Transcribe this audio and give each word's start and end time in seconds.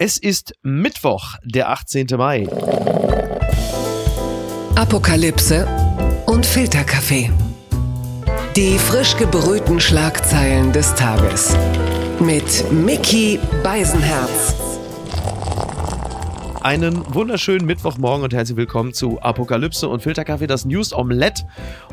Es 0.00 0.16
ist 0.16 0.52
Mittwoch, 0.62 1.34
der 1.42 1.70
18. 1.70 2.06
Mai. 2.16 2.46
Apokalypse 4.76 5.66
und 6.26 6.46
Filterkaffee. 6.46 7.32
Die 8.54 8.78
frisch 8.78 9.16
gebrühten 9.16 9.80
Schlagzeilen 9.80 10.72
des 10.72 10.94
Tages. 10.94 11.56
Mit 12.20 12.70
Mickey 12.70 13.40
Beisenherz. 13.64 14.67
Einen 16.62 17.14
wunderschönen 17.14 17.66
Mittwochmorgen 17.66 18.24
und 18.24 18.34
herzlich 18.34 18.56
willkommen 18.56 18.92
zu 18.92 19.20
Apokalypse 19.20 19.88
und 19.88 20.02
Filterkaffee, 20.02 20.48
das 20.48 20.64
News 20.64 20.92
Omelette. 20.92 21.44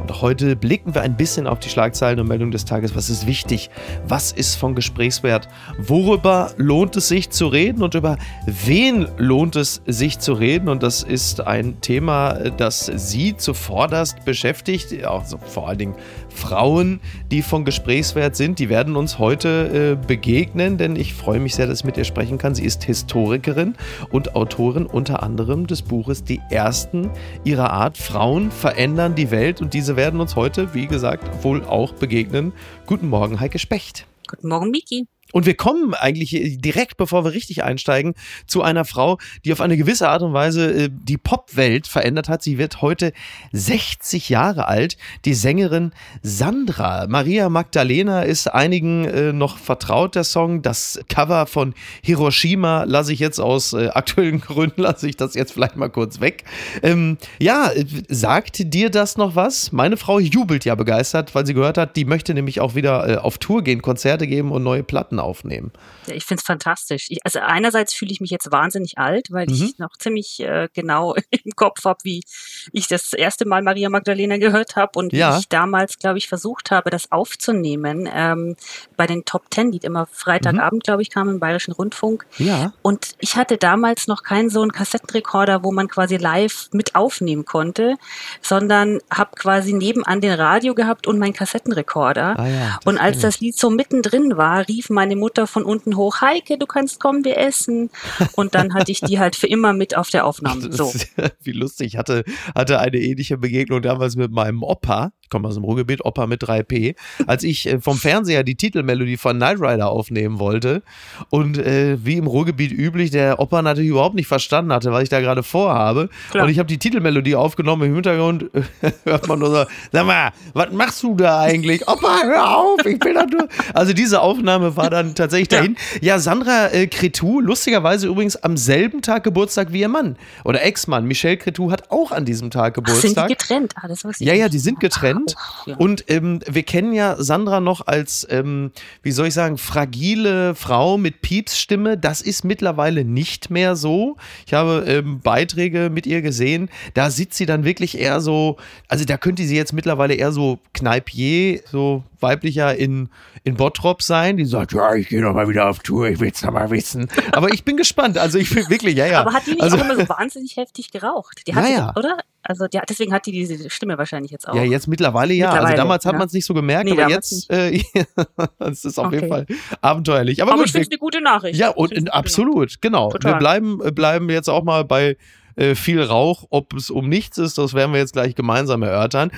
Und 0.02 0.22
heute 0.22 0.56
blicken 0.56 0.96
wir 0.96 1.04
ein 1.04 1.16
bisschen 1.16 1.46
auf 1.46 1.60
die 1.60 1.70
Schlagzeilen 1.70 2.20
und 2.20 2.28
Meldungen 2.28 2.52
des 2.52 2.66
Tages. 2.66 2.96
Was 2.96 3.12
ist 3.12 3.28
wichtig? 3.28 3.70
Was 4.08 4.32
ist 4.32 4.56
von 4.56 4.74
Gesprächswert? 4.74 5.48
Worüber 5.78 6.52
lohnt 6.58 6.96
es 6.96 7.10
sich 7.10 7.30
zu 7.30 7.46
reden 7.48 7.84
und 7.84 7.94
über 7.94 8.18
wen 8.48 9.08
lohnt 9.18 9.56
es 9.56 9.84
sich 9.86 10.18
zu 10.18 10.34
reden? 10.34 10.68
Und 10.68 10.82
das 10.82 11.04
ist 11.04 11.46
ein 11.46 11.80
Thema, 11.82 12.34
das 12.58 12.88
Sie 12.88 13.38
zuvorderst 13.38 14.26
beschäftigt, 14.26 15.06
also 15.06 15.38
vor 15.38 15.70
allen 15.70 15.78
Dingen 15.78 15.96
Frauen, 16.36 17.00
die 17.32 17.42
von 17.42 17.66
Gesprächswert 17.66 18.36
sind. 18.36 18.60
Die 18.60 18.70
werden 18.70 18.96
uns 18.96 19.20
heute 19.20 19.98
äh, 20.02 20.08
begegnen, 20.08 20.78
denn 20.78 20.96
ich 20.96 21.14
freue 21.14 21.40
mich 21.40 21.56
sehr, 21.56 21.68
dass 21.68 21.80
ich 21.80 21.86
mit 21.86 21.98
ihr 21.98 22.04
sprechen 22.04 22.38
kann. 22.38 22.56
Sie 22.56 22.66
ist 22.66 22.84
Historikerin 22.84 23.76
und 24.12 24.36
Autorin 24.36 24.66
Autorin 24.66 24.86
unter 24.86 25.22
anderem 25.22 25.68
des 25.68 25.82
Buches 25.82 26.24
Die 26.24 26.42
Ersten 26.50 27.10
ihrer 27.44 27.72
Art. 27.72 27.98
Frauen 27.98 28.52
verändern 28.52 29.16
die 29.16 29.32
Welt 29.32 29.62
und 29.62 29.74
diese 29.74 29.96
werden 29.96 30.20
uns 30.20 30.36
heute, 30.36 30.74
wie 30.74 30.88
gesagt, 30.88 31.44
wohl 31.44 31.64
auch 31.64 31.94
begegnen. 31.94 32.54
Guten 32.86 33.10
Morgen, 33.10 33.40
Heike 33.40 33.60
Specht. 33.60 34.06
Guten 34.28 34.48
Morgen, 34.48 34.72
Miki. 34.72 35.08
Und 35.36 35.46
wir 35.46 35.56
kommen 35.56 35.94
eigentlich 35.94 36.62
direkt, 36.62 36.96
bevor 36.96 37.26
wir 37.26 37.34
richtig 37.34 37.62
einsteigen, 37.62 38.14
zu 38.48 38.62
einer 38.62 38.86
Frau, 38.86 39.18
die 39.44 39.52
auf 39.52 39.60
eine 39.60 39.76
gewisse 39.76 40.08
Art 40.08 40.22
und 40.22 40.32
Weise 40.32 40.86
äh, 40.86 40.90
die 40.90 41.18
Popwelt 41.18 41.88
verändert 41.88 42.30
hat. 42.30 42.42
Sie 42.42 42.58
wird 42.58 42.82
heute 42.82 43.12
60 43.52 44.30
Jahre 44.30 44.70
alt. 44.70 44.96
Die 45.26 45.34
Sängerin 45.34 45.92
Sandra. 46.22 47.08
Maria 47.10 47.50
Magdalena 47.50 48.22
ist 48.22 48.48
einigen 48.48 49.04
äh, 49.04 49.34
noch 49.34 49.58
vertraut, 49.58 50.16
der 50.16 50.24
Song. 50.24 50.62
Das 50.62 51.02
Cover 51.10 51.48
von 51.48 51.74
Hiroshima 52.02 52.86
lasse 52.86 53.12
ich 53.12 53.20
jetzt 53.20 53.40
aus 53.40 53.74
äh, 53.74 53.90
aktuellen 53.90 54.40
Gründen, 54.40 54.84
lasse 54.84 55.10
ich 55.10 55.18
das 55.18 55.34
jetzt 55.34 55.52
vielleicht 55.52 55.76
mal 55.76 55.90
kurz 55.90 56.22
weg. 56.22 56.46
Ähm, 56.82 57.18
ja, 57.42 57.72
sagt 58.08 58.74
dir 58.74 58.90
das 58.90 59.18
noch 59.18 59.36
was? 59.36 59.74
Meine 59.74 59.98
Frau 59.98 60.18
jubelt 60.18 60.64
ja 60.64 60.76
begeistert, 60.76 61.36
weil 61.36 61.46
sie 61.46 61.54
gehört 61.54 61.78
hat, 61.78 61.98
die 61.98 62.06
möchte 62.06 62.34
nämlich 62.34 62.62
auch 62.62 62.74
wieder 62.74 63.26
auf 63.26 63.38
Tour 63.38 63.66
gehen, 63.66 63.82
Konzerte 63.82 64.28
geben 64.28 64.54
und 64.54 64.64
neue 64.64 64.84
Platten 64.84 65.20
aufnehmen. 65.26 65.72
Ja, 66.08 66.14
ich 66.14 66.24
finde 66.24 66.42
es 66.42 66.46
fantastisch. 66.46 67.08
Ich, 67.10 67.20
also 67.26 67.40
einerseits 67.40 67.94
fühle 67.94 68.12
ich 68.12 68.22
mich 68.22 68.30
jetzt 68.30 68.52
wahnsinnig 68.52 68.98
alt, 68.98 69.32
weil 69.32 69.48
mhm. 69.48 69.54
ich 69.54 69.80
noch 69.80 69.98
ziemlich 69.98 70.40
äh, 70.40 70.70
genau 70.74 71.16
im 71.32 71.52
Kopf 71.56 71.84
habe, 71.84 72.00
wie 72.04 72.24
ich 72.72 72.88
das 72.88 73.14
erste 73.14 73.46
Mal 73.46 73.62
Maria 73.62 73.90
Magdalena 73.90 74.38
gehört 74.38 74.76
habe 74.76 74.98
und 75.00 75.14
ja. 75.14 75.36
wie 75.36 75.40
ich 75.40 75.50
damals, 75.50 75.98
glaube 75.98 76.18
ich, 76.18 76.28
versucht 76.28 76.72
habe, 76.72 76.90
das 76.90 77.12
aufzunehmen 77.12 78.08
ähm, 78.12 78.56
bei 78.96 79.08
den 79.08 79.26
Top 79.26 79.50
Ten, 79.50 79.72
die 79.72 79.80
immer 79.80 80.08
Freitagabend, 80.12 80.84
mhm. 80.84 80.86
glaube 80.86 81.02
ich, 81.02 81.10
kamen 81.10 81.36
im 81.36 81.40
Bayerischen 81.40 81.74
Rundfunk. 81.74 82.26
Ja. 82.38 82.74
Und 82.82 83.16
ich 83.20 83.36
hatte 83.36 83.58
damals 83.58 84.08
noch 84.08 84.24
keinen 84.24 84.50
so 84.50 84.62
einen 84.62 84.72
Kassettenrekorder, 84.72 85.64
wo 85.64 85.72
man 85.72 85.88
quasi 85.88 86.18
live 86.18 86.70
mit 86.72 86.96
aufnehmen 86.96 87.46
konnte, 87.46 87.96
sondern 88.42 89.00
habe 89.12 89.32
quasi 89.36 89.74
nebenan 89.74 90.22
den 90.22 90.34
Radio 90.34 90.76
gehabt 90.76 91.08
und 91.08 91.20
meinen 91.20 91.34
Kassettenrekorder. 91.34 92.38
Ah 92.38 92.48
ja, 92.48 92.80
und 92.86 92.98
als 92.98 93.20
das 93.20 93.40
Lied 93.40 93.58
so 93.58 93.70
mittendrin 93.70 94.38
war, 94.38 94.68
rief 94.68 94.90
mein 94.90 95.10
meine 95.16 95.20
Mutter 95.20 95.48
von 95.48 95.64
unten 95.64 95.96
hoch, 95.96 96.22
Heike, 96.22 96.58
du 96.58 96.66
kannst 96.66 97.00
kommen, 97.00 97.24
wir 97.24 97.38
essen. 97.38 97.90
Und 98.36 98.54
dann 98.54 98.74
hatte 98.74 98.92
ich 98.92 99.02
die 99.02 99.20
halt 99.20 99.36
für 99.36 99.48
immer 99.48 99.74
mit 99.74 99.98
auf 99.98 100.10
der 100.10 100.26
Aufnahme. 100.26 100.72
So. 100.72 100.94
Wie 101.42 101.52
lustig. 101.52 101.88
Ich 101.88 101.98
hatte, 101.98 102.24
hatte 102.54 102.80
eine 102.80 102.98
ähnliche 102.98 103.38
Begegnung 103.38 103.82
damals 103.82 104.16
mit 104.16 104.32
meinem 104.32 104.62
Opa 104.64 105.12
ich 105.26 105.30
komme 105.30 105.48
aus 105.48 105.56
dem 105.56 105.64
Ruhrgebiet, 105.64 106.06
Opa 106.06 106.28
mit 106.28 106.44
3P, 106.44 106.96
als 107.26 107.44
ich 107.44 107.66
äh, 107.66 107.82
vom 107.82 107.98
Fernseher 107.98 108.44
die 108.44 108.54
Titelmelodie 108.54 109.18
von 109.18 109.38
Knight 109.38 109.60
Rider 109.60 109.90
aufnehmen 109.90 110.38
wollte 110.38 110.84
und 111.32 111.58
äh, 111.58 111.98
wie 112.06 112.18
im 112.18 112.28
Ruhrgebiet 112.28 112.72
üblich, 112.72 113.10
der 113.10 113.40
Opa 113.40 113.64
natürlich 113.64 113.90
überhaupt 113.90 114.14
nicht 114.14 114.28
verstanden 114.28 114.72
hatte, 114.72 114.92
was 114.92 115.02
ich 115.02 115.10
da 115.10 115.22
gerade 115.22 115.42
vorhabe. 115.42 116.10
Klar. 116.30 116.44
Und 116.44 116.52
ich 116.52 116.60
habe 116.60 116.68
die 116.68 116.78
Titelmelodie 116.78 117.36
aufgenommen, 117.36 117.82
im 117.88 117.96
Hintergrund 117.96 118.52
hört 119.04 119.28
man 119.28 119.40
nur 119.40 119.50
so, 119.50 119.66
sag 119.92 120.06
mal, 120.06 120.32
was 120.54 120.72
machst 120.72 121.02
du 121.02 121.16
da 121.16 121.40
eigentlich? 121.40 121.88
Opa, 121.88 122.22
hör 122.22 122.58
auf, 122.58 122.86
ich 122.86 123.00
bin 123.00 123.16
da 123.16 123.26
nur. 123.26 123.48
Also 123.74 123.94
diese 123.94 124.22
Aufnahme 124.22 124.78
war 124.78 124.92
dann 124.96 125.16
tatsächlich 125.16 125.50
dahin. 125.50 125.78
Ja, 126.02 126.16
ja 126.16 126.20
Sandra 126.20 126.72
äh, 126.72 126.88
Cretou, 126.88 127.40
lustigerweise 127.40 128.08
übrigens 128.08 128.36
am 128.36 128.58
selben 128.58 129.02
Tag 129.02 129.24
Geburtstag 129.24 129.72
wie 129.72 129.82
ihr 129.82 129.90
Mann 129.90 130.18
oder 130.44 130.64
Ex-Mann. 130.64 131.06
Michel 131.06 131.38
Cretou 131.38 131.72
hat 131.72 131.92
auch 131.92 132.12
an 132.12 132.26
diesem 132.26 132.52
Tag 132.52 132.74
Geburtstag. 132.74 133.12
Ach, 133.12 133.16
sind 133.16 133.30
die 133.30 133.34
getrennt? 133.34 133.74
Ah, 133.76 133.88
das 133.88 134.04
wusste 134.04 134.24
ich 134.24 134.28
ja, 134.28 134.34
ja, 134.34 134.50
die 134.50 134.60
sind 134.60 134.80
getrennt. 134.80 135.06
Trend. 135.06 135.36
Ja. 135.66 135.76
Und 135.78 136.06
ähm, 136.08 136.40
wir 136.50 136.64
kennen 136.64 136.94
ja 136.94 137.16
Sandra 137.20 137.60
noch 137.60 137.88
als, 137.88 138.26
ähm, 138.30 138.72
wie 139.04 139.12
soll 139.12 139.28
ich 139.28 139.34
sagen, 139.34 139.58
fragile 139.58 140.56
Frau 140.56 140.98
mit 140.98 141.22
Piepsstimme. 141.22 141.98
Das 141.98 142.22
ist 142.22 142.44
mittlerweile 142.44 143.04
nicht 143.04 143.50
mehr 143.50 143.76
so. 143.76 144.18
Ich 144.46 144.54
habe 144.54 144.84
ähm, 144.88 145.20
Beiträge 145.20 145.90
mit 145.90 146.08
ihr 146.08 146.22
gesehen. 146.22 146.70
Da 146.94 147.10
sitzt 147.10 147.38
sie 147.38 147.46
dann 147.46 147.64
wirklich 147.64 147.98
eher 147.98 148.22
so, 148.22 148.58
also 148.88 149.06
da 149.06 149.18
könnte 149.18 149.44
sie 149.44 149.56
jetzt 149.56 149.74
mittlerweile 149.74 150.14
eher 150.14 150.32
so 150.32 150.60
Kneipier, 150.74 151.62
so 151.72 152.04
weiblicher 152.20 152.76
in, 152.76 153.10
in 153.44 153.56
Bottrop 153.56 154.02
sein, 154.02 154.38
die 154.38 154.46
sagt, 154.46 154.74
ja, 154.74 154.85
ich 154.94 155.10
gehe 155.10 155.22
noch 155.22 155.34
mal 155.34 155.48
wieder 155.50 155.70
auf 155.70 155.80
Tour, 155.80 156.08
ich 156.10 156.20
will 156.20 156.32
es 156.34 156.44
noch 156.44 156.52
mal 156.52 156.70
wissen. 156.70 157.10
Aber 157.32 157.54
ich 157.54 157.64
bin 157.64 157.78
gespannt, 157.78 158.18
also 158.18 158.38
ich 158.38 158.54
bin 158.54 158.70
wirklich, 158.70 158.96
ja, 158.96 159.06
ja. 159.08 159.22
Aber 159.22 159.34
hat 159.34 159.48
die 159.48 159.52
nicht 159.52 159.64
also, 159.64 159.78
auch 159.78 159.86
immer 159.86 159.96
so 159.96 160.08
wahnsinnig 160.10 160.56
heftig 160.58 160.92
geraucht? 160.92 161.42
Die 161.48 161.56
hat 161.56 161.64
ja, 161.66 161.70
ja. 161.70 161.94
oder? 161.96 162.18
Also 162.44 162.68
die, 162.68 162.80
deswegen 162.88 163.12
hat 163.12 163.26
die 163.26 163.32
diese 163.32 163.70
Stimme 163.70 163.98
wahrscheinlich 163.98 164.32
jetzt 164.32 164.48
auch. 164.48 164.54
Ja, 164.54 164.64
jetzt 164.64 164.88
mittlerweile 164.88 165.34
ja. 165.34 165.48
Also 165.48 165.56
mittlerweile, 165.56 165.72
also 165.72 165.84
damals 165.84 166.06
hat 166.06 166.14
ja. 166.14 166.20
man 166.20 166.28
es 166.28 166.34
nicht 166.34 166.46
so 166.46 166.54
gemerkt, 166.54 166.86
nee, 166.86 166.92
aber 166.92 167.10
jetzt 167.10 167.50
äh, 167.50 167.82
es 168.60 168.86
ist 168.86 169.00
auf 169.00 169.08
okay. 169.08 169.16
jeden 169.16 169.30
Fall 169.30 169.46
abenteuerlich. 169.82 170.42
Aber, 170.42 170.52
aber 170.52 170.60
gut, 170.60 170.68
ich 170.68 170.72
finde 170.74 170.90
eine 170.92 171.00
gute 171.00 171.22
Nachricht. 171.22 171.60
Ja, 171.60 171.70
und 171.70 172.14
absolut, 172.14 172.56
Nachricht. 172.56 172.82
genau. 172.82 173.10
Total. 173.10 173.34
Wir 173.34 173.40
bleiben, 173.40 173.80
äh, 173.84 173.92
bleiben 173.92 174.30
jetzt 174.30 174.50
auch 174.50 174.64
mal 174.64 174.86
bei 174.86 175.18
äh, 175.56 175.76
viel 175.76 176.02
Rauch. 176.02 176.46
Ob 176.50 176.74
es 176.74 176.90
um 176.90 177.10
nichts 177.10 177.38
ist, 177.38 177.58
das 177.58 177.74
werden 177.74 177.94
wir 177.94 178.00
jetzt 178.00 178.14
gleich 178.14 178.36
gemeinsam 178.36 178.84
erörtern. 178.84 179.32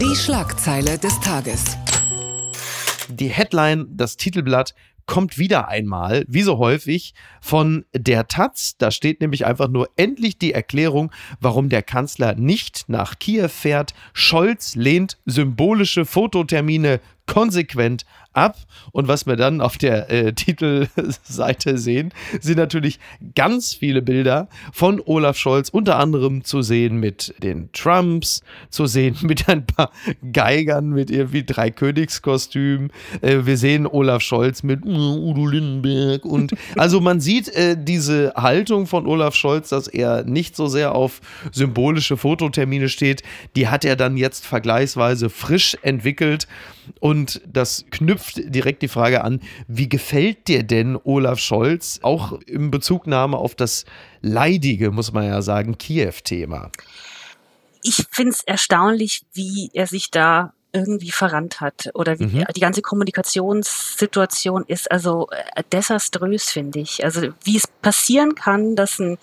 Die 0.00 0.16
Schlagzeile 0.16 0.98
des 0.98 1.20
Tages. 1.20 1.76
Die 3.08 3.28
Headline, 3.28 3.86
das 3.90 4.16
Titelblatt 4.16 4.74
kommt 5.08 5.38
wieder 5.38 5.68
einmal, 5.68 6.24
wie 6.28 6.42
so 6.42 6.58
häufig, 6.58 7.14
von 7.40 7.84
der 7.92 8.28
Taz. 8.28 8.76
Da 8.78 8.92
steht 8.92 9.20
nämlich 9.20 9.46
einfach 9.46 9.68
nur 9.68 9.88
endlich 9.96 10.38
die 10.38 10.52
Erklärung, 10.52 11.10
warum 11.40 11.70
der 11.70 11.82
Kanzler 11.82 12.34
nicht 12.36 12.84
nach 12.88 13.18
Kiew 13.18 13.48
fährt. 13.48 13.94
Scholz 14.12 14.76
lehnt 14.76 15.18
symbolische 15.24 16.04
Fototermine 16.04 17.00
konsequent 17.26 18.04
ab. 18.32 18.56
Und 18.92 19.08
was 19.08 19.26
wir 19.26 19.36
dann 19.36 19.60
auf 19.60 19.78
der 19.78 20.10
äh, 20.10 20.32
Titelseite 20.34 21.78
sehen, 21.78 22.12
sind 22.40 22.58
natürlich 22.58 22.98
ganz 23.34 23.74
viele 23.74 24.02
Bilder 24.02 24.48
von 24.72 25.00
Olaf 25.04 25.36
Scholz, 25.36 25.68
unter 25.68 25.98
anderem 25.98 26.44
zu 26.44 26.62
sehen 26.62 26.98
mit 26.98 27.34
den 27.42 27.70
Trumps, 27.72 28.42
zu 28.70 28.86
sehen 28.86 29.16
mit 29.22 29.48
ein 29.48 29.66
paar 29.66 29.90
Geigern, 30.32 30.90
mit 30.90 31.10
irgendwie 31.10 31.44
drei 31.44 31.70
Königskostümen. 31.70 32.90
Äh, 33.20 33.38
wir 33.44 33.56
sehen 33.56 33.86
Olaf 33.86 34.22
Scholz 34.22 34.62
mit 34.62 34.84
äh, 34.84 34.88
Udo 34.88 35.46
Lindenberg 35.46 36.24
und 36.24 36.52
also 36.76 37.00
man 37.00 37.20
sieht 37.20 37.48
äh, 37.48 37.76
diese 37.78 38.32
Haltung 38.36 38.86
von 38.86 39.06
Olaf 39.06 39.34
Scholz, 39.34 39.68
dass 39.70 39.88
er 39.88 40.24
nicht 40.24 40.56
so 40.56 40.66
sehr 40.66 40.94
auf 40.94 41.20
symbolische 41.52 42.16
Fototermine 42.16 42.88
steht, 42.88 43.22
die 43.56 43.68
hat 43.68 43.84
er 43.84 43.96
dann 43.96 44.16
jetzt 44.16 44.46
vergleichsweise 44.46 45.30
frisch 45.30 45.76
entwickelt 45.82 46.46
und 47.00 47.40
das 47.46 47.84
knüpft 47.90 48.27
direkt 48.36 48.82
die 48.82 48.88
Frage 48.88 49.24
an, 49.24 49.40
wie 49.66 49.88
gefällt 49.88 50.48
dir 50.48 50.62
denn 50.62 50.98
Olaf 51.02 51.38
Scholz, 51.38 52.00
auch 52.02 52.32
in 52.46 52.70
Bezugnahme 52.70 53.36
auf 53.36 53.54
das 53.54 53.84
leidige, 54.20 54.90
muss 54.90 55.12
man 55.12 55.24
ja 55.24 55.42
sagen, 55.42 55.78
Kiew-Thema? 55.78 56.70
Ich 57.82 58.04
finde 58.10 58.32
es 58.32 58.42
erstaunlich, 58.42 59.22
wie 59.32 59.70
er 59.72 59.86
sich 59.86 60.10
da 60.10 60.52
irgendwie 60.78 61.10
verrannt 61.10 61.60
hat 61.60 61.90
oder 61.94 62.18
wie 62.18 62.26
mhm. 62.26 62.44
die 62.54 62.60
ganze 62.60 62.82
Kommunikationssituation 62.82 64.64
ist 64.66 64.90
also 64.90 65.28
äh, 65.30 65.62
desaströs, 65.72 66.50
finde 66.50 66.80
ich. 66.80 67.04
Also 67.04 67.28
wie 67.44 67.56
es 67.56 67.66
passieren 67.66 68.34
kann, 68.34 68.76
dass 68.76 68.98
ein 68.98 69.18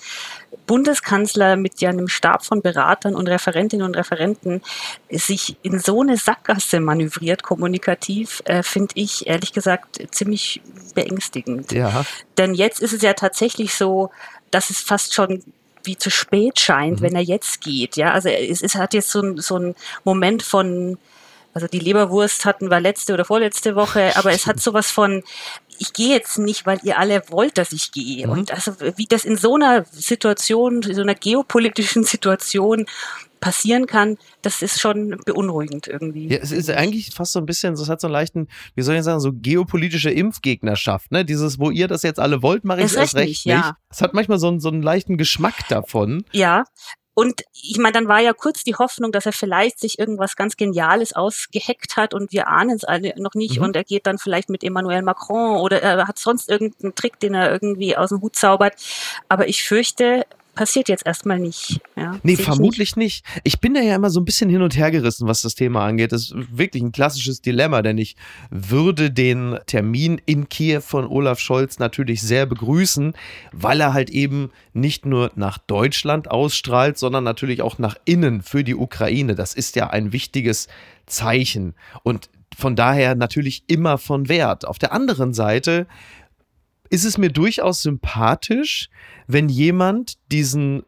Bundeskanzler 0.68 1.56
mit 1.56 1.82
ja 1.82 1.90
einem 1.90 2.08
Stab 2.08 2.46
von 2.46 2.62
Beratern 2.62 3.16
und 3.16 3.28
Referentinnen 3.28 3.86
und 3.86 3.96
Referenten 3.96 4.62
sich 5.10 5.58
in 5.62 5.80
so 5.80 6.02
eine 6.02 6.18
Sackgasse 6.18 6.80
manövriert, 6.80 7.44
kommunikativ, 7.44 8.42
äh, 8.46 8.64
finde 8.64 8.94
ich 8.96 9.28
ehrlich 9.28 9.54
gesagt 9.54 10.02
ziemlich 10.12 10.62
beängstigend. 10.94 11.72
Ja. 11.72 12.06
Denn 12.38 12.54
jetzt 12.54 12.82
ist 12.82 12.94
es 12.94 13.02
ja 13.02 13.14
tatsächlich 13.14 13.74
so, 13.76 14.12
dass 14.52 14.70
es 14.70 14.80
fast 14.80 15.14
schon 15.14 15.44
wie 15.84 15.98
zu 15.98 16.10
spät 16.10 16.60
scheint, 16.60 17.00
mhm. 17.00 17.06
wenn 17.06 17.16
er 17.16 17.22
jetzt 17.22 17.62
geht. 17.62 17.96
Ja, 17.96 18.12
also 18.14 18.30
es, 18.30 18.62
es 18.62 18.76
hat 18.76 18.94
jetzt 18.94 19.10
so, 19.10 19.22
ein, 19.22 19.38
so 19.38 19.56
einen 19.56 19.76
Moment 20.04 20.44
von 20.44 20.98
also 21.56 21.68
die 21.68 21.80
Leberwurst 21.80 22.44
hatten 22.44 22.70
wir 22.70 22.82
letzte 22.82 23.14
oder 23.14 23.24
vorletzte 23.24 23.78
Woche, 23.78 24.18
aber 24.18 24.34
es 24.34 24.46
hat 24.46 24.60
sowas 24.60 24.92
von, 24.92 25.24
ich 25.80 25.94
gehe 25.94 26.10
jetzt 26.10 26.38
nicht, 26.38 26.66
weil 26.66 26.80
ihr 26.84 27.00
alle 27.00 27.24
wollt, 27.30 27.58
dass 27.58 27.72
ich 27.72 27.94
gehe. 27.94 28.28
Mhm. 28.28 28.34
Und 28.34 28.52
also 28.52 28.74
wie 28.98 29.06
das 29.06 29.24
in 29.24 29.38
so 29.38 29.56
einer 29.56 29.86
Situation, 29.86 30.82
in 30.84 30.94
so 30.94 31.02
einer 31.02 31.16
geopolitischen 31.16 32.04
Situation 32.04 32.86
passieren 33.40 33.88
kann, 33.88 34.18
das 34.42 34.62
ist 34.62 34.82
schon 34.82 35.18
beunruhigend 35.26 35.88
irgendwie. 35.88 36.28
Ja, 36.28 36.40
es 36.42 36.52
ist 36.52 36.70
eigentlich 36.70 37.12
fast 37.14 37.32
so 37.32 37.40
ein 37.40 37.46
bisschen, 37.46 37.76
es 37.76 37.88
hat 37.88 38.02
so 38.02 38.08
einen 38.08 38.14
leichten, 38.14 38.50
wie 38.76 38.82
soll 38.82 38.96
ich 38.96 39.04
sagen, 39.04 39.22
so 39.22 39.32
geopolitische 39.32 40.10
Impfgegnerschaft, 40.10 41.12
ne? 41.12 41.24
Dieses, 41.24 41.58
wo 41.58 41.72
ihr 41.72 41.88
das 41.88 42.04
jetzt 42.04 42.20
alle 42.20 42.42
wollt, 42.42 42.66
mache 42.66 42.80
ich 42.80 42.88
es 42.88 42.96
erst 42.96 43.16
recht 43.16 43.28
nicht. 43.28 43.46
Ja. 43.46 43.78
Es 43.90 44.02
hat 44.02 44.14
manchmal 44.14 44.40
so 44.40 44.50
einen, 44.50 44.60
so 44.60 44.68
einen 44.68 44.82
leichten 44.82 45.18
Geschmack 45.18 45.70
davon. 45.70 46.26
Ja, 46.34 46.66
und 47.18 47.44
ich 47.54 47.78
meine, 47.78 47.94
dann 47.94 48.10
war 48.10 48.20
ja 48.20 48.34
kurz 48.34 48.66
die 48.66 48.76
Hoffnung, 48.76 49.14
dass 49.14 49.26
er 49.26 49.32
vielleicht 49.32 49.80
sich 49.80 50.00
irgendwas 50.00 50.36
ganz 50.36 50.58
Geniales 50.58 51.14
ausgeheckt 51.14 51.96
hat 51.96 52.14
und 52.14 52.34
wir 52.34 52.50
ahnen 52.50 52.76
es 52.76 52.84
alle 52.84 53.14
noch 53.16 53.36
nicht. 53.36 53.58
Mhm. 53.58 53.64
Und 53.64 53.76
er 53.78 53.86
geht 53.86 54.06
dann 54.06 54.18
vielleicht 54.18 54.50
mit 54.50 54.66
Emmanuel 54.66 55.02
Macron 55.02 55.58
oder 55.62 55.82
er 55.82 56.10
hat 56.10 56.20
sonst 56.20 56.50
irgendeinen 56.50 56.94
Trick, 56.94 57.18
den 57.22 57.34
er 57.34 57.50
irgendwie 57.54 57.96
aus 57.96 58.10
dem 58.10 58.20
Hut 58.20 58.36
zaubert. 58.36 58.74
Aber 59.30 59.48
ich 59.48 59.64
fürchte, 59.64 60.26
passiert 60.56 60.90
jetzt 60.90 61.06
erstmal 61.06 61.40
nicht. 61.40 61.82
Ja, 61.96 62.20
nee, 62.24 62.36
vermutlich 62.36 62.96
nicht. 62.96 63.26
nicht. 63.26 63.42
Ich 63.44 63.60
bin 63.60 63.74
da 63.74 63.82
ja 63.82 63.96
immer 63.96 64.10
so 64.10 64.20
ein 64.20 64.26
bisschen 64.26 64.50
hin 64.50 64.62
und 64.62 64.76
her 64.76 64.92
gerissen, 64.92 65.28
was 65.28 65.42
das 65.42 65.56
Thema 65.56 65.86
angeht. 65.86 66.12
Das 66.12 66.24
ist 66.24 66.36
wirklich 66.58 66.82
ein 66.82 66.92
klassisches 66.92 67.42
Dilemma, 67.42 67.82
denn 67.82 67.98
ich 67.98 68.16
würde 68.50 69.12
den 69.12 69.60
Termin 69.68 70.22
in 70.26 70.50
Kiew 70.50 70.82
von 70.82 71.06
Olaf 71.06 71.40
Scholz 71.40 71.80
natürlich 71.80 72.22
sehr 72.22 72.46
begrüßen, 72.46 73.14
weil 73.52 73.82
er 73.82 73.94
halt 73.94 74.10
eben 74.10 74.52
nicht 74.74 75.06
nur 75.06 75.32
nach 75.36 75.58
Deutschland 75.58 76.32
ausstrahlt, 76.32 76.98
sondern 76.98 77.24
natürlich 77.24 77.62
auch 77.62 77.78
nach 77.78 77.96
innen 78.06 78.42
für 78.42 78.64
die 78.64 78.76
Ukraine. 78.76 79.36
Das 79.36 79.54
ist 79.54 79.76
ja 79.76 79.90
ein 79.90 80.12
wichtiges 80.12 80.68
Zeichen 81.06 81.76
und 82.04 82.30
von 82.58 82.76
daher 82.76 83.16
natürlich 83.16 83.64
immer 83.68 83.98
von 83.98 84.30
Wert. 84.30 84.66
Auf 84.66 84.80
der 84.80 84.94
anderen 84.94 85.34
Seite 85.34 85.88
ist 86.90 87.06
es 87.06 87.18
mir 87.18 87.30
durchaus 87.30 87.82
sympathisch, 87.82 88.90
wenn 89.28 89.50
jemand 89.50 90.16
diesen 90.32 90.84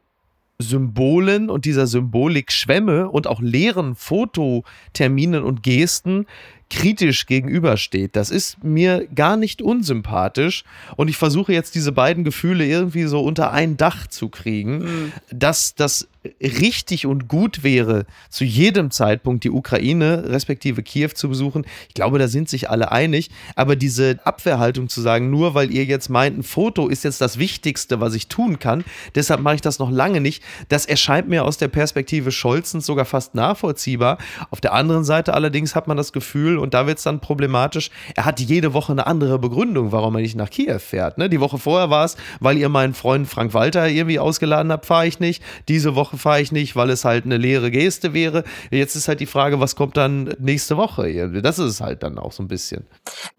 Symbolen 0.59 1.49
und 1.51 1.65
dieser 1.65 1.85
Symbolik 1.85 2.51
Schwämme 2.51 3.09
und 3.09 3.27
auch 3.27 3.41
leeren 3.41 3.95
Fototerminen 3.95 5.44
und 5.44 5.61
Gesten 5.61 6.25
kritisch 6.69 7.27
gegenübersteht. 7.27 8.15
Das 8.15 8.29
ist 8.29 8.63
mir 8.63 9.07
gar 9.13 9.38
nicht 9.38 9.61
unsympathisch 9.61 10.63
und 10.95 11.09
ich 11.09 11.17
versuche 11.17 11.53
jetzt 11.53 11.75
diese 11.75 11.91
beiden 11.91 12.23
Gefühle 12.23 12.65
irgendwie 12.65 13.03
so 13.03 13.21
unter 13.21 13.51
ein 13.53 13.77
Dach 13.77 14.07
zu 14.07 14.29
kriegen, 14.29 14.79
mhm. 14.79 15.11
dass 15.31 15.75
das 15.75 16.07
richtig 16.41 17.06
und 17.06 17.27
gut 17.27 17.63
wäre, 17.63 18.06
zu 18.29 18.44
jedem 18.44 18.91
Zeitpunkt 18.91 19.44
die 19.44 19.51
Ukraine 19.51 20.25
respektive 20.27 20.83
Kiew 20.83 21.09
zu 21.13 21.29
besuchen. 21.29 21.65
Ich 21.88 21.94
glaube, 21.94 22.19
da 22.19 22.27
sind 22.27 22.50
sich 22.50 22.69
alle 22.69 22.91
einig. 22.91 23.29
Aber 23.56 23.75
diese 23.75 24.19
Abwehrhaltung 24.24 24.89
zu 24.89 25.01
sagen, 25.01 25.29
nur 25.29 25.53
weil 25.53 25.71
ihr 25.71 25.85
jetzt 25.85 26.09
meint, 26.09 26.38
ein 26.38 26.44
Foto 26.44 26.88
ist 26.88 27.03
jetzt 27.03 27.21
das 27.21 27.38
Wichtigste, 27.38 28.00
was 28.00 28.13
ich 28.13 28.27
tun 28.27 28.59
kann, 28.59 28.83
deshalb 29.15 29.41
mache 29.41 29.56
ich 29.56 29.62
das 29.62 29.79
noch 29.79 29.91
lange 29.91 30.21
nicht, 30.21 30.44
das 30.69 30.85
erscheint 30.85 31.27
mir 31.27 31.45
aus 31.45 31.57
der 31.57 31.68
Perspektive 31.68 32.31
Scholzens 32.31 32.85
sogar 32.85 33.06
fast 33.06 33.35
nachvollziehbar. 33.35 34.18
Auf 34.51 34.62
der 34.62 34.74
anderen 34.74 35.03
Seite 35.03 35.33
allerdings 35.33 35.75
hat 35.75 35.88
man 35.88 35.97
das 35.97 36.13
Gefühl, 36.13 36.57
und 36.57 36.74
da 36.74 36.88
wird 36.88 36.97
es 36.97 37.03
dann 37.03 37.19
problematisch, 37.19 37.89
er 38.15 38.25
hat 38.25 38.39
jede 38.39 38.74
Woche 38.74 38.91
eine 38.91 39.07
andere 39.07 39.39
Begründung, 39.39 39.91
warum 39.91 40.15
er 40.15 40.21
nicht 40.21 40.35
nach 40.35 40.50
Kiew 40.50 40.79
fährt. 40.79 41.18
Ne? 41.18 41.29
Die 41.29 41.39
Woche 41.39 41.57
vorher 41.57 41.89
war 41.89 42.06
es, 42.06 42.18
weil 42.39 42.57
ihr 42.57 42.69
meinen 42.69 42.94
Freund 42.94 43.27
Frank 43.27 43.53
Walter 43.53 43.88
irgendwie 43.88 44.19
ausgeladen 44.19 44.71
habt, 44.71 44.85
fahre 44.85 45.07
ich 45.07 45.19
nicht. 45.19 45.44
Diese 45.68 45.95
Woche 45.95 46.16
fahre 46.17 46.41
ich 46.41 46.51
nicht, 46.51 46.75
weil 46.75 46.89
es 46.89 47.05
halt 47.05 47.25
eine 47.25 47.37
leere 47.37 47.71
Geste 47.71 48.13
wäre. 48.13 48.43
Jetzt 48.71 48.95
ist 48.95 49.07
halt 49.07 49.19
die 49.19 49.25
Frage, 49.25 49.59
was 49.59 49.75
kommt 49.75 49.97
dann 49.97 50.35
nächste 50.39 50.77
Woche? 50.77 51.41
Das 51.41 51.59
ist 51.59 51.81
halt 51.81 52.03
dann 52.03 52.17
auch 52.17 52.31
so 52.31 52.43
ein 52.43 52.47
bisschen. 52.47 52.85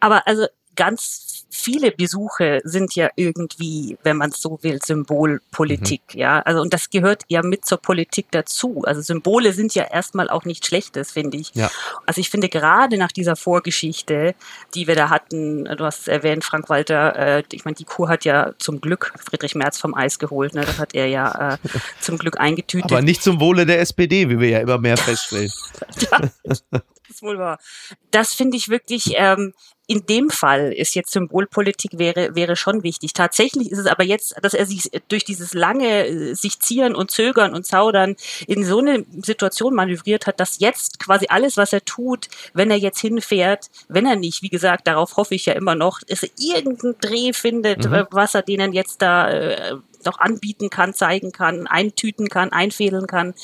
Aber 0.01 0.27
also 0.27 0.47
ganz 0.77 1.28
viele 1.51 1.91
Besuche 1.91 2.61
sind 2.65 2.95
ja 2.95 3.09
irgendwie, 3.17 3.97
wenn 4.03 4.17
man 4.17 4.33
so 4.33 4.59
will, 4.63 4.81
Symbolpolitik, 4.85 6.03
mhm. 6.15 6.21
ja. 6.21 6.41
Also 6.41 6.61
und 6.61 6.73
das 6.75 6.91
gehört 6.91 7.25
ja 7.29 7.43
mit 7.43 7.65
zur 7.65 7.79
Politik 7.79 8.27
dazu. 8.31 8.83
Also 8.85 9.01
Symbole 9.01 9.53
sind 9.53 9.75
ja 9.75 9.85
erstmal 9.85 10.29
auch 10.29 10.45
nicht 10.45 10.67
Schlechtes, 10.67 11.13
finde 11.13 11.39
ich. 11.39 11.55
Ja. 11.55 11.71
Also 12.07 12.21
ich 12.21 12.31
finde 12.31 12.49
gerade 12.49 12.99
nach 12.99 13.13
dieser 13.13 13.37
Vorgeschichte, 13.37 14.35
die 14.75 14.87
wir 14.87 14.95
da 14.95 15.11
hatten, 15.11 15.65
du 15.65 15.85
hast 15.85 16.03
es 16.03 16.09
erwähnt, 16.09 16.45
Frank 16.45 16.69
Walter, 16.69 17.17
äh, 17.17 17.43
ich 17.53 17.65
meine, 17.65 17.77
die 17.77 17.85
Kuh 17.85 18.09
hat 18.09 18.25
ja 18.25 18.53
zum 18.59 18.81
Glück 18.81 19.13
Friedrich 19.29 19.55
Merz 19.55 19.79
vom 19.79 19.95
Eis 19.95 20.19
geholt, 20.19 20.55
ne? 20.55 20.65
Das 20.65 20.79
hat 20.79 20.95
er 20.95 21.07
ja 21.07 21.55
äh, 21.55 21.59
zum 22.01 22.19
Glück 22.19 22.39
eingetütet. 22.39 22.93
Aber 22.93 23.03
nicht 23.03 23.23
zum 23.23 23.41
Wohle 23.41 23.67
der 23.67 23.81
SPD, 23.81 24.29
wie 24.29 24.39
wir 24.39 24.49
ja 24.49 24.59
immer 24.61 24.79
mehr 24.79 24.97
feststellen. 24.97 25.51
ja, 26.11 26.81
ist 27.09 27.23
wohl 27.23 27.39
wahr. 27.39 27.59
Das 28.11 28.35
finde 28.35 28.57
ich 28.57 28.69
wirklich 28.69 29.15
ähm, 29.17 29.55
in 29.91 30.05
dem 30.05 30.29
Fall 30.29 30.71
ist 30.71 30.95
jetzt 30.95 31.13
Symbolpolitik 31.13 31.93
wäre, 31.99 32.35
wäre 32.35 32.57
schon 32.57 32.83
wichtig. 32.83 33.15
Tatsächlich 33.15 33.73
ist 33.73 33.79
es 33.79 33.87
aber 33.87 34.05
jetzt, 34.05 34.37
dass 34.43 34.53
er 34.53 34.67
sich 34.67 34.91
durch 35.09 35.25
dieses 35.25 35.55
lange 35.55 36.07
äh, 36.07 36.35
sich 36.35 36.61
zieren 36.61 36.95
und 36.95 37.11
zögern 37.11 37.55
und 37.55 37.65
zaudern 37.65 38.15
in 38.47 38.65
so 38.65 38.81
eine 38.81 39.07
Situation 39.23 39.75
manövriert 39.75 40.27
hat, 40.27 40.41
dass 40.41 40.59
jetzt 40.59 41.01
quasi 41.01 41.27
alles, 41.31 41.57
was 41.57 41.73
er 41.73 41.83
tut, 41.87 42.29
wenn 42.53 42.71
er 42.71 42.77
jetzt 42.77 43.01
hinfährt, 43.01 43.71
wenn 43.89 44.05
er 44.05 44.17
nicht, 44.17 44.43
wie 44.43 44.51
gesagt, 44.51 44.87
darauf 44.87 45.17
hoffe 45.17 45.35
ich 45.35 45.47
ja 45.47 45.55
immer 45.55 45.75
noch, 45.75 46.01
dass 46.07 46.23
er 46.23 46.29
irgendeinen 46.39 46.99
Dreh 47.01 47.33
findet, 47.33 47.87
mhm. 47.87 48.07
was 48.11 48.35
er 48.35 48.43
denen 48.43 48.75
jetzt 48.75 49.01
da 49.01 49.31
äh, 49.31 49.77
noch 50.05 50.19
anbieten 50.19 50.71
kann, 50.71 50.95
zeigen 50.95 51.33
kann, 51.33 51.67
eintüten 51.67 52.29
kann, 52.29 52.53
einfädeln 52.53 53.07
kann, 53.07 53.35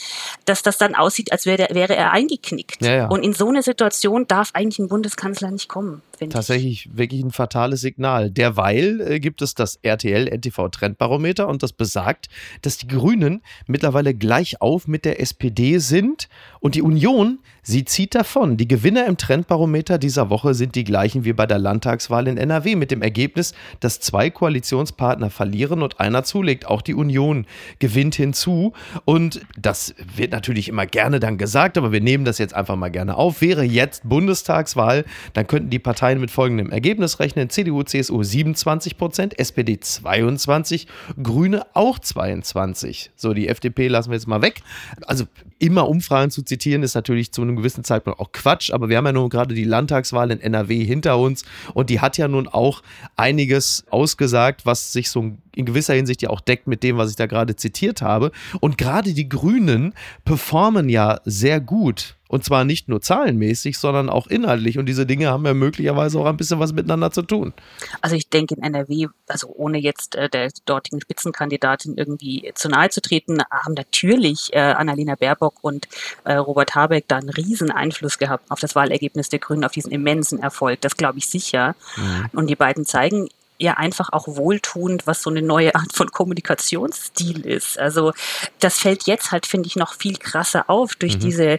dass 0.44 0.62
das 0.62 0.78
dann 0.78 0.94
aussieht, 0.94 1.32
als 1.32 1.46
wäre, 1.46 1.68
wäre 1.72 1.96
er 1.96 2.12
eingeknickt. 2.12 2.82
Ja, 2.82 2.94
ja. 2.94 3.06
Und 3.08 3.22
in 3.22 3.32
so 3.32 3.48
eine 3.48 3.62
Situation 3.62 4.26
darf 4.26 4.50
eigentlich 4.54 4.78
ein 4.78 4.88
Bundeskanzler 4.88 5.50
nicht 5.50 5.68
kommen. 5.68 6.02
Tatsächlich 6.18 6.86
ich. 6.86 6.96
wirklich 6.96 7.22
ein 7.22 7.30
fatales 7.30 7.80
Signal. 7.80 8.30
Derweil 8.30 9.00
äh, 9.00 9.20
gibt 9.20 9.42
es 9.42 9.54
das 9.54 9.76
RTL-NTV-Trendbarometer 9.82 11.48
und 11.48 11.62
das 11.62 11.72
besagt, 11.72 12.28
dass 12.62 12.78
die 12.78 12.88
Grünen 12.88 13.42
mittlerweile 13.66 14.14
gleich 14.14 14.60
auf 14.60 14.86
mit 14.86 15.04
der 15.04 15.20
SPD 15.20 15.78
sind 15.78 16.28
und 16.60 16.74
die 16.74 16.82
Union 16.82 17.38
Sie 17.66 17.86
zieht 17.86 18.14
davon. 18.14 18.58
Die 18.58 18.68
Gewinner 18.68 19.06
im 19.06 19.16
Trendbarometer 19.16 19.96
dieser 19.96 20.28
Woche 20.28 20.52
sind 20.52 20.74
die 20.74 20.84
gleichen 20.84 21.24
wie 21.24 21.32
bei 21.32 21.46
der 21.46 21.58
Landtagswahl 21.58 22.28
in 22.28 22.36
NRW 22.36 22.76
mit 22.76 22.90
dem 22.90 23.00
Ergebnis, 23.00 23.54
dass 23.80 24.00
zwei 24.00 24.28
Koalitionspartner 24.28 25.30
verlieren 25.30 25.82
und 25.82 25.98
einer 25.98 26.24
zulegt. 26.24 26.66
Auch 26.66 26.82
die 26.82 26.92
Union 26.92 27.46
gewinnt 27.78 28.16
hinzu. 28.16 28.74
Und 29.06 29.40
das 29.58 29.94
wird 30.14 30.32
natürlich 30.32 30.68
immer 30.68 30.84
gerne 30.84 31.20
dann 31.20 31.38
gesagt, 31.38 31.78
aber 31.78 31.90
wir 31.90 32.02
nehmen 32.02 32.26
das 32.26 32.36
jetzt 32.36 32.52
einfach 32.52 32.76
mal 32.76 32.90
gerne 32.90 33.16
auf. 33.16 33.40
Wäre 33.40 33.64
jetzt 33.64 34.06
Bundestagswahl, 34.06 35.06
dann 35.32 35.46
könnten 35.46 35.70
die 35.70 35.78
Parteien 35.78 36.03
mit 36.04 36.30
folgendem 36.30 36.70
Ergebnis 36.70 37.18
rechnen. 37.20 37.50
CDU, 37.50 37.82
CSU 37.82 38.22
27 38.22 38.98
Prozent, 38.98 39.38
SPD 39.38 39.80
22, 39.80 40.86
Grüne 41.22 41.66
auch 41.72 41.98
22. 41.98 43.10
So, 43.16 43.32
die 43.32 43.48
FDP 43.48 43.88
lassen 43.88 44.10
wir 44.10 44.16
jetzt 44.16 44.28
mal 44.28 44.42
weg. 44.42 44.62
Also 45.06 45.24
immer 45.58 45.88
Umfragen 45.88 46.30
zu 46.30 46.42
zitieren 46.42 46.82
ist 46.82 46.94
natürlich 46.94 47.32
zu 47.32 47.42
einem 47.42 47.56
gewissen 47.56 47.84
Zeitpunkt 47.84 48.20
auch 48.20 48.32
Quatsch, 48.32 48.70
aber 48.70 48.88
wir 48.88 48.98
haben 48.98 49.06
ja 49.06 49.12
nun 49.12 49.30
gerade 49.30 49.54
die 49.54 49.64
Landtagswahl 49.64 50.30
in 50.30 50.40
NRW 50.40 50.84
hinter 50.84 51.18
uns 51.18 51.44
und 51.72 51.90
die 51.90 52.00
hat 52.00 52.18
ja 52.18 52.28
nun 52.28 52.48
auch 52.48 52.82
einiges 53.16 53.84
ausgesagt, 53.90 54.66
was 54.66 54.92
sich 54.92 55.10
so 55.10 55.32
in 55.54 55.64
gewisser 55.64 55.94
Hinsicht 55.94 56.22
ja 56.22 56.30
auch 56.30 56.40
deckt 56.40 56.66
mit 56.66 56.82
dem, 56.82 56.96
was 56.96 57.10
ich 57.10 57.16
da 57.16 57.26
gerade 57.26 57.56
zitiert 57.56 58.02
habe. 58.02 58.30
Und 58.60 58.78
gerade 58.78 59.14
die 59.14 59.28
Grünen 59.28 59.94
performen 60.24 60.88
ja 60.88 61.20
sehr 61.24 61.60
gut 61.60 62.16
und 62.34 62.44
zwar 62.44 62.64
nicht 62.64 62.88
nur 62.88 63.00
zahlenmäßig, 63.00 63.78
sondern 63.78 64.10
auch 64.10 64.26
inhaltlich. 64.26 64.76
Und 64.76 64.86
diese 64.86 65.06
Dinge 65.06 65.28
haben 65.28 65.46
ja 65.46 65.54
möglicherweise 65.54 66.18
auch 66.18 66.26
ein 66.26 66.36
bisschen 66.36 66.58
was 66.58 66.72
miteinander 66.72 67.12
zu 67.12 67.22
tun. 67.22 67.52
Also 68.00 68.16
ich 68.16 68.28
denke 68.28 68.56
in 68.56 68.62
NRW, 68.64 69.06
also 69.28 69.46
ohne 69.54 69.78
jetzt 69.78 70.16
äh, 70.16 70.28
der 70.28 70.50
dortigen 70.64 71.00
Spitzenkandidatin 71.00 71.96
irgendwie 71.96 72.50
zu 72.56 72.68
nahe 72.68 72.90
zu 72.90 73.00
treten, 73.00 73.38
haben 73.52 73.74
natürlich 73.74 74.48
äh, 74.50 74.58
Annalena 74.58 75.14
Baerbock 75.14 75.62
und 75.62 75.86
äh, 76.24 76.34
Robert 76.34 76.74
Habeck 76.74 77.04
da 77.06 77.18
einen 77.18 77.28
riesen 77.28 77.70
Einfluss 77.70 78.18
gehabt 78.18 78.50
auf 78.50 78.58
das 78.58 78.74
Wahlergebnis 78.74 79.28
der 79.28 79.38
Grünen, 79.38 79.64
auf 79.64 79.70
diesen 79.70 79.92
immensen 79.92 80.40
Erfolg. 80.40 80.80
Das 80.80 80.96
glaube 80.96 81.18
ich 81.18 81.28
sicher. 81.28 81.76
Mhm. 81.96 82.30
Und 82.32 82.50
die 82.50 82.56
beiden 82.56 82.84
zeigen 82.84 83.28
ja 83.58 83.74
einfach 83.74 84.12
auch 84.12 84.26
wohltuend, 84.26 85.06
was 85.06 85.22
so 85.22 85.30
eine 85.30 85.42
neue 85.42 85.74
Art 85.76 85.92
von 85.92 86.10
Kommunikationsstil 86.10 87.46
ist. 87.46 87.78
Also 87.78 88.12
das 88.58 88.78
fällt 88.78 89.06
jetzt 89.06 89.30
halt, 89.30 89.46
finde 89.46 89.68
ich, 89.68 89.76
noch 89.76 89.94
viel 89.94 90.16
krasser 90.16 90.68
auf 90.68 90.96
durch 90.96 91.14
mhm. 91.16 91.20
diese 91.20 91.58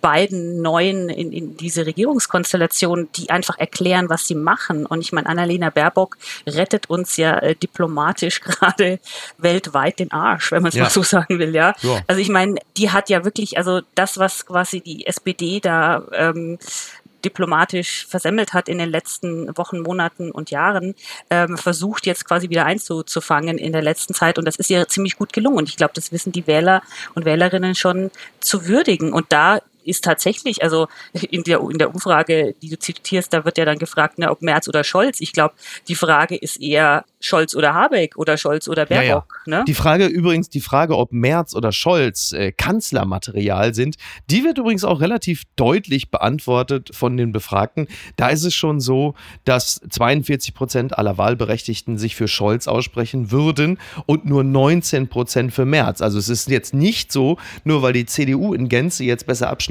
beiden 0.00 0.62
neuen 0.62 1.08
in, 1.08 1.32
in 1.32 1.56
diese 1.56 1.86
Regierungskonstellation, 1.86 3.08
die 3.16 3.30
einfach 3.30 3.58
erklären, 3.58 4.08
was 4.08 4.26
sie 4.26 4.34
machen. 4.34 4.86
Und 4.86 5.00
ich 5.00 5.12
meine, 5.12 5.28
Annalena 5.28 5.70
Baerbock 5.70 6.16
rettet 6.46 6.88
uns 6.88 7.16
ja 7.16 7.38
äh, 7.38 7.54
diplomatisch 7.54 8.40
gerade 8.40 8.98
weltweit 9.38 9.98
den 9.98 10.12
Arsch, 10.12 10.52
wenn 10.52 10.62
man 10.62 10.70
es 10.70 10.74
ja. 10.74 10.84
mal 10.84 10.90
so 10.90 11.02
sagen 11.02 11.38
will, 11.38 11.54
ja. 11.54 11.74
ja. 11.82 12.00
Also 12.06 12.20
ich 12.20 12.28
meine, 12.28 12.56
die 12.76 12.90
hat 12.90 13.10
ja 13.10 13.24
wirklich, 13.24 13.58
also 13.58 13.80
das, 13.94 14.18
was 14.18 14.46
quasi 14.46 14.80
die 14.80 15.06
SPD 15.06 15.60
da 15.60 16.02
ähm, 16.12 16.58
diplomatisch 17.24 18.06
versemmelt 18.06 18.54
hat 18.54 18.68
in 18.68 18.78
den 18.78 18.90
letzten 18.90 19.56
Wochen, 19.56 19.80
Monaten 19.80 20.30
und 20.30 20.50
Jahren, 20.50 20.94
ähm, 21.28 21.56
versucht 21.58 22.06
jetzt 22.06 22.24
quasi 22.24 22.48
wieder 22.48 22.64
einzufangen 22.64 23.58
in 23.58 23.72
der 23.72 23.82
letzten 23.82 24.14
Zeit. 24.14 24.38
Und 24.38 24.46
das 24.46 24.56
ist 24.56 24.70
ihr 24.70 24.88
ziemlich 24.88 25.16
gut 25.16 25.32
gelungen. 25.32 25.58
Und 25.58 25.68
ich 25.68 25.76
glaube, 25.76 25.92
das 25.94 26.12
wissen 26.12 26.32
die 26.32 26.46
Wähler 26.46 26.82
und 27.14 27.24
Wählerinnen 27.24 27.74
schon 27.74 28.10
zu 28.40 28.66
würdigen. 28.66 29.12
Und 29.12 29.26
da 29.30 29.60
ist 29.84 30.04
tatsächlich, 30.04 30.62
also 30.62 30.88
in 31.30 31.42
der, 31.44 31.60
in 31.60 31.78
der 31.78 31.94
Umfrage, 31.94 32.54
die 32.62 32.68
du 32.68 32.78
zitierst, 32.78 33.32
da 33.32 33.44
wird 33.44 33.58
ja 33.58 33.64
dann 33.64 33.78
gefragt, 33.78 34.18
ne, 34.18 34.30
ob 34.30 34.42
Merz 34.42 34.68
oder 34.68 34.84
Scholz. 34.84 35.20
Ich 35.20 35.32
glaube, 35.32 35.54
die 35.88 35.94
Frage 35.94 36.36
ist 36.36 36.60
eher 36.60 37.04
Scholz 37.20 37.54
oder 37.54 37.74
Habeck 37.74 38.16
oder 38.16 38.36
Scholz 38.38 38.66
oder 38.66 38.86
Baerbock. 38.86 39.42
Ja, 39.46 39.52
ja. 39.52 39.58
Ne? 39.58 39.64
Die 39.66 39.74
Frage 39.74 40.06
übrigens, 40.06 40.48
die 40.48 40.60
Frage, 40.60 40.96
ob 40.96 41.12
Merz 41.12 41.54
oder 41.54 41.70
Scholz 41.70 42.32
äh, 42.32 42.52
Kanzlermaterial 42.52 43.74
sind, 43.74 43.96
die 44.30 44.42
wird 44.42 44.58
übrigens 44.58 44.84
auch 44.84 45.00
relativ 45.00 45.42
deutlich 45.56 46.10
beantwortet 46.10 46.90
von 46.92 47.16
den 47.16 47.32
Befragten. 47.32 47.88
Da 48.16 48.28
ist 48.28 48.44
es 48.44 48.54
schon 48.54 48.80
so, 48.80 49.14
dass 49.44 49.80
42 49.90 50.54
Prozent 50.54 50.98
aller 50.98 51.18
Wahlberechtigten 51.18 51.98
sich 51.98 52.16
für 52.16 52.26
Scholz 52.26 52.68
aussprechen 52.68 53.30
würden 53.30 53.78
und 54.06 54.24
nur 54.24 54.42
19 54.42 55.08
Prozent 55.08 55.52
für 55.52 55.66
Merz. 55.66 56.00
Also 56.00 56.18
es 56.18 56.28
ist 56.28 56.48
jetzt 56.48 56.72
nicht 56.72 57.12
so, 57.12 57.36
nur 57.64 57.82
weil 57.82 57.92
die 57.92 58.06
CDU 58.06 58.54
in 58.54 58.68
Gänze 58.68 59.04
jetzt 59.04 59.26
besser 59.26 59.50
abschneidet, 59.50 59.69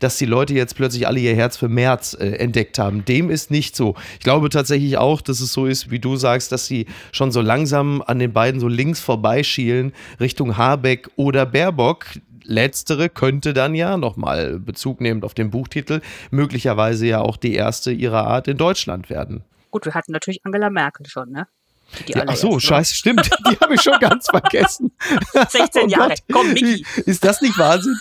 dass 0.00 0.18
die 0.18 0.26
Leute 0.26 0.54
jetzt 0.54 0.76
plötzlich 0.76 1.06
alle 1.06 1.20
ihr 1.20 1.34
Herz 1.34 1.56
für 1.56 1.68
Merz 1.68 2.14
äh, 2.14 2.32
entdeckt 2.32 2.78
haben. 2.78 3.04
Dem 3.04 3.30
ist 3.30 3.50
nicht 3.50 3.76
so. 3.76 3.94
Ich 4.14 4.24
glaube 4.24 4.48
tatsächlich 4.48 4.98
auch, 4.98 5.20
dass 5.20 5.40
es 5.40 5.52
so 5.52 5.66
ist, 5.66 5.90
wie 5.90 5.98
du 5.98 6.16
sagst, 6.16 6.52
dass 6.52 6.66
sie 6.66 6.86
schon 7.12 7.32
so 7.32 7.40
langsam 7.40 8.02
an 8.06 8.18
den 8.18 8.32
beiden 8.32 8.60
so 8.60 8.68
links 8.68 9.00
vorbeischielen 9.00 9.92
Richtung 10.20 10.56
Habeck 10.56 11.08
oder 11.16 11.46
Baerbock. 11.46 12.06
Letztere 12.44 13.08
könnte 13.08 13.54
dann 13.54 13.74
ja 13.74 13.96
nochmal 13.96 14.60
Bezug 14.60 15.00
nehmend 15.00 15.24
auf 15.24 15.34
den 15.34 15.50
Buchtitel 15.50 16.00
möglicherweise 16.30 17.06
ja 17.06 17.20
auch 17.20 17.36
die 17.36 17.54
erste 17.54 17.90
ihrer 17.90 18.26
Art 18.26 18.46
in 18.46 18.56
Deutschland 18.56 19.10
werden. 19.10 19.42
Gut, 19.70 19.84
wir 19.84 19.94
hatten 19.94 20.12
natürlich 20.12 20.40
Angela 20.44 20.70
Merkel 20.70 21.06
schon, 21.06 21.30
ne? 21.30 21.48
Die 22.08 22.16
ach 22.16 22.36
so, 22.36 22.58
scheiße, 22.58 22.94
stimmt. 22.94 23.30
Die 23.50 23.56
habe 23.58 23.74
ich 23.74 23.80
schon 23.80 23.98
ganz 23.98 24.26
vergessen. 24.26 24.92
16 25.48 25.82
oh 25.82 25.88
Jahre. 25.88 26.14
Komm, 26.30 26.52
Miki. 26.52 26.84
Ist 27.06 27.24
das 27.24 27.40
nicht 27.40 27.56
Wahnsinn? 27.58 27.96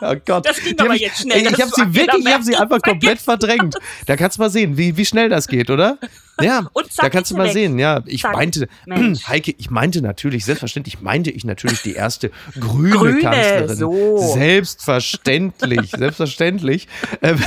Oh 0.00 0.14
Gott. 0.24 0.46
Das 0.46 0.60
ging 0.60 0.78
aber 0.78 0.94
jetzt 0.94 1.22
schnell. 1.22 1.38
Ey, 1.38 1.52
ich 1.52 1.60
habe 1.60 1.70
sie 1.74 1.94
wirklich, 1.94 2.26
ich 2.26 2.32
habe 2.32 2.44
sie 2.44 2.56
einfach 2.56 2.80
komplett 2.80 3.20
verdrängt. 3.20 3.76
Da 4.06 4.16
kannst 4.16 4.38
du 4.38 4.42
mal 4.42 4.50
sehen, 4.50 4.76
wie, 4.76 4.96
wie 4.96 5.06
schnell 5.06 5.28
das 5.28 5.48
geht, 5.48 5.70
oder? 5.70 5.98
Ja, 6.42 6.66
da 6.96 7.10
kannst 7.10 7.30
du 7.30 7.36
mal 7.36 7.46
weg. 7.46 7.52
sehen. 7.52 7.78
Ja, 7.78 8.02
ich 8.06 8.22
zack. 8.22 8.32
meinte, 8.32 8.68
Mensch. 8.86 9.24
Heike, 9.28 9.54
ich 9.56 9.70
meinte 9.70 10.02
natürlich, 10.02 10.44
selbstverständlich 10.44 11.00
meinte 11.00 11.30
ich 11.30 11.44
natürlich 11.44 11.82
die 11.82 11.94
erste 11.94 12.30
grüne, 12.60 12.96
grüne 12.96 13.20
Kanzlerin. 13.20 13.76
So. 13.76 14.18
Selbstverständlich, 14.18 15.90
selbstverständlich. 15.96 16.88
Ähm, 17.22 17.42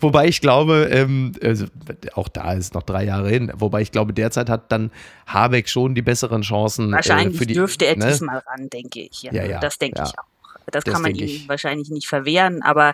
wobei 0.00 0.28
ich 0.28 0.40
glaube, 0.40 0.88
ähm, 0.90 1.32
also, 1.42 1.66
auch 2.14 2.28
da 2.28 2.52
ist 2.52 2.74
noch 2.74 2.82
drei 2.82 3.04
Jahre 3.04 3.28
hin, 3.28 3.52
wobei 3.56 3.82
ich 3.82 3.92
glaube, 3.92 4.12
derzeit 4.12 4.48
hat 4.48 4.70
dann 4.72 4.90
Habeck 5.26 5.68
schon 5.68 5.94
die 5.94 6.02
besseren 6.02 6.42
Chancen. 6.42 6.90
Äh, 6.90 6.96
wahrscheinlich 6.96 7.36
äh, 7.36 7.38
für 7.38 7.46
die, 7.46 7.54
dürfte 7.54 7.86
er 7.86 7.96
ne? 7.96 8.06
diesmal 8.08 8.38
ran, 8.38 8.68
denke 8.70 9.00
ich. 9.00 9.22
Ja, 9.22 9.32
ja, 9.32 9.44
ja 9.44 9.60
das 9.60 9.78
denke 9.78 9.98
ja. 9.98 10.06
ich 10.06 10.18
auch. 10.18 10.24
Das, 10.70 10.84
das 10.84 10.94
kann 10.94 11.02
man 11.02 11.14
ihm 11.14 11.24
ich. 11.24 11.48
wahrscheinlich 11.48 11.90
nicht 11.90 12.06
verwehren, 12.06 12.62
aber 12.62 12.92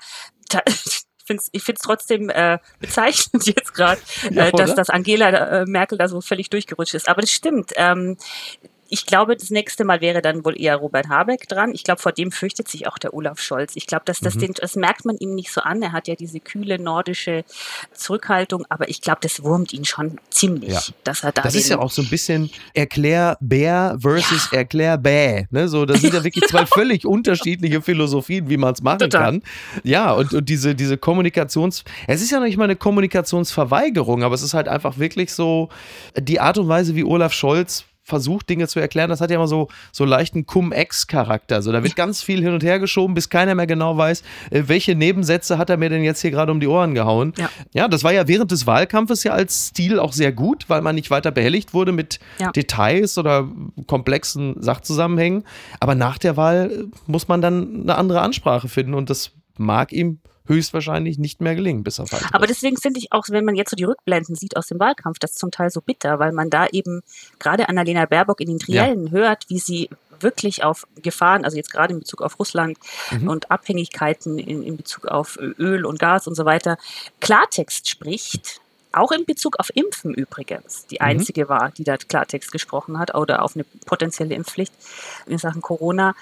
find's, 1.27 1.49
ich 1.53 1.63
finde 1.63 1.79
es 1.79 1.83
trotzdem 1.83 2.31
äh, 2.31 2.59
bezeichnend 2.81 3.47
jetzt 3.47 3.75
gerade, 3.75 4.01
ja, 4.31 4.47
äh, 4.47 4.53
dass, 4.53 4.75
dass 4.75 4.91
Angela 4.91 5.63
äh, 5.63 5.67
Merkel 5.67 5.99
da 5.99 6.09
so 6.09 6.21
völlig 6.21 6.51
durchgerutscht 6.51 6.95
ist. 6.95 7.09
Aber 7.09 7.21
das 7.21 7.31
stimmt. 7.31 7.73
Ähm, 7.77 8.17
ich 8.89 9.07
glaube, 9.07 9.37
das 9.37 9.51
nächste 9.51 9.85
Mal 9.85 10.01
wäre 10.01 10.23
dann 10.23 10.45
wohl 10.45 10.61
eher 10.61 10.77
Robert 10.77 11.09
Habeck 11.09 11.49
dran. 11.49 11.73
Ich 11.75 11.85
glaube, 11.85 12.01
vor 12.01 12.13
dem 12.13 12.31
fürchtet 12.31 12.69
sich 12.69 12.87
auch 12.87 12.99
der 12.99 13.15
Olaf 13.15 13.41
Scholz. 13.41 13.73
Ich 13.75 13.87
glaube, 13.87 14.05
dass 14.05 14.21
das, 14.21 14.35
mhm. 14.37 14.41
den, 14.41 14.53
das 14.55 14.77
merkt 14.77 15.05
man 15.05 15.17
ihm 15.19 15.35
nicht 15.35 15.53
so 15.53 15.61
an. 15.61 15.83
Er 15.83 15.93
hat 15.93 16.09
ja 16.09 16.15
diese 16.15 16.41
kühle 16.41 16.79
nordische 16.79 17.45
Zurückhaltung, 17.93 18.65
aber 18.69 18.89
ich 18.89 19.01
glaube, 19.01 19.19
das 19.23 19.43
wurmt 19.43 19.73
ihn 19.73 19.85
schon 19.85 20.19
ziemlich, 20.31 20.73
ja. 20.73 20.81
dass 21.05 21.25
er 21.25 21.33
da. 21.33 21.43
Das 21.43 21.55
ist 21.55 21.69
ja 21.69 21.79
auch 21.79 21.91
so 21.91 22.03
ein 22.03 22.09
bisschen 22.09 22.51
Erklärbär 22.75 23.97
versus 24.01 24.51
ja. 24.53 24.59
Erklärbä. 24.59 25.47
Ne? 25.51 25.69
So, 25.69 25.85
das 25.85 26.01
sind 26.01 26.15
ja 26.15 26.23
wirklich 26.25 26.45
zwei 26.47 26.67
völlig 26.67 27.07
unterschiedliche 27.07 27.83
Philosophien, 27.83 28.49
wie 28.49 28.57
man 28.57 28.73
es 28.75 28.83
machen 28.83 28.99
Total. 29.01 29.23
kann. 29.23 29.43
Ja, 29.83 30.13
und, 30.13 30.33
und 30.33 30.49
diese, 30.49 30.75
diese 30.75 30.97
Kommunikations. 30.97 31.85
Es 32.07 32.23
ist 32.23 32.31
ja 32.31 32.39
noch 32.39 32.47
nicht 32.47 32.57
mal 32.57 32.65
eine 32.65 32.77
Kommunikationsverweigerung, 32.77 34.23
aber 34.23 34.35
es 34.35 34.43
ist 34.43 34.55
halt 34.55 34.69
einfach 34.69 34.99
wirklich 34.99 35.33
so 35.33 35.69
die 36.17 36.41
Art 36.41 36.59
und 36.59 36.69
Weise, 36.69 36.95
wie 36.95 37.05
Olaf 37.05 37.33
Scholz 37.33 37.85
versucht, 38.07 38.49
Dinge 38.49 38.69
zu 38.69 38.79
erklären, 38.79 39.11
das 39.11 39.21
hat 39.21 39.31
ja 39.31 39.37
immer 39.37 39.49
so, 39.49 39.69
so 39.91 40.05
leichten 40.05 40.47
Cum-Ex-Charakter. 40.47 41.61
So, 41.61 41.73
da 41.73 41.83
wird 41.83 41.97
ganz 41.97 42.23
viel 42.23 42.41
hin 42.41 42.55
und 42.55 42.63
her 42.63 42.79
geschoben, 42.79 43.15
bis 43.15 43.29
keiner 43.29 43.57
mehr 43.57 43.67
genau 43.67 43.97
weiß, 43.97 44.23
äh, 44.51 44.63
welche 44.67 44.95
Nebensätze 44.95 45.59
hat 45.59 45.71
er 45.71 45.77
mir 45.77 45.91
denn 45.91 46.05
jetzt 46.05 46.23
hier 46.23 46.31
gerade 46.31 46.53
um 46.53 46.61
die 46.61 46.69
Ohren 46.69 46.95
gehauen. 46.95 47.35
Ja. 47.37 47.51
ja, 47.73 47.89
das 47.89 48.05
war 48.05 48.13
ja 48.13 48.29
während 48.29 48.53
des 48.53 48.67
Wahlkampfes 48.67 49.25
ja 49.25 49.33
als 49.33 49.69
Stil 49.69 49.99
auch 49.99 50.13
sehr 50.13 50.31
gut, 50.31 50.67
weil 50.69 50.83
man 50.83 50.95
nicht 50.95 51.11
weiter 51.11 51.33
behelligt 51.33 51.75
wurde 51.75 51.91
mit 51.91 52.21
ja. 52.39 52.53
Details 52.53 53.19
oder 53.19 53.49
komplexen 53.89 54.63
Sachzusammenhängen. 54.63 55.43
Aber 55.81 55.97
nach 55.97 56.19
der 56.19 56.37
Wahl 56.37 56.71
äh, 56.71 57.11
muss 57.11 57.27
man 57.27 57.43
dann 57.43 57.83
eine 57.83 57.97
andere 57.97 58.21
Ansprache 58.21 58.69
finden 58.69 58.95
und 58.95 59.11
das 59.11 59.33
mag 59.59 59.93
ihm 59.93 60.21
höchstwahrscheinlich 60.47 61.19
nicht 61.19 61.41
mehr 61.41 61.55
gelingen, 61.55 61.85
bis 61.85 62.01
auf 62.01 62.13
weiteres. 62.13 62.33
Aber 62.33 62.47
deswegen 62.47 62.77
finde 62.77 62.99
ich 62.99 63.13
auch, 63.13 63.25
wenn 63.29 63.45
man 63.45 63.57
jetzt 63.57 63.71
so 63.71 63.77
die 63.77 63.85
Rückblenden 63.85 64.35
sieht 64.35 64.57
aus 64.57 64.67
dem 64.67 64.79
Wahlkampf, 64.79 65.19
das 65.19 65.35
zum 65.35 65.51
Teil 65.51 65.71
so 65.71 65.81
bitter, 65.81 66.19
weil 66.19 66.33
man 66.33 66.51
da 66.51 66.67
eben 66.67 67.03
gerade 67.39 67.69
Annalena 67.69 68.07
Baerbock 68.07 68.41
in 68.41 68.49
den 68.49 68.59
Triellen 68.59 69.07
ja. 69.07 69.13
hört, 69.13 69.47
wie 69.49 69.59
sie 69.59 69.91
wirklich 70.21 70.65
auf 70.65 70.87
Gefahren, 71.03 71.45
also 71.45 71.57
jetzt 71.57 71.73
gerade 71.73 71.93
in 71.93 72.01
Bezug 72.01 72.23
auf 72.23 72.39
Russland 72.39 72.79
mhm. 73.11 73.29
und 73.29 73.51
Abhängigkeiten 73.51 74.39
in, 74.39 74.63
in 74.63 74.77
Bezug 74.77 75.07
auf 75.07 75.39
Öl 75.39 75.85
und 75.85 75.99
Gas 75.99 76.27
und 76.27 76.35
so 76.35 76.45
weiter, 76.45 76.79
Klartext 77.21 77.89
spricht 77.89 78.61
auch 78.93 79.13
in 79.13 79.27
Bezug 79.27 79.61
auf 79.61 79.71
Impfen 79.75 80.15
übrigens, 80.15 80.87
die 80.87 80.97
mhm. 80.97 81.07
einzige 81.07 81.45
mhm. 81.45 81.49
war, 81.49 81.71
die 81.71 81.85
da 81.85 81.97
Klartext 81.97 82.51
gesprochen 82.51 82.99
hat 82.99 83.15
oder 83.15 83.43
auf 83.43 83.55
eine 83.55 83.65
potenzielle 83.85 84.35
Impfpflicht 84.35 84.73
in 85.27 85.39
Sachen 85.39 85.61
Corona. 85.61 86.15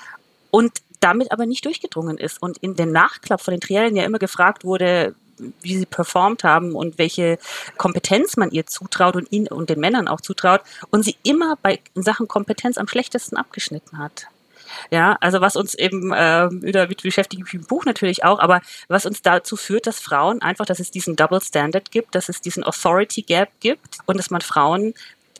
Und 0.50 0.72
damit 1.04 1.32
aber 1.32 1.44
nicht 1.44 1.64
durchgedrungen 1.66 2.16
ist 2.16 2.40
und 2.40 2.56
in 2.58 2.76
dem 2.76 2.90
Nachklapp 2.90 3.40
von 3.42 3.52
den 3.52 3.60
Triellen 3.60 3.94
ja 3.94 4.04
immer 4.04 4.18
gefragt 4.18 4.64
wurde, 4.64 5.14
wie 5.60 5.76
sie 5.76 5.84
performt 5.84 6.44
haben 6.44 6.74
und 6.74 6.96
welche 6.96 7.38
Kompetenz 7.76 8.36
man 8.36 8.50
ihr 8.50 8.66
zutraut 8.66 9.16
und 9.16 9.30
ihnen 9.30 9.48
und 9.48 9.68
den 9.68 9.80
Männern 9.80 10.08
auch 10.08 10.20
zutraut 10.20 10.62
und 10.90 11.04
sie 11.04 11.16
immer 11.22 11.56
bei 11.60 11.80
Sachen 11.94 12.26
Kompetenz 12.26 12.78
am 12.78 12.88
schlechtesten 12.88 13.36
abgeschnitten 13.36 13.98
hat. 13.98 14.28
Ja, 14.90 15.16
also 15.20 15.40
was 15.40 15.56
uns 15.56 15.74
eben 15.74 16.12
äh, 16.12 16.48
wieder 16.50 16.86
beschäftigt 16.86 17.42
im 17.52 17.64
Buch 17.64 17.84
natürlich 17.84 18.24
auch, 18.24 18.38
aber 18.38 18.60
was 18.88 19.06
uns 19.06 19.22
dazu 19.22 19.56
führt, 19.56 19.86
dass 19.86 20.00
Frauen 20.00 20.42
einfach, 20.42 20.66
dass 20.66 20.80
es 20.80 20.90
diesen 20.90 21.16
Double 21.16 21.40
Standard 21.40 21.90
gibt, 21.90 22.14
dass 22.14 22.28
es 22.28 22.40
diesen 22.40 22.64
Authority 22.64 23.22
Gap 23.22 23.50
gibt 23.60 23.98
und 24.06 24.16
dass 24.16 24.30
man 24.30 24.40
Frauen 24.40 24.94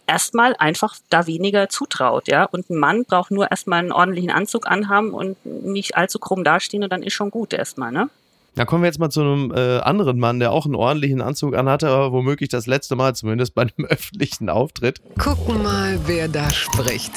erstmal 0.07 0.55
einfach 0.57 0.97
da 1.11 1.27
weniger 1.27 1.69
zutraut, 1.69 2.29
ja. 2.29 2.45
Und 2.45 2.71
ein 2.71 2.79
Mann 2.79 3.05
braucht 3.05 3.31
nur 3.31 3.51
erstmal 3.51 3.81
einen 3.81 3.93
ordentlichen 3.93 4.31
Anzug 4.31 4.67
anhaben 4.67 5.13
und 5.13 5.37
nicht 5.45 5.97
allzu 5.97 6.19
krumm 6.19 6.45
dastehen 6.45 6.83
und 6.83 6.93
dann 6.93 7.03
ist 7.03 7.15
schon 7.15 7.31
gut 7.31 7.53
erstmal, 7.53 7.93
ne? 7.93 8.09
Da 8.57 8.65
kommen 8.65 8.85
wir 8.85 8.87
jetzt 8.87 9.01
mal 9.01 9.11
zu 9.11 9.21
einem 9.21 9.53
äh, 9.53 9.79
anderen 9.81 10.19
Mann, 10.21 10.39
der 10.39 10.53
auch 10.53 10.65
einen 10.65 10.77
ordentlichen 10.77 11.21
Anzug 11.21 11.57
anhatte, 11.57 11.89
aber 11.89 12.13
womöglich 12.13 12.51
das 12.51 12.69
letzte 12.69 12.95
Mal 12.95 13.15
zumindest 13.15 13.55
bei 13.55 13.63
einem 13.63 13.87
öffentlichen 13.89 14.49
Auftritt. 14.49 15.01
Gucken 15.19 15.63
mal, 15.63 15.99
wer 16.07 16.29
da 16.29 16.49
spricht. 16.51 17.13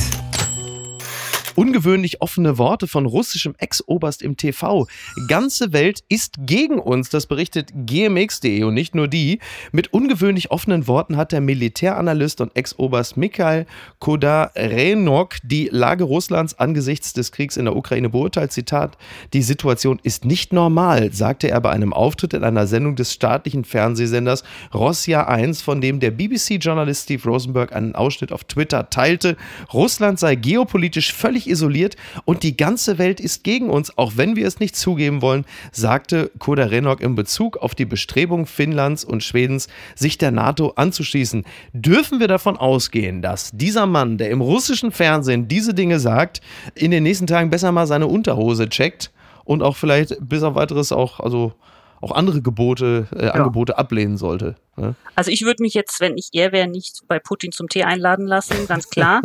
Ungewöhnlich 1.58 2.22
offene 2.22 2.60
Worte 2.60 2.86
von 2.86 3.08
russischem 3.08 3.56
Ex-Oberst 3.58 4.22
im 4.22 4.38
TV. 4.38 4.86
Ganze 5.28 5.74
Welt 5.74 6.04
ist 6.08 6.36
gegen 6.46 6.78
uns, 6.78 7.10
das 7.10 7.26
berichtet 7.26 7.72
gmx.de 7.74 8.62
und 8.62 8.76
nicht 8.76 8.94
nur 8.94 9.08
die. 9.08 9.40
Mit 9.72 9.92
ungewöhnlich 9.92 10.52
offenen 10.52 10.86
Worten 10.86 11.18
hat 11.18 11.32
der 11.32 11.42
Militäranalyst 11.42 12.42
und 12.42 12.56
Ex-Oberst 12.56 13.18
Mikhail 13.18 13.66
Kodarenok 13.98 15.38
die 15.42 15.68
Lage 15.72 16.04
Russlands 16.04 16.60
angesichts 16.60 17.14
des 17.14 17.32
Kriegs 17.32 17.58
in 17.58 17.66
der 17.66 17.76
Ukraine 17.76 18.10
beurteilt. 18.10 18.52
Zitat: 18.52 18.96
Die 19.34 19.42
Situation 19.42 20.00
ist 20.04 20.26
nicht 20.26 20.54
normal, 20.54 21.12
sagte 21.12 21.50
er 21.50 21.60
bei 21.60 21.72
einem 21.72 21.92
Auftritt 21.92 22.36
in 22.36 22.44
einer 22.44 22.68
Sendung 22.68 22.96
des 22.96 23.14
staatlichen 23.14 23.66
Fernsehsenders 23.66 24.44
Rossia 24.76 25.26
1, 25.26 25.64
von 25.64 25.82
dem 25.82 26.00
der 26.02 26.12
BBC-Journalist 26.12 27.06
Steve 27.06 27.28
Rosenberg 27.28 27.76
einen 27.76 27.96
Ausschnitt 27.96 28.32
auf 28.32 28.44
Twitter 28.44 28.92
teilte. 28.92 29.38
Russland 29.74 30.20
sei 30.20 30.36
geopolitisch 30.36 31.14
völlig 31.14 31.47
isoliert 31.50 31.96
und 32.26 32.44
die 32.44 32.58
ganze 32.58 32.98
Welt 32.98 33.20
ist 33.20 33.44
gegen 33.44 33.70
uns, 33.70 33.98
auch 33.98 34.14
wenn 34.16 34.36
wir 34.36 34.48
es 34.48 34.60
nicht 34.60 34.76
zugeben 34.76 35.22
wollen, 35.22 35.46
sagte 35.72 36.32
Koda 36.40 36.66
Renok 36.66 37.02
in 37.02 37.16
Bezug 37.16 37.58
auf 37.58 37.76
die 37.76 37.86
Bestrebung 37.86 38.46
Finnlands 38.46 39.04
und 39.04 39.24
Schwedens, 39.24 39.68
sich 39.96 40.18
der 40.18 40.32
NATO 40.32 40.74
anzuschließen. 40.76 41.46
Dürfen 41.74 42.20
wir 42.20 42.28
davon 42.28 42.58
ausgehen, 42.58 43.22
dass 43.22 43.52
dieser 43.54 43.86
Mann, 43.86 44.18
der 44.18 44.30
im 44.30 44.42
russischen 44.42 44.92
Fernsehen 44.92 45.48
diese 45.48 45.74
Dinge 45.74 46.00
sagt, 46.00 46.42
in 46.76 46.92
den 46.92 47.04
nächsten 47.04 47.28
Tagen 47.28 47.50
besser 47.50 47.72
mal 47.72 47.88
seine 47.88 48.08
Unterhose 48.08 48.70
checkt 48.70 49.12
und 49.44 49.64
auch 49.64 49.76
vielleicht 49.76 50.18
bis 50.20 50.44
auf 50.44 50.56
weiteres 50.56 50.92
auch, 50.92 51.20
also 51.20 51.54
auch 52.02 52.12
andere 52.12 52.42
Gebote, 52.42 53.08
äh, 53.16 53.26
ja. 53.26 53.32
Angebote 53.32 53.78
ablehnen 53.78 54.18
sollte. 54.18 54.56
Ne? 54.76 54.96
Also 55.16 55.32
ich 55.32 55.42
würde 55.42 55.64
mich 55.64 55.74
jetzt, 55.74 56.00
wenn 56.00 56.18
ich 56.18 56.30
er 56.34 56.52
wäre, 56.52 56.68
nicht 56.68 57.02
bei 57.08 57.20
Putin 57.20 57.52
zum 57.52 57.68
Tee 57.68 57.84
einladen 57.84 58.28
lassen, 58.28 58.68
ganz 58.68 58.90
klar. 58.92 59.22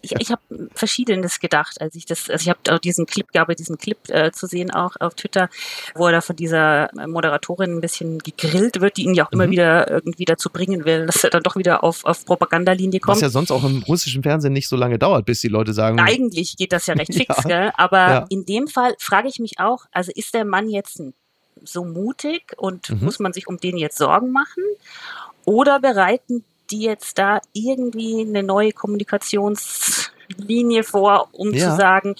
ich 0.00 0.14
ich 0.18 0.30
habe 0.30 0.42
verschiedenes 0.74 1.40
gedacht, 1.40 1.80
als 1.80 1.96
ich 1.96 2.06
das, 2.06 2.30
also 2.30 2.42
ich 2.42 2.48
habe 2.48 2.80
diesen 2.80 3.06
Clip, 3.06 3.26
gab 3.32 3.48
diesen 3.56 3.76
Clip 3.76 3.98
äh, 4.08 4.30
zu 4.30 4.46
sehen 4.46 4.70
auch 4.70 4.94
auf 5.00 5.14
Twitter, 5.14 5.48
wo 5.94 6.06
er 6.06 6.12
da 6.12 6.20
von 6.20 6.36
dieser 6.36 6.88
Moderatorin 7.06 7.76
ein 7.76 7.80
bisschen 7.80 8.18
gegrillt 8.18 8.80
wird, 8.80 8.96
die 8.96 9.04
ihn 9.04 9.14
ja 9.14 9.26
auch 9.26 9.32
immer 9.32 9.48
mhm. 9.48 9.52
wieder 9.52 9.90
irgendwie 9.90 10.24
dazu 10.24 10.50
bringen 10.50 10.84
will, 10.84 11.06
dass 11.06 11.24
er 11.24 11.30
dann 11.30 11.42
doch 11.42 11.56
wieder 11.56 11.82
auf, 11.82 12.04
auf 12.04 12.24
Propagandalinie 12.24 13.00
kommt. 13.00 13.16
Was 13.16 13.22
ja 13.22 13.28
sonst 13.28 13.50
auch 13.50 13.64
im 13.64 13.82
russischen 13.82 14.22
Fernsehen 14.22 14.52
nicht 14.52 14.68
so 14.68 14.76
lange 14.76 14.98
dauert, 14.98 15.26
bis 15.26 15.40
die 15.40 15.48
Leute 15.48 15.72
sagen. 15.72 15.98
Eigentlich 15.98 16.56
geht 16.56 16.72
das 16.72 16.86
ja 16.86 16.94
recht 16.94 17.14
fix, 17.14 17.36
ja. 17.38 17.42
gell? 17.42 17.72
aber 17.76 17.98
ja. 17.98 18.26
in 18.28 18.46
dem 18.46 18.68
Fall 18.68 18.94
frage 18.98 19.28
ich 19.28 19.40
mich 19.40 19.58
auch, 19.58 19.86
also 19.90 20.12
ist 20.14 20.32
der 20.34 20.44
Mann 20.44 20.68
jetzt 20.68 21.00
ein 21.00 21.14
so 21.66 21.84
mutig 21.84 22.52
und 22.56 22.90
mhm. 22.90 23.04
muss 23.04 23.18
man 23.18 23.32
sich 23.32 23.46
um 23.46 23.58
den 23.58 23.76
jetzt 23.76 23.98
Sorgen 23.98 24.32
machen? 24.32 24.62
Oder 25.44 25.80
bereiten 25.80 26.44
die 26.70 26.82
jetzt 26.82 27.18
da 27.18 27.40
irgendwie 27.52 28.22
eine 28.22 28.42
neue 28.42 28.72
Kommunikationslinie 30.24 30.84
vor, 30.84 31.28
um 31.32 31.52
ja. 31.52 31.70
zu 31.70 31.76
sagen, 31.76 32.14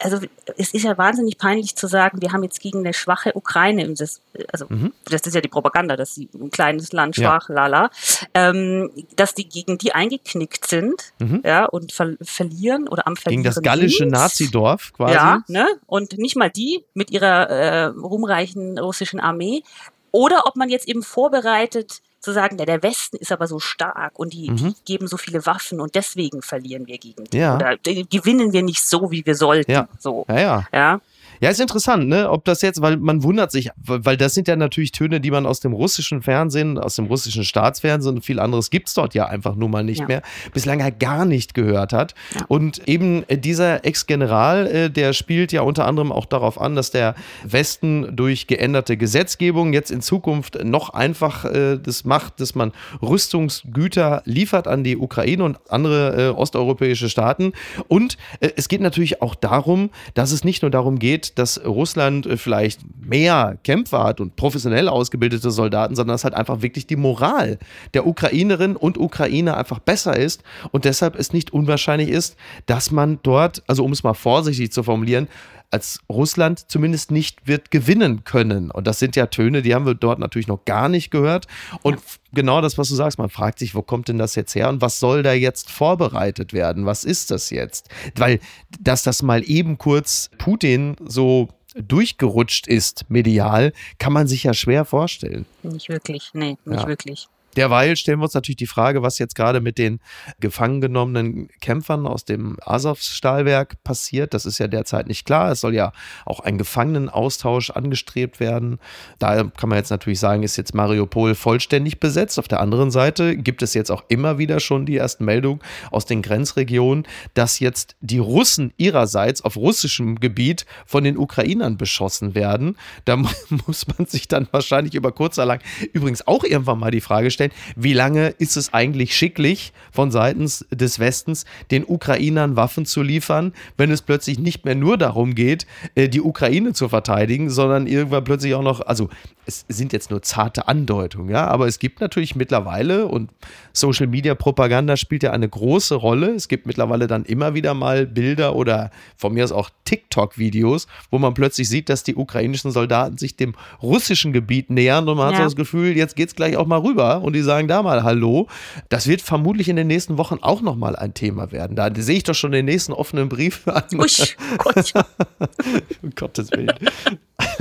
also 0.00 0.18
es 0.56 0.74
ist 0.74 0.82
ja 0.82 0.98
wahnsinnig 0.98 1.38
peinlich 1.38 1.76
zu 1.76 1.86
sagen, 1.86 2.20
wir 2.20 2.32
haben 2.32 2.42
jetzt 2.42 2.60
gegen 2.60 2.80
eine 2.80 2.92
schwache 2.92 3.32
Ukraine, 3.36 3.88
das, 3.94 4.20
also 4.52 4.66
mhm. 4.68 4.92
das 5.04 5.22
ist 5.22 5.34
ja 5.34 5.40
die 5.40 5.48
Propaganda, 5.48 5.96
dass 5.96 6.14
sie 6.14 6.28
ein 6.34 6.50
kleines 6.50 6.92
Land 6.92 7.16
schwach, 7.16 7.48
ja. 7.48 7.54
lala, 7.54 7.90
ähm, 8.34 8.90
dass 9.14 9.34
die 9.34 9.48
gegen 9.48 9.78
die 9.78 9.92
eingeknickt 9.92 10.66
sind, 10.66 11.12
mhm. 11.20 11.42
ja, 11.44 11.66
und 11.66 11.92
ver 11.92 12.16
verlieren 12.22 12.88
oder 12.88 13.06
am 13.06 13.16
Verlieren 13.16 13.42
Gegen 13.42 13.54
das 13.54 13.62
gallische 13.62 14.06
Nazidorf 14.06 14.92
quasi. 14.92 15.14
Ja, 15.14 15.42
ne, 15.48 15.66
und 15.86 16.18
nicht 16.18 16.36
mal 16.36 16.50
die 16.50 16.84
mit 16.94 17.10
ihrer 17.10 17.48
äh, 17.48 17.84
ruhmreichen 17.86 18.78
russischen 18.78 19.20
Armee. 19.20 19.62
Oder 20.10 20.46
ob 20.46 20.54
man 20.54 20.68
jetzt 20.68 20.86
eben 20.86 21.02
vorbereitet, 21.02 22.00
zu 22.24 22.32
sagen, 22.32 22.56
der, 22.56 22.66
der 22.66 22.82
Westen 22.82 23.16
ist 23.18 23.30
aber 23.30 23.46
so 23.46 23.60
stark 23.60 24.18
und 24.18 24.32
die, 24.32 24.50
mhm. 24.50 24.56
die, 24.56 24.74
geben 24.84 25.06
so 25.06 25.16
viele 25.16 25.44
Waffen 25.46 25.80
und 25.80 25.94
deswegen 25.94 26.42
verlieren 26.42 26.86
wir 26.86 26.98
gegen 26.98 27.24
die. 27.24 27.38
Ja. 27.38 27.56
Oder 27.56 27.76
gewinnen 27.76 28.52
wir 28.52 28.62
nicht 28.62 28.86
so, 28.86 29.10
wie 29.10 29.24
wir 29.24 29.34
sollten. 29.34 29.70
Ja. 29.70 29.88
So. 29.98 30.24
Ja, 30.28 30.40
ja. 30.40 30.66
ja. 30.72 31.00
Ja, 31.44 31.50
ist 31.50 31.60
interessant, 31.60 32.08
ne? 32.08 32.30
Ob 32.30 32.46
das 32.46 32.62
jetzt, 32.62 32.80
weil 32.80 32.96
man 32.96 33.22
wundert 33.22 33.52
sich, 33.52 33.68
weil 33.76 34.16
das 34.16 34.32
sind 34.32 34.48
ja 34.48 34.56
natürlich 34.56 34.92
Töne, 34.92 35.20
die 35.20 35.30
man 35.30 35.44
aus 35.44 35.60
dem 35.60 35.74
russischen 35.74 36.22
Fernsehen, 36.22 36.78
aus 36.78 36.96
dem 36.96 37.04
russischen 37.04 37.44
Staatsfernsehen 37.44 38.16
und 38.16 38.22
viel 38.22 38.40
anderes 38.40 38.70
gibt 38.70 38.88
es 38.88 38.94
dort 38.94 39.12
ja 39.12 39.26
einfach 39.26 39.54
nun 39.54 39.70
mal 39.70 39.84
nicht 39.84 40.00
ja. 40.00 40.06
mehr, 40.06 40.22
bislang 40.54 40.82
halt 40.82 41.00
gar 41.00 41.26
nicht 41.26 41.52
gehört 41.52 41.92
hat. 41.92 42.14
Ja. 42.34 42.46
Und 42.48 42.88
eben 42.88 43.26
dieser 43.28 43.84
Ex-General, 43.84 44.66
äh, 44.66 44.90
der 44.90 45.12
spielt 45.12 45.52
ja 45.52 45.60
unter 45.60 45.84
anderem 45.84 46.12
auch 46.12 46.24
darauf 46.24 46.58
an, 46.58 46.76
dass 46.76 46.92
der 46.92 47.14
Westen 47.42 48.16
durch 48.16 48.46
geänderte 48.46 48.96
Gesetzgebung 48.96 49.74
jetzt 49.74 49.90
in 49.90 50.00
Zukunft 50.00 50.64
noch 50.64 50.94
einfach 50.94 51.44
äh, 51.44 51.76
das 51.76 52.04
macht, 52.04 52.40
dass 52.40 52.54
man 52.54 52.72
Rüstungsgüter 53.02 54.22
liefert 54.24 54.66
an 54.66 54.82
die 54.82 54.96
Ukraine 54.96 55.44
und 55.44 55.58
andere 55.68 56.28
äh, 56.28 56.30
osteuropäische 56.30 57.10
Staaten. 57.10 57.52
Und 57.86 58.16
äh, 58.40 58.48
es 58.56 58.68
geht 58.68 58.80
natürlich 58.80 59.20
auch 59.20 59.34
darum, 59.34 59.90
dass 60.14 60.32
es 60.32 60.42
nicht 60.42 60.62
nur 60.62 60.70
darum 60.70 60.98
geht, 60.98 61.33
dass 61.34 61.64
Russland 61.64 62.26
äh, 62.26 62.36
vielleicht 62.36 62.80
mehr 63.00 63.58
Kämpfer 63.64 64.04
hat 64.04 64.20
und 64.20 64.36
professionell 64.36 64.88
ausgebildete 64.88 65.50
Soldaten, 65.50 65.94
sondern 65.94 66.14
dass 66.14 66.24
halt 66.24 66.34
einfach 66.34 66.62
wirklich 66.62 66.86
die 66.86 66.96
Moral 66.96 67.58
der 67.92 68.06
Ukrainerinnen 68.06 68.76
und 68.76 68.98
Ukrainer 68.98 69.56
einfach 69.56 69.78
besser 69.78 70.16
ist 70.16 70.42
und 70.72 70.84
deshalb 70.84 71.18
es 71.18 71.32
nicht 71.32 71.52
unwahrscheinlich 71.52 72.08
ist, 72.08 72.36
dass 72.66 72.90
man 72.90 73.18
dort, 73.22 73.62
also 73.66 73.84
um 73.84 73.92
es 73.92 74.02
mal 74.02 74.14
vorsichtig 74.14 74.72
zu 74.72 74.82
formulieren, 74.82 75.28
als 75.70 76.00
Russland 76.08 76.70
zumindest 76.70 77.10
nicht 77.10 77.46
wird 77.46 77.70
gewinnen 77.70 78.24
können. 78.24 78.70
Und 78.70 78.86
das 78.86 78.98
sind 78.98 79.16
ja 79.16 79.26
Töne, 79.26 79.62
die 79.62 79.74
haben 79.74 79.86
wir 79.86 79.94
dort 79.94 80.18
natürlich 80.18 80.46
noch 80.46 80.64
gar 80.64 80.88
nicht 80.88 81.10
gehört. 81.10 81.46
Und 81.82 81.96
ja. 81.96 82.02
genau 82.32 82.60
das, 82.60 82.78
was 82.78 82.88
du 82.88 82.94
sagst, 82.94 83.18
man 83.18 83.30
fragt 83.30 83.58
sich, 83.58 83.74
wo 83.74 83.82
kommt 83.82 84.08
denn 84.08 84.18
das 84.18 84.34
jetzt 84.34 84.54
her 84.54 84.68
und 84.68 84.80
was 84.80 85.00
soll 85.00 85.22
da 85.22 85.32
jetzt 85.32 85.70
vorbereitet 85.70 86.52
werden? 86.52 86.86
Was 86.86 87.04
ist 87.04 87.30
das 87.30 87.50
jetzt? 87.50 87.88
Weil, 88.16 88.40
dass 88.80 89.02
das 89.02 89.22
mal 89.22 89.42
eben 89.44 89.78
kurz 89.78 90.30
Putin 90.38 90.96
so 91.04 91.48
durchgerutscht 91.74 92.66
ist 92.66 93.06
medial, 93.08 93.72
kann 93.98 94.12
man 94.12 94.26
sich 94.26 94.44
ja 94.44 94.54
schwer 94.54 94.84
vorstellen. 94.84 95.44
Nicht 95.62 95.88
wirklich, 95.88 96.30
nee, 96.32 96.56
nicht 96.64 96.82
ja. 96.82 96.86
wirklich. 96.86 97.28
Derweil 97.56 97.96
stellen 97.96 98.18
wir 98.18 98.24
uns 98.24 98.34
natürlich 98.34 98.56
die 98.56 98.66
Frage, 98.66 99.02
was 99.02 99.18
jetzt 99.18 99.34
gerade 99.34 99.60
mit 99.60 99.78
den 99.78 100.00
gefangen 100.40 100.80
genommenen 100.80 101.48
Kämpfern 101.60 102.06
aus 102.06 102.24
dem 102.24 102.56
Azov-Stahlwerk 102.62 103.82
passiert. 103.84 104.34
Das 104.34 104.46
ist 104.46 104.58
ja 104.58 104.68
derzeit 104.68 105.06
nicht 105.06 105.24
klar. 105.24 105.52
Es 105.52 105.60
soll 105.60 105.74
ja 105.74 105.92
auch 106.24 106.40
ein 106.40 106.58
Gefangenenaustausch 106.58 107.70
angestrebt 107.70 108.40
werden. 108.40 108.78
Da 109.18 109.44
kann 109.44 109.68
man 109.68 109.78
jetzt 109.78 109.90
natürlich 109.90 110.20
sagen, 110.20 110.42
ist 110.42 110.56
jetzt 110.56 110.74
Mariupol 110.74 111.34
vollständig 111.34 112.00
besetzt. 112.00 112.38
Auf 112.38 112.48
der 112.48 112.60
anderen 112.60 112.90
Seite 112.90 113.36
gibt 113.36 113.62
es 113.62 113.74
jetzt 113.74 113.90
auch 113.90 114.04
immer 114.08 114.38
wieder 114.38 114.60
schon 114.60 114.86
die 114.86 114.96
ersten 114.96 115.24
Meldungen 115.24 115.60
aus 115.90 116.06
den 116.06 116.22
Grenzregionen, 116.22 117.06
dass 117.34 117.60
jetzt 117.60 117.96
die 118.00 118.18
Russen 118.18 118.72
ihrerseits 118.76 119.42
auf 119.42 119.56
russischem 119.56 120.20
Gebiet 120.20 120.66
von 120.86 121.04
den 121.04 121.16
Ukrainern 121.16 121.76
beschossen 121.76 122.34
werden. 122.34 122.76
Da 123.04 123.16
muss 123.66 123.86
man 123.86 124.06
sich 124.06 124.28
dann 124.28 124.48
wahrscheinlich 124.50 124.94
über 124.94 125.12
kurz 125.12 125.38
oder 125.38 125.46
lang 125.46 125.60
übrigens 125.92 126.26
auch 126.26 126.44
irgendwann 126.44 126.78
mal 126.78 126.90
die 126.90 127.00
Frage 127.00 127.30
stellen, 127.30 127.43
stellen, 127.44 127.74
wie 127.76 127.92
lange 127.92 128.28
ist 128.38 128.56
es 128.56 128.72
eigentlich 128.72 129.16
schicklich 129.16 129.72
von 129.92 130.10
seitens 130.10 130.66
des 130.70 130.98
Westens, 130.98 131.44
den 131.70 131.84
Ukrainern 131.86 132.56
Waffen 132.56 132.86
zu 132.86 133.02
liefern, 133.02 133.52
wenn 133.76 133.90
es 133.90 134.02
plötzlich 134.02 134.38
nicht 134.38 134.64
mehr 134.64 134.74
nur 134.74 134.98
darum 134.98 135.34
geht, 135.34 135.66
äh, 135.94 136.08
die 136.08 136.20
Ukraine 136.20 136.72
zu 136.72 136.88
verteidigen, 136.88 137.50
sondern 137.50 137.86
irgendwann 137.86 138.24
plötzlich 138.24 138.54
auch 138.54 138.62
noch, 138.62 138.80
also 138.80 139.08
es 139.46 139.64
sind 139.68 139.92
jetzt 139.92 140.10
nur 140.10 140.22
zarte 140.22 140.68
Andeutungen, 140.68 141.30
ja, 141.30 141.46
aber 141.46 141.66
es 141.66 141.78
gibt 141.78 142.00
natürlich 142.00 142.34
mittlerweile 142.34 143.06
und 143.06 143.30
Social 143.72 144.06
Media 144.06 144.34
Propaganda 144.34 144.96
spielt 144.96 145.22
ja 145.22 145.32
eine 145.32 145.48
große 145.48 145.94
Rolle. 145.96 146.30
Es 146.30 146.48
gibt 146.48 146.66
mittlerweile 146.66 147.06
dann 147.06 147.24
immer 147.24 147.54
wieder 147.54 147.74
mal 147.74 148.06
Bilder 148.06 148.56
oder 148.56 148.90
von 149.16 149.34
mir 149.34 149.44
aus 149.44 149.52
auch 149.52 149.70
TikTok-Videos, 149.84 150.86
wo 151.10 151.18
man 151.18 151.34
plötzlich 151.34 151.68
sieht, 151.68 151.88
dass 151.88 152.04
die 152.04 152.14
ukrainischen 152.14 152.70
Soldaten 152.70 153.18
sich 153.18 153.36
dem 153.36 153.54
russischen 153.82 154.32
Gebiet 154.32 154.70
nähern 154.70 155.08
und 155.08 155.18
man 155.18 155.26
ja. 155.26 155.32
hat 155.32 155.38
so 155.38 155.44
das 155.44 155.56
Gefühl, 155.56 155.96
jetzt 155.96 156.16
geht 156.16 156.28
es 156.28 156.34
gleich 156.34 156.56
auch 156.56 156.66
mal 156.66 156.78
rüber 156.78 157.20
und 157.22 157.33
die 157.34 157.42
sagen 157.42 157.68
da 157.68 157.82
mal 157.82 158.02
Hallo. 158.02 158.48
Das 158.88 159.06
wird 159.06 159.20
vermutlich 159.20 159.68
in 159.68 159.76
den 159.76 159.86
nächsten 159.86 160.16
Wochen 160.16 160.38
auch 160.40 160.62
nochmal 160.62 160.96
ein 160.96 161.12
Thema 161.12 161.52
werden. 161.52 161.76
Da 161.76 161.90
sehe 161.94 162.16
ich 162.16 162.22
doch 162.22 162.34
schon 162.34 162.52
den 162.52 162.64
nächsten 162.64 162.92
offenen 162.92 163.28
Brief 163.28 163.68
an. 163.68 163.84
Usch, 163.98 164.36
Gott. 164.58 164.92
um 166.02 166.10
Gottes 166.14 166.50
Willen. 166.52 166.72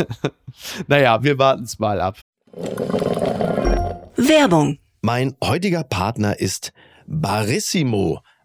naja, 0.88 1.24
wir 1.24 1.38
warten 1.38 1.64
es 1.64 1.80
mal 1.80 2.00
ab. 2.00 2.20
Werbung. 4.16 4.78
Mein 5.02 5.36
heutiger 5.44 5.84
Partner 5.84 6.40
ist 6.40 6.72
Barissimo 7.06 8.22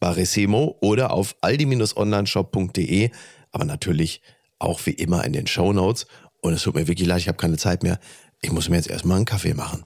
Barissimo 0.00 0.76
oder 0.80 1.12
auf 1.12 1.36
aldi-onlineshop.de, 1.42 3.10
aber 3.52 3.64
natürlich 3.64 4.22
auch 4.58 4.80
wie 4.86 4.92
immer 4.92 5.24
in 5.24 5.32
den 5.32 5.46
Show 5.46 5.72
Notes. 5.72 6.06
Und 6.40 6.54
es 6.54 6.62
tut 6.62 6.74
mir 6.74 6.88
wirklich 6.88 7.06
leid, 7.06 7.20
ich 7.20 7.28
habe 7.28 7.38
keine 7.38 7.58
Zeit 7.58 7.82
mehr. 7.82 7.98
Ich 8.40 8.50
muss 8.50 8.68
mir 8.68 8.76
jetzt 8.76 8.88
erstmal 8.88 9.18
einen 9.18 9.26
Kaffee 9.26 9.54
machen. 9.54 9.84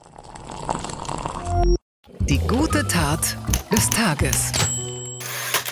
Die 2.21 2.39
gute 2.39 2.87
Tat 2.87 3.37
des 3.71 3.89
Tages. 3.89 4.51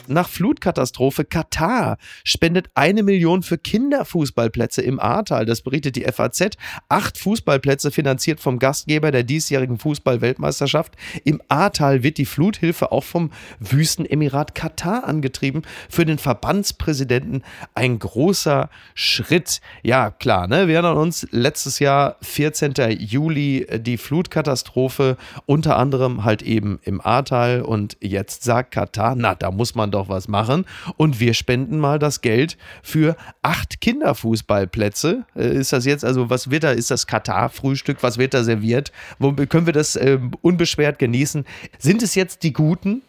Nach 0.08 0.30
Flutkatastrophe. 0.30 1.26
Katar 1.26 1.98
spendet 2.24 2.68
eine 2.74 3.04
Million 3.04 3.44
für 3.44 3.58
Kinderfußballplätze 3.58 4.82
im 4.82 5.00
Ahrtal. 5.00 5.46
Das 5.46 5.62
berichtet 5.62 5.96
die 5.96 6.04
FAZ. 6.04 6.58
Acht 6.90 7.18
Fußballplätze 7.18 7.92
finanziert 7.92 8.40
vom 8.40 8.60
Gastgeber 8.60 9.12
der 9.12 9.24
diesjährigen 9.24 9.78
Fußball-Weltmeisterschaft. 9.78 10.96
Im 11.24 11.42
Ahrtal 11.48 12.04
wird 12.04 12.18
die 12.18 12.26
Fluthilfe 12.26 12.92
auch 12.92 13.04
vom 13.04 13.32
Wüstenemirat 13.60 14.56
Katar 14.56 15.06
angetrieben. 15.06 15.64
Für 15.90 16.06
den 16.06 16.18
Verbandspräsidenten 16.18 17.44
ein 17.74 18.00
großer 18.00 18.70
Schritt. 18.96 19.62
Ja, 19.84 20.12
klar, 20.12 20.48
ne? 20.48 20.68
Wir 20.68 20.76
erinnern 20.76 20.98
uns, 20.98 21.28
letztes 21.32 21.80
Jahr, 21.80 22.18
14. 22.22 22.74
Juli, 22.98 23.68
die 23.80 23.98
Flutkatastrophe, 23.98 25.18
unter 25.46 25.78
anderem 25.78 26.24
halt 26.24 26.42
eben 26.42 26.80
im 26.84 27.00
Ahrtal. 27.02 27.62
Und 27.62 27.98
jetzt 28.02 28.44
sagt 28.44 28.72
Katar, 28.72 29.16
na, 29.16 29.36
da 29.36 29.52
muss 29.52 29.76
man 29.76 29.93
doch 29.94 30.10
was 30.10 30.28
machen. 30.28 30.66
Und 30.98 31.20
wir 31.20 31.34
spenden 31.34 31.80
mal 31.80 32.00
das 32.00 32.22
Geld 32.22 32.58
für 32.82 33.16
acht 33.42 33.82
Kinderfußballplätze. 33.82 35.26
Äh, 35.36 35.58
ist 35.58 35.74
das 35.74 35.86
jetzt, 35.86 36.06
also 36.06 36.30
was 36.30 36.50
wird 36.50 36.64
da, 36.64 36.72
ist 36.72 36.92
das 36.92 37.08
Katar-Frühstück, 37.08 38.02
was 38.02 38.18
wird 38.18 38.34
da 38.34 38.44
serviert? 38.44 38.92
Wo 39.20 39.34
können 39.34 39.66
wir 39.66 39.74
das 39.74 39.96
äh, 39.96 40.20
unbeschwert 40.42 41.00
genießen? 41.00 41.46
Sind 41.80 42.04
es 42.04 42.16
jetzt 42.16 42.44
die 42.44 42.54
Guten? 42.54 43.02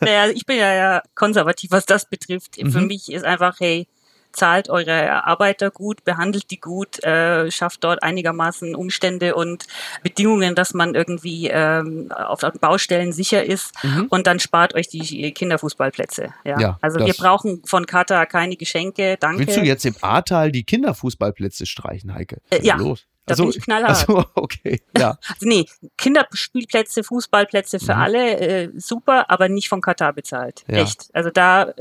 naja, 0.00 0.28
ich 0.28 0.46
bin 0.46 0.58
ja, 0.58 0.74
ja 0.74 1.02
konservativ, 1.14 1.70
was 1.70 1.86
das 1.86 2.08
betrifft. 2.08 2.62
Mhm. 2.62 2.72
Für 2.72 2.80
mich 2.80 3.12
ist 3.12 3.24
einfach, 3.24 3.60
hey, 3.60 3.86
zahlt 4.34 4.68
eure 4.68 5.24
Arbeiter 5.24 5.70
gut, 5.70 6.04
behandelt 6.04 6.50
die 6.50 6.60
gut, 6.60 7.02
äh, 7.04 7.50
schafft 7.50 7.84
dort 7.84 8.02
einigermaßen 8.02 8.74
Umstände 8.74 9.34
und 9.34 9.66
Bedingungen, 10.02 10.54
dass 10.54 10.74
man 10.74 10.94
irgendwie 10.94 11.48
ähm, 11.48 12.10
auf 12.12 12.40
Baustellen 12.60 13.12
sicher 13.12 13.44
ist 13.44 13.72
mhm. 13.82 14.06
und 14.10 14.26
dann 14.26 14.40
spart 14.40 14.74
euch 14.74 14.88
die 14.88 15.32
Kinderfußballplätze. 15.32 16.34
Ja. 16.44 16.60
ja 16.60 16.78
also 16.80 16.98
wir 17.00 17.14
brauchen 17.14 17.62
von 17.64 17.86
Katar 17.86 18.26
keine 18.26 18.56
Geschenke. 18.56 19.16
Danke. 19.18 19.40
Willst 19.40 19.56
du 19.56 19.62
jetzt 19.62 19.86
im 19.86 19.96
Ahrtal 20.00 20.52
die 20.52 20.64
Kinderfußballplätze 20.64 21.66
streichen, 21.66 22.14
Heike? 22.14 22.40
Äh, 22.50 22.60
ja. 22.62 22.76
Los? 22.76 23.06
Da 23.26 23.32
also, 23.32 23.44
bin 23.44 23.52
ich 23.56 23.62
knallhart. 23.62 24.08
Also, 24.08 24.24
okay, 24.34 24.82
ja. 24.96 25.18
Also 25.28 25.46
nee, 25.46 25.64
Kinderspielplätze, 25.96 27.04
Fußballplätze 27.04 27.80
für 27.80 27.94
mhm. 27.94 28.00
alle, 28.00 28.38
äh, 28.38 28.70
super, 28.76 29.30
aber 29.30 29.48
nicht 29.48 29.68
von 29.68 29.80
Katar 29.80 30.12
bezahlt. 30.12 30.62
Ja. 30.68 30.78
Echt. 30.78 31.08
Also 31.14 31.30
da, 31.30 31.72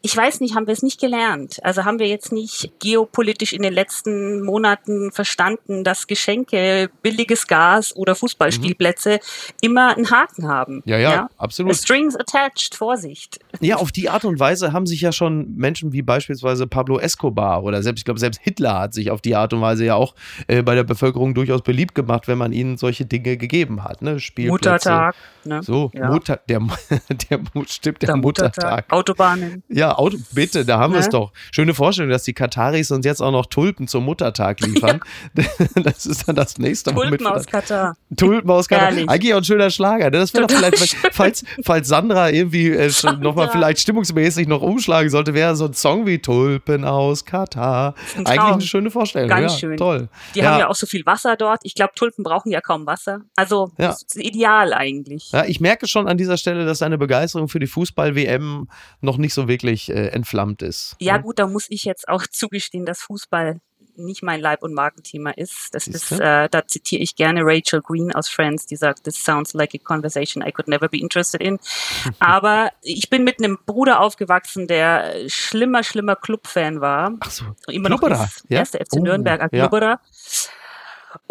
ich 0.00 0.16
weiß 0.16 0.40
nicht, 0.40 0.54
haben 0.54 0.66
wir 0.66 0.72
es 0.72 0.82
nicht 0.82 0.98
gelernt. 0.98 1.58
Also 1.62 1.84
haben 1.84 1.98
wir 1.98 2.08
jetzt 2.08 2.32
nicht 2.32 2.72
geopolitisch 2.80 3.52
in 3.52 3.62
den 3.62 3.74
letzten 3.74 4.42
Monaten 4.42 5.12
verstanden, 5.12 5.84
dass 5.84 6.06
Geschenke, 6.06 6.90
billiges 7.02 7.46
Gas 7.46 7.94
oder 7.94 8.14
Fußballspielplätze 8.14 9.14
mhm. 9.14 9.18
immer 9.60 9.96
einen 9.96 10.10
Haken 10.10 10.48
haben. 10.48 10.82
Ja, 10.86 10.96
ja, 10.96 11.12
ja, 11.12 11.30
absolut. 11.36 11.76
Strings 11.76 12.16
attached, 12.16 12.74
Vorsicht. 12.74 13.38
Ja, 13.60 13.76
auf 13.76 13.92
die 13.92 14.08
Art 14.08 14.24
und 14.24 14.40
Weise 14.40 14.72
haben 14.72 14.86
sich 14.86 15.02
ja 15.02 15.12
schon 15.12 15.54
Menschen 15.56 15.92
wie 15.92 16.02
beispielsweise 16.02 16.66
Pablo 16.66 16.98
Escobar 16.98 17.64
oder 17.64 17.82
selbst, 17.82 18.00
ich 18.00 18.04
glaube, 18.06 18.20
selbst 18.20 18.40
Hitler 18.42 18.78
hat 18.78 18.94
sich 18.94 19.10
auf 19.10 19.20
die 19.20 19.36
Art 19.36 19.52
und 19.52 19.60
Weise 19.60 19.84
ja 19.84 19.94
auch 19.94 20.14
äh, 20.46 20.62
bei 20.70 20.76
der 20.76 20.84
Bevölkerung 20.84 21.34
durchaus 21.34 21.62
beliebt 21.62 21.96
gemacht, 21.96 22.28
wenn 22.28 22.38
man 22.38 22.52
ihnen 22.52 22.76
solche 22.76 23.04
Dinge 23.04 23.36
gegeben 23.36 23.82
hat. 23.82 24.02
Ne? 24.02 24.18
Muttertag. 24.38 25.16
Ne? 25.44 25.62
So, 25.62 25.90
ja. 25.94 26.08
Mutter, 26.10 26.40
der, 26.48 26.60
der, 27.30 27.40
stimmt, 27.66 28.02
der, 28.02 28.06
der 28.06 28.16
Muttertag. 28.16 28.56
Muttertag. 28.56 28.92
Autobahnen. 28.92 29.62
Ja, 29.68 29.96
Auto, 29.96 30.18
bitte, 30.32 30.64
da 30.64 30.78
haben 30.78 30.92
ne? 30.92 30.98
wir 30.98 31.00
es 31.00 31.08
doch. 31.08 31.32
Schöne 31.52 31.74
Vorstellung, 31.74 32.10
dass 32.10 32.24
die 32.24 32.32
Kataris 32.32 32.90
uns 32.90 33.04
jetzt 33.04 33.20
auch 33.20 33.32
noch 33.32 33.46
Tulpen 33.46 33.88
zum 33.88 34.04
Muttertag 34.04 34.60
liefern. 34.66 35.00
Ja. 35.36 35.44
Das 35.82 36.04
ist 36.06 36.28
dann 36.28 36.36
das 36.36 36.58
nächste 36.58 36.92
Mal. 36.92 37.08
Tulpen 37.08 37.26
aus 37.26 37.46
Katar. 37.46 37.96
Tulpen 38.16 38.50
aus 38.50 38.68
Katar. 38.68 38.88
Eigentlich 38.88 39.32
auch 39.34 39.38
ein 39.38 39.44
schöner 39.44 39.70
Schlager. 39.70 40.04
Ne? 40.06 40.18
Das 40.18 40.34
wäre 40.34 40.46
doch 40.46 40.54
vielleicht, 40.54 40.96
falls, 41.12 41.44
falls 41.64 41.88
Sandra 41.88 42.30
irgendwie 42.30 42.70
äh, 42.70 42.90
nochmal 43.20 43.48
vielleicht 43.50 43.80
stimmungsmäßig 43.80 44.48
noch 44.48 44.62
umschlagen 44.62 45.10
sollte, 45.10 45.34
wäre 45.34 45.56
so 45.56 45.66
ein 45.66 45.74
Song 45.74 46.06
wie 46.06 46.18
Tulpen 46.18 46.84
aus 46.84 47.24
Katar. 47.24 47.94
Ein 48.16 48.26
Eigentlich 48.26 48.52
eine 48.52 48.60
schöne 48.62 48.90
Vorstellung. 48.90 49.28
Ganz 49.28 49.52
ja, 49.52 49.58
schön. 49.58 49.76
Toll. 49.76 50.08
Die 50.34 50.46
haben 50.46 50.58
ja 50.58 50.68
auch 50.68 50.74
so 50.74 50.86
viel 50.86 51.04
Wasser 51.06 51.36
dort. 51.36 51.60
Ich 51.62 51.74
glaube, 51.74 51.92
Tulpen 51.94 52.24
brauchen 52.24 52.50
ja 52.50 52.60
kaum 52.60 52.86
Wasser. 52.86 53.20
Also 53.36 53.70
ja. 53.78 53.90
ist 53.90 54.16
ideal 54.16 54.72
eigentlich. 54.72 55.29
Ja, 55.32 55.44
ich 55.44 55.60
merke 55.60 55.86
schon 55.86 56.08
an 56.08 56.16
dieser 56.16 56.36
Stelle, 56.36 56.64
dass 56.64 56.78
deine 56.78 56.98
Begeisterung 56.98 57.48
für 57.48 57.58
die 57.58 57.66
Fußball-WM 57.66 58.68
noch 59.00 59.16
nicht 59.16 59.34
so 59.34 59.48
wirklich 59.48 59.90
äh, 59.90 60.08
entflammt 60.08 60.62
ist. 60.62 60.96
Ja, 61.00 61.18
gut, 61.18 61.38
da 61.38 61.46
muss 61.46 61.66
ich 61.68 61.84
jetzt 61.84 62.08
auch 62.08 62.26
zugestehen, 62.30 62.86
dass 62.86 63.00
Fußball 63.02 63.60
nicht 63.96 64.22
mein 64.22 64.40
Leib- 64.40 64.62
und 64.62 64.74
Markenthema 64.74 65.30
ist. 65.30 65.68
Das 65.72 65.86
ist, 65.86 66.12
äh, 66.12 66.48
da 66.48 66.66
zitiere 66.66 67.02
ich 67.02 67.16
gerne 67.16 67.42
Rachel 67.44 67.80
Green 67.82 68.12
aus 68.12 68.28
Friends, 68.28 68.66
die 68.66 68.76
sagt, 68.76 69.04
this 69.04 69.22
sounds 69.22 69.54
like 69.54 69.74
a 69.74 69.78
conversation 69.78 70.42
I 70.46 70.52
could 70.52 70.68
never 70.68 70.88
be 70.88 70.98
interested 70.98 71.40
in. 71.40 71.58
Aber 72.18 72.70
ich 72.82 73.10
bin 73.10 73.24
mit 73.24 73.38
einem 73.38 73.58
Bruder 73.66 74.00
aufgewachsen, 74.00 74.66
der 74.66 75.28
schlimmer, 75.28 75.82
schlimmer 75.82 76.16
Clubfan 76.16 76.80
war. 76.80 77.12
Ach 77.20 77.30
so. 77.30 77.44
Immer 77.68 77.90
noch 77.90 78.02
ist, 78.02 78.44
ja? 78.48 78.58
erste 78.58 78.78
FC 78.78 78.94
oh, 78.96 79.02
Nürnberg 79.02 79.50
Klubberer. 79.50 80.00
Ja. 80.00 80.00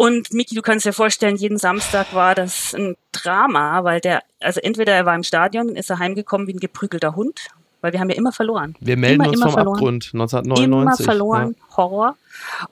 Und 0.00 0.32
Miki, 0.32 0.54
du 0.54 0.62
kannst 0.62 0.86
dir 0.86 0.94
vorstellen, 0.94 1.36
jeden 1.36 1.58
Samstag 1.58 2.14
war 2.14 2.34
das 2.34 2.72
ein 2.72 2.96
Drama, 3.12 3.84
weil 3.84 4.00
der, 4.00 4.22
also 4.40 4.58
entweder 4.58 4.94
er 4.94 5.04
war 5.04 5.14
im 5.14 5.22
Stadion, 5.22 5.76
ist 5.76 5.90
er 5.90 5.98
heimgekommen 5.98 6.46
wie 6.46 6.54
ein 6.54 6.58
geprügelter 6.58 7.16
Hund, 7.16 7.48
weil 7.80 7.92
wir 7.92 8.00
haben 8.00 8.10
ja 8.10 8.16
immer 8.16 8.32
verloren. 8.32 8.74
Wir 8.80 8.96
melden 8.96 9.22
immer, 9.22 9.28
uns 9.28 9.36
immer 9.36 9.46
vom 9.46 9.54
verloren. 9.54 9.76
Abgrund 9.76 10.10
1999. 10.12 11.06
Immer 11.06 11.12
verloren, 11.12 11.56
ja. 11.58 11.76
Horror. 11.76 12.16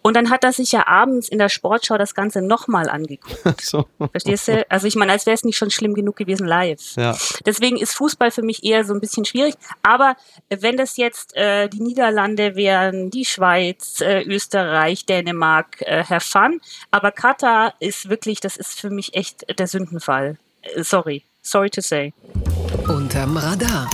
Und 0.02 0.14
dann 0.16 0.30
hat 0.30 0.44
er 0.44 0.52
sich 0.52 0.72
ja 0.72 0.86
abends 0.86 1.28
in 1.28 1.38
der 1.38 1.48
Sportschau 1.48 1.98
das 1.98 2.14
Ganze 2.14 2.42
nochmal 2.42 2.88
angeguckt. 2.88 3.60
so. 3.60 3.86
Verstehst 4.10 4.48
du? 4.48 4.64
Also 4.70 4.86
ich 4.86 4.96
meine, 4.96 5.12
als 5.12 5.26
wäre 5.26 5.34
es 5.34 5.44
nicht 5.44 5.56
schon 5.56 5.70
schlimm 5.70 5.94
genug 5.94 6.16
gewesen 6.16 6.46
live. 6.46 6.96
Ja. 6.96 7.16
Deswegen 7.44 7.76
ist 7.76 7.94
Fußball 7.94 8.30
für 8.30 8.42
mich 8.42 8.64
eher 8.64 8.84
so 8.84 8.94
ein 8.94 9.00
bisschen 9.00 9.24
schwierig. 9.24 9.54
Aber 9.82 10.16
wenn 10.48 10.76
das 10.76 10.96
jetzt 10.96 11.36
äh, 11.36 11.68
die 11.68 11.80
Niederlande 11.80 12.56
wären, 12.56 13.10
die 13.10 13.24
Schweiz, 13.24 14.00
äh, 14.00 14.22
Österreich, 14.22 15.06
Dänemark, 15.06 15.80
äh, 15.82 16.04
Herr 16.04 16.20
Fun. 16.20 16.60
Aber 16.90 17.10
Katar 17.12 17.74
ist 17.80 18.08
wirklich, 18.08 18.40
das 18.40 18.56
ist 18.56 18.80
für 18.80 18.90
mich 18.90 19.14
echt 19.14 19.58
der 19.58 19.66
Sündenfall. 19.66 20.38
Äh, 20.62 20.82
sorry. 20.82 21.24
Sorry 21.42 21.70
to 21.70 21.80
say. 21.80 22.12
Unterm 22.88 23.36
Radar 23.36 23.88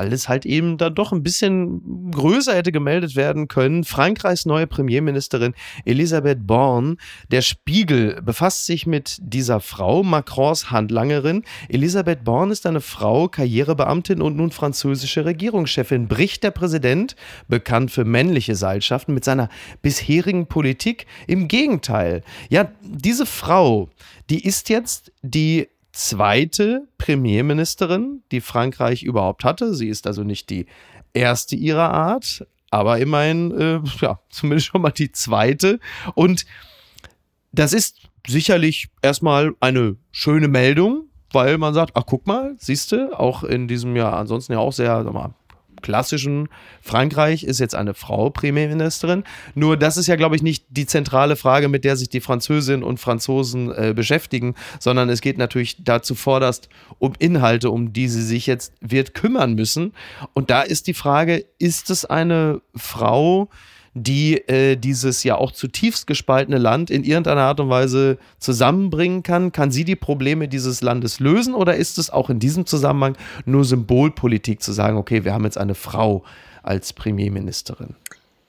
weil 0.00 0.14
es 0.14 0.30
halt 0.30 0.46
eben 0.46 0.78
dann 0.78 0.94
doch 0.94 1.12
ein 1.12 1.22
bisschen 1.22 2.10
größer 2.10 2.54
hätte 2.54 2.72
gemeldet 2.72 3.16
werden 3.16 3.48
können. 3.48 3.84
Frankreichs 3.84 4.46
neue 4.46 4.66
Premierministerin 4.66 5.52
Elisabeth 5.84 6.46
Born, 6.46 6.96
der 7.30 7.42
Spiegel 7.42 8.22
befasst 8.22 8.64
sich 8.64 8.86
mit 8.86 9.18
dieser 9.20 9.60
Frau, 9.60 10.02
Macrons 10.02 10.70
Handlangerin. 10.70 11.42
Elisabeth 11.68 12.24
Born 12.24 12.50
ist 12.50 12.64
eine 12.64 12.80
Frau, 12.80 13.28
Karrierebeamtin 13.28 14.22
und 14.22 14.38
nun 14.38 14.50
französische 14.52 15.26
Regierungschefin. 15.26 16.08
Bricht 16.08 16.44
der 16.44 16.50
Präsident, 16.50 17.14
bekannt 17.46 17.90
für 17.90 18.06
männliche 18.06 18.54
Seilschaften, 18.54 19.12
mit 19.12 19.24
seiner 19.26 19.50
bisherigen 19.82 20.46
Politik? 20.46 21.04
Im 21.26 21.46
Gegenteil. 21.46 22.22
Ja, 22.48 22.70
diese 22.80 23.26
Frau, 23.26 23.90
die 24.30 24.46
ist 24.46 24.70
jetzt 24.70 25.12
die 25.20 25.68
zweite 25.92 26.88
Premierministerin, 26.98 28.22
die 28.30 28.40
Frankreich 28.40 29.02
überhaupt 29.02 29.44
hatte. 29.44 29.74
Sie 29.74 29.88
ist 29.88 30.06
also 30.06 30.22
nicht 30.22 30.50
die 30.50 30.66
erste 31.12 31.56
ihrer 31.56 31.90
Art, 31.90 32.46
aber 32.70 32.98
immerhin, 32.98 33.50
äh, 33.58 33.80
ja, 34.00 34.20
zumindest 34.30 34.68
schon 34.68 34.82
mal 34.82 34.90
die 34.90 35.12
zweite. 35.12 35.80
Und 36.14 36.46
das 37.52 37.72
ist 37.72 38.08
sicherlich 38.26 38.88
erstmal 39.02 39.54
eine 39.60 39.96
schöne 40.12 40.48
Meldung, 40.48 41.08
weil 41.32 41.58
man 41.58 41.74
sagt, 41.74 41.92
ach 41.94 42.04
guck 42.06 42.26
mal, 42.26 42.54
siehst 42.58 42.92
du, 42.92 43.18
auch 43.18 43.44
in 43.44 43.68
diesem 43.68 43.96
Jahr 43.96 44.14
ansonsten 44.14 44.52
ja 44.52 44.58
auch 44.58 44.72
sehr, 44.72 45.02
sag 45.04 45.12
mal, 45.12 45.34
klassischen 45.80 46.48
Frankreich 46.80 47.44
ist 47.44 47.60
jetzt 47.60 47.74
eine 47.74 47.94
Frau 47.94 48.30
Premierministerin. 48.30 49.24
Nur 49.54 49.76
das 49.76 49.96
ist 49.96 50.06
ja, 50.06 50.16
glaube 50.16 50.36
ich, 50.36 50.42
nicht 50.42 50.64
die 50.68 50.86
zentrale 50.86 51.36
Frage, 51.36 51.68
mit 51.68 51.84
der 51.84 51.96
sich 51.96 52.08
die 52.08 52.20
Französinnen 52.20 52.82
und 52.82 53.00
Franzosen 53.00 53.72
äh, 53.72 53.92
beschäftigen, 53.94 54.54
sondern 54.78 55.08
es 55.08 55.20
geht 55.20 55.38
natürlich 55.38 55.82
dazu 55.84 56.14
vorderst 56.14 56.68
um 56.98 57.12
Inhalte, 57.18 57.70
um 57.70 57.92
die 57.92 58.08
sie 58.08 58.22
sich 58.22 58.46
jetzt 58.46 58.72
wird 58.80 59.14
kümmern 59.14 59.54
müssen. 59.54 59.92
Und 60.34 60.50
da 60.50 60.62
ist 60.62 60.86
die 60.86 60.94
Frage, 60.94 61.44
ist 61.58 61.90
es 61.90 62.04
eine 62.04 62.60
Frau, 62.74 63.48
die 63.94 64.36
äh, 64.48 64.76
dieses 64.76 65.24
ja 65.24 65.36
auch 65.36 65.52
zutiefst 65.52 66.06
gespaltene 66.06 66.58
Land 66.58 66.90
in 66.90 67.04
irgendeiner 67.04 67.42
Art 67.42 67.60
und 67.60 67.70
Weise 67.70 68.18
zusammenbringen 68.38 69.22
kann? 69.22 69.52
Kann 69.52 69.70
sie 69.70 69.84
die 69.84 69.96
Probleme 69.96 70.48
dieses 70.48 70.80
Landes 70.80 71.20
lösen 71.20 71.54
oder 71.54 71.76
ist 71.76 71.98
es 71.98 72.10
auch 72.10 72.30
in 72.30 72.38
diesem 72.38 72.66
Zusammenhang 72.66 73.16
nur 73.44 73.64
Symbolpolitik 73.64 74.62
zu 74.62 74.72
sagen, 74.72 74.96
okay, 74.96 75.24
wir 75.24 75.34
haben 75.34 75.44
jetzt 75.44 75.58
eine 75.58 75.74
Frau 75.74 76.22
als 76.62 76.92
Premierministerin? 76.92 77.96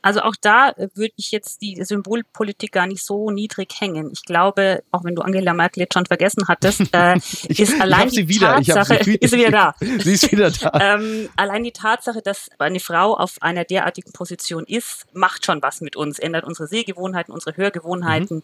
Also 0.02 0.22
auch 0.22 0.36
da 0.40 0.70
äh, 0.70 0.88
würde 0.96 1.14
ich 1.18 1.32
jetzt 1.32 1.62
die 1.62 1.84
Symbolpolitik 1.84 2.72
gar 2.72 2.88
nicht 2.88 3.04
so 3.04 3.30
niedrig 3.30 3.70
hängen. 3.80 4.10
Ich 4.12 4.24
glaube, 4.24 4.84
auch 4.92 5.04
wenn 5.04 5.16
du 5.16 5.22
Angela 5.22 5.54
Merkel 5.54 5.82
jetzt 5.82 5.94
schon 5.94 6.06
vergessen 6.06 6.48
hattest, 6.48 6.82
äh, 6.94 7.18
ich, 7.18 7.60
ist 7.60 7.80
allein 7.80 8.10
die 8.10 8.28
wieder. 8.28 8.56
Tatsache, 8.56 9.04
sie 9.04 9.16
ist 9.22 9.32
sie 9.32 9.38
wieder 9.38 9.52
da. 9.52 9.76
sie 10.00 10.14
ist 10.14 10.32
wieder 10.32 10.52
da. 10.52 10.72
ähm, 10.82 11.30
allein 11.36 11.64
die 11.64 11.72
Tatsache, 11.72 12.22
dass 12.22 12.50
eine 12.58 12.80
Frau 12.80 13.16
auf 13.16 13.42
einer 13.42 13.64
derartigen 13.64 14.12
Position 14.12 14.66
ist, 14.66 15.06
macht 15.14 15.46
schon 15.46 15.62
was 15.62 15.82
mit 15.82 15.96
uns, 15.96 16.20
ändert 16.20 16.46
unsere 16.46 16.68
Sehgewohnheiten, 16.68 17.34
unsere 17.34 17.58
Hörgewohnheiten, 17.58 18.38
mhm. 18.38 18.44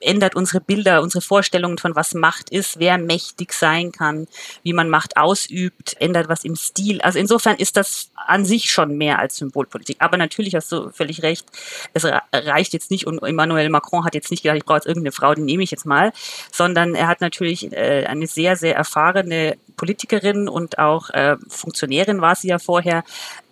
ändert 0.00 0.36
unsere 0.36 0.60
Bilder, 0.60 1.02
unsere 1.02 1.22
Vorstellungen 1.22 1.78
von 1.78 1.96
was 1.96 2.14
Macht 2.14 2.50
ist, 2.50 2.78
wer 2.78 2.98
mächtig 2.98 3.52
sein 3.52 3.92
kann, 3.92 4.26
wie 4.62 4.72
man 4.72 4.90
Macht 4.90 5.16
ausübt, 5.16 5.96
ändert 6.00 6.28
was 6.28 6.44
im 6.44 6.56
Stil. 6.56 7.00
Also 7.00 7.18
insofern 7.18 7.56
ist 7.56 7.76
das 7.76 8.10
an 8.14 8.44
sich 8.44 8.70
schon 8.70 8.96
mehr 8.96 9.18
als 9.18 9.36
Symbolpolitik. 9.36 9.96
Aber 10.00 10.16
natürlich 10.16 10.54
hast 10.54 10.70
du 10.72 10.90
völlig 10.98 11.22
recht. 11.22 11.46
Es 11.94 12.04
reicht 12.04 12.74
jetzt 12.74 12.90
nicht 12.90 13.06
und 13.06 13.22
Emmanuel 13.22 13.70
Macron 13.70 14.04
hat 14.04 14.14
jetzt 14.14 14.30
nicht 14.30 14.42
gedacht, 14.42 14.58
ich 14.58 14.64
brauche 14.64 14.78
jetzt 14.78 14.86
irgendeine 14.86 15.12
Frau, 15.12 15.34
die 15.34 15.42
nehme 15.42 15.62
ich 15.62 15.70
jetzt 15.70 15.86
mal, 15.86 16.12
sondern 16.52 16.94
er 16.94 17.08
hat 17.08 17.22
natürlich 17.22 17.72
äh, 17.72 18.04
eine 18.06 18.26
sehr, 18.26 18.56
sehr 18.56 18.76
erfahrene 18.76 19.56
Politikerin 19.76 20.48
und 20.48 20.78
auch 20.78 21.08
äh, 21.10 21.36
Funktionärin 21.48 22.20
war 22.20 22.34
sie 22.34 22.48
ja 22.48 22.58
vorher, 22.58 23.04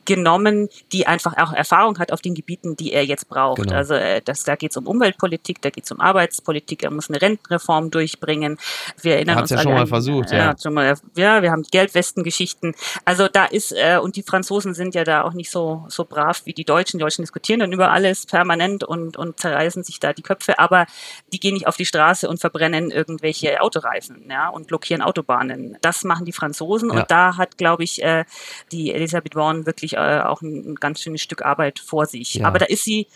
genommen, 0.06 0.68
die 0.92 1.06
einfach 1.06 1.36
auch 1.36 1.52
Erfahrung 1.52 1.98
hat 1.98 2.12
auf 2.12 2.22
den 2.22 2.34
Gebieten, 2.34 2.76
die 2.76 2.92
er 2.92 3.04
jetzt 3.04 3.28
braucht. 3.28 3.62
Genau. 3.62 3.74
Also 3.74 3.94
äh, 3.94 4.22
das, 4.24 4.44
da 4.44 4.56
geht 4.56 4.70
es 4.70 4.76
um 4.76 4.86
Umweltpolitik, 4.86 5.60
da 5.62 5.70
geht 5.70 5.84
es 5.84 5.92
um 5.92 6.00
Arbeitspolitik, 6.00 6.82
er 6.82 6.90
muss 6.90 7.10
eine 7.10 7.20
Rentenreform 7.20 7.90
durchbringen. 7.90 8.58
Wir 9.00 9.16
erinnern 9.16 9.40
uns 9.40 9.50
ja 9.50 9.60
schon 9.60 9.74
mal 9.74 9.86
versucht, 9.86 10.30
ja. 10.30 10.54
Ja, 10.58 10.70
mal, 10.70 10.94
ja, 11.16 11.42
wir 11.42 11.50
haben 11.50 11.62
Geldwestengeschichten. 11.62 12.74
Also 13.04 13.28
da 13.28 13.44
ist, 13.44 13.72
äh, 13.72 13.98
und 13.98 14.16
die 14.16 14.22
Franzosen 14.22 14.74
sind 14.74 14.94
ja 14.94 15.04
da 15.04 15.22
auch 15.22 15.32
nicht 15.32 15.50
so, 15.50 15.84
so 15.88 16.04
brav 16.04 16.42
wie 16.44 16.54
die 16.54 16.64
Deutschen. 16.64 16.98
Die 16.98 17.02
Deutschen 17.02 17.22
diskutieren 17.22 17.60
dann 17.60 17.72
über 17.72 17.90
alles 17.90 18.26
permanent 18.26 18.84
und, 18.84 19.16
und 19.16 19.40
zerreißen 19.40 19.84
sich 19.84 20.00
da 20.00 20.12
die 20.12 20.22
Köpfe, 20.22 20.58
aber 20.58 20.86
die 21.32 21.40
gehen 21.40 21.54
nicht 21.54 21.66
auf 21.66 21.76
die 21.76 21.86
Straße 21.86 22.28
und 22.28 22.40
verbrennen 22.40 22.90
irgendwelche 22.90 23.60
Autoreifen 23.60 24.24
ja, 24.30 24.48
und 24.48 24.68
blockieren 24.68 25.02
Autobahnen. 25.02 25.76
Das 25.80 26.04
machen 26.04 26.24
die 26.24 26.32
Franzosen 26.32 26.90
ja. 26.90 27.00
und 27.00 27.10
da 27.10 27.36
hat, 27.36 27.58
glaube 27.58 27.84
ich, 27.84 28.02
äh, 28.02 28.24
die 28.72 28.92
Elisabeth 28.92 29.34
Born 29.34 29.66
wirklich 29.66 29.95
äh, 29.96 30.20
auch 30.20 30.42
ein, 30.42 30.72
ein, 30.72 30.74
ganz 30.76 31.00
schönes 31.00 31.22
Stück 31.22 31.44
Arbeit 31.44 31.78
vor 31.78 32.06
sich. 32.06 32.34
Ja. 32.34 32.46
Aber 32.46 32.58
da 32.58 32.66
ist 32.66 32.84
sie, 32.84 33.06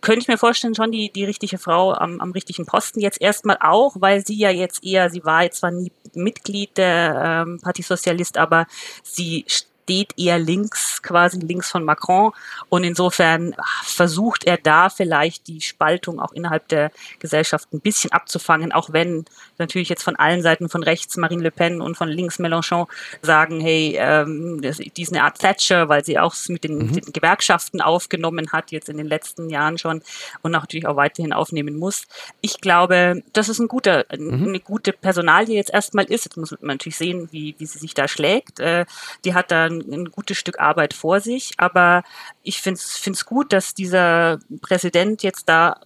könnte 0.00 0.20
ich 0.20 0.28
mir 0.28 0.38
vorstellen, 0.38 0.74
schon 0.74 0.90
die, 0.90 1.10
die 1.10 1.24
richtige 1.24 1.58
Frau 1.58 1.92
am, 1.94 2.20
am 2.20 2.32
richtigen 2.32 2.66
Posten. 2.66 3.00
Jetzt 3.00 3.20
erstmal 3.20 3.58
auch, 3.60 3.96
weil 4.00 4.26
sie 4.26 4.36
ja 4.36 4.50
jetzt 4.50 4.84
eher, 4.84 5.10
sie 5.10 5.24
war 5.24 5.44
jetzt 5.44 5.58
zwar 5.58 5.70
nie 5.70 5.92
Mitglied 6.14 6.76
der 6.76 7.44
ähm, 7.46 7.60
Parti 7.62 7.82
Socialist, 7.82 8.36
aber 8.36 8.66
sie 9.02 9.44
steht 9.84 10.18
eher 10.18 10.38
links, 10.38 11.02
quasi 11.02 11.38
links 11.38 11.70
von 11.70 11.84
Macron. 11.84 12.32
Und 12.70 12.84
insofern 12.84 13.54
versucht 13.82 14.44
er 14.44 14.56
da 14.56 14.88
vielleicht 14.88 15.46
die 15.46 15.60
Spaltung 15.60 16.20
auch 16.20 16.32
innerhalb 16.32 16.68
der 16.68 16.90
Gesellschaft 17.18 17.72
ein 17.72 17.80
bisschen 17.80 18.12
abzufangen, 18.12 18.72
auch 18.72 18.92
wenn 18.92 19.26
natürlich 19.58 19.90
jetzt 19.90 20.02
von 20.02 20.16
allen 20.16 20.42
Seiten, 20.42 20.68
von 20.68 20.82
rechts 20.82 21.16
Marine 21.16 21.42
Le 21.42 21.50
Pen 21.50 21.80
und 21.80 21.96
von 21.96 22.08
links 22.08 22.38
Mélenchon 22.38 22.86
sagen, 23.22 23.60
hey, 23.60 23.96
ähm, 23.98 24.62
die 24.62 25.02
ist 25.02 25.12
eine 25.12 25.22
Art 25.22 25.38
Thatcher, 25.38 25.88
weil 25.88 26.04
sie 26.04 26.18
auch 26.18 26.34
mit 26.48 26.64
den, 26.64 26.78
mhm. 26.78 26.92
den, 26.92 27.12
Gewerkschaften 27.12 27.80
aufgenommen 27.80 28.52
hat, 28.52 28.72
jetzt 28.72 28.88
in 28.88 28.96
den 28.96 29.06
letzten 29.06 29.50
Jahren 29.50 29.78
schon 29.78 30.02
und 30.42 30.52
natürlich 30.52 30.86
auch 30.86 30.96
weiterhin 30.96 31.32
aufnehmen 31.32 31.76
muss. 31.76 32.06
Ich 32.40 32.60
glaube, 32.60 33.22
das 33.32 33.48
ist 33.48 33.58
ein 33.58 33.68
guter, 33.68 34.06
mhm. 34.16 34.48
eine 34.48 34.60
gute 34.60 34.92
Personalie 34.92 35.56
jetzt 35.56 35.72
erstmal 35.72 36.06
ist. 36.06 36.24
Jetzt 36.24 36.36
muss 36.36 36.50
man 36.52 36.76
natürlich 36.76 36.96
sehen, 36.96 37.28
wie, 37.30 37.54
wie 37.58 37.66
sie 37.66 37.78
sich 37.78 37.94
da 37.94 38.08
schlägt. 38.08 38.60
Äh, 38.60 38.86
die 39.24 39.34
hat 39.34 39.50
da 39.50 39.68
ein, 39.78 39.92
ein 39.92 40.04
gutes 40.10 40.38
Stück 40.38 40.58
Arbeit 40.60 40.94
vor 40.94 41.20
sich, 41.20 41.52
aber 41.58 42.02
ich 42.42 42.60
finde 42.60 42.80
es 42.80 43.26
gut, 43.26 43.52
dass 43.52 43.74
dieser 43.74 44.38
Präsident 44.60 45.22
jetzt 45.22 45.48
da 45.48 45.80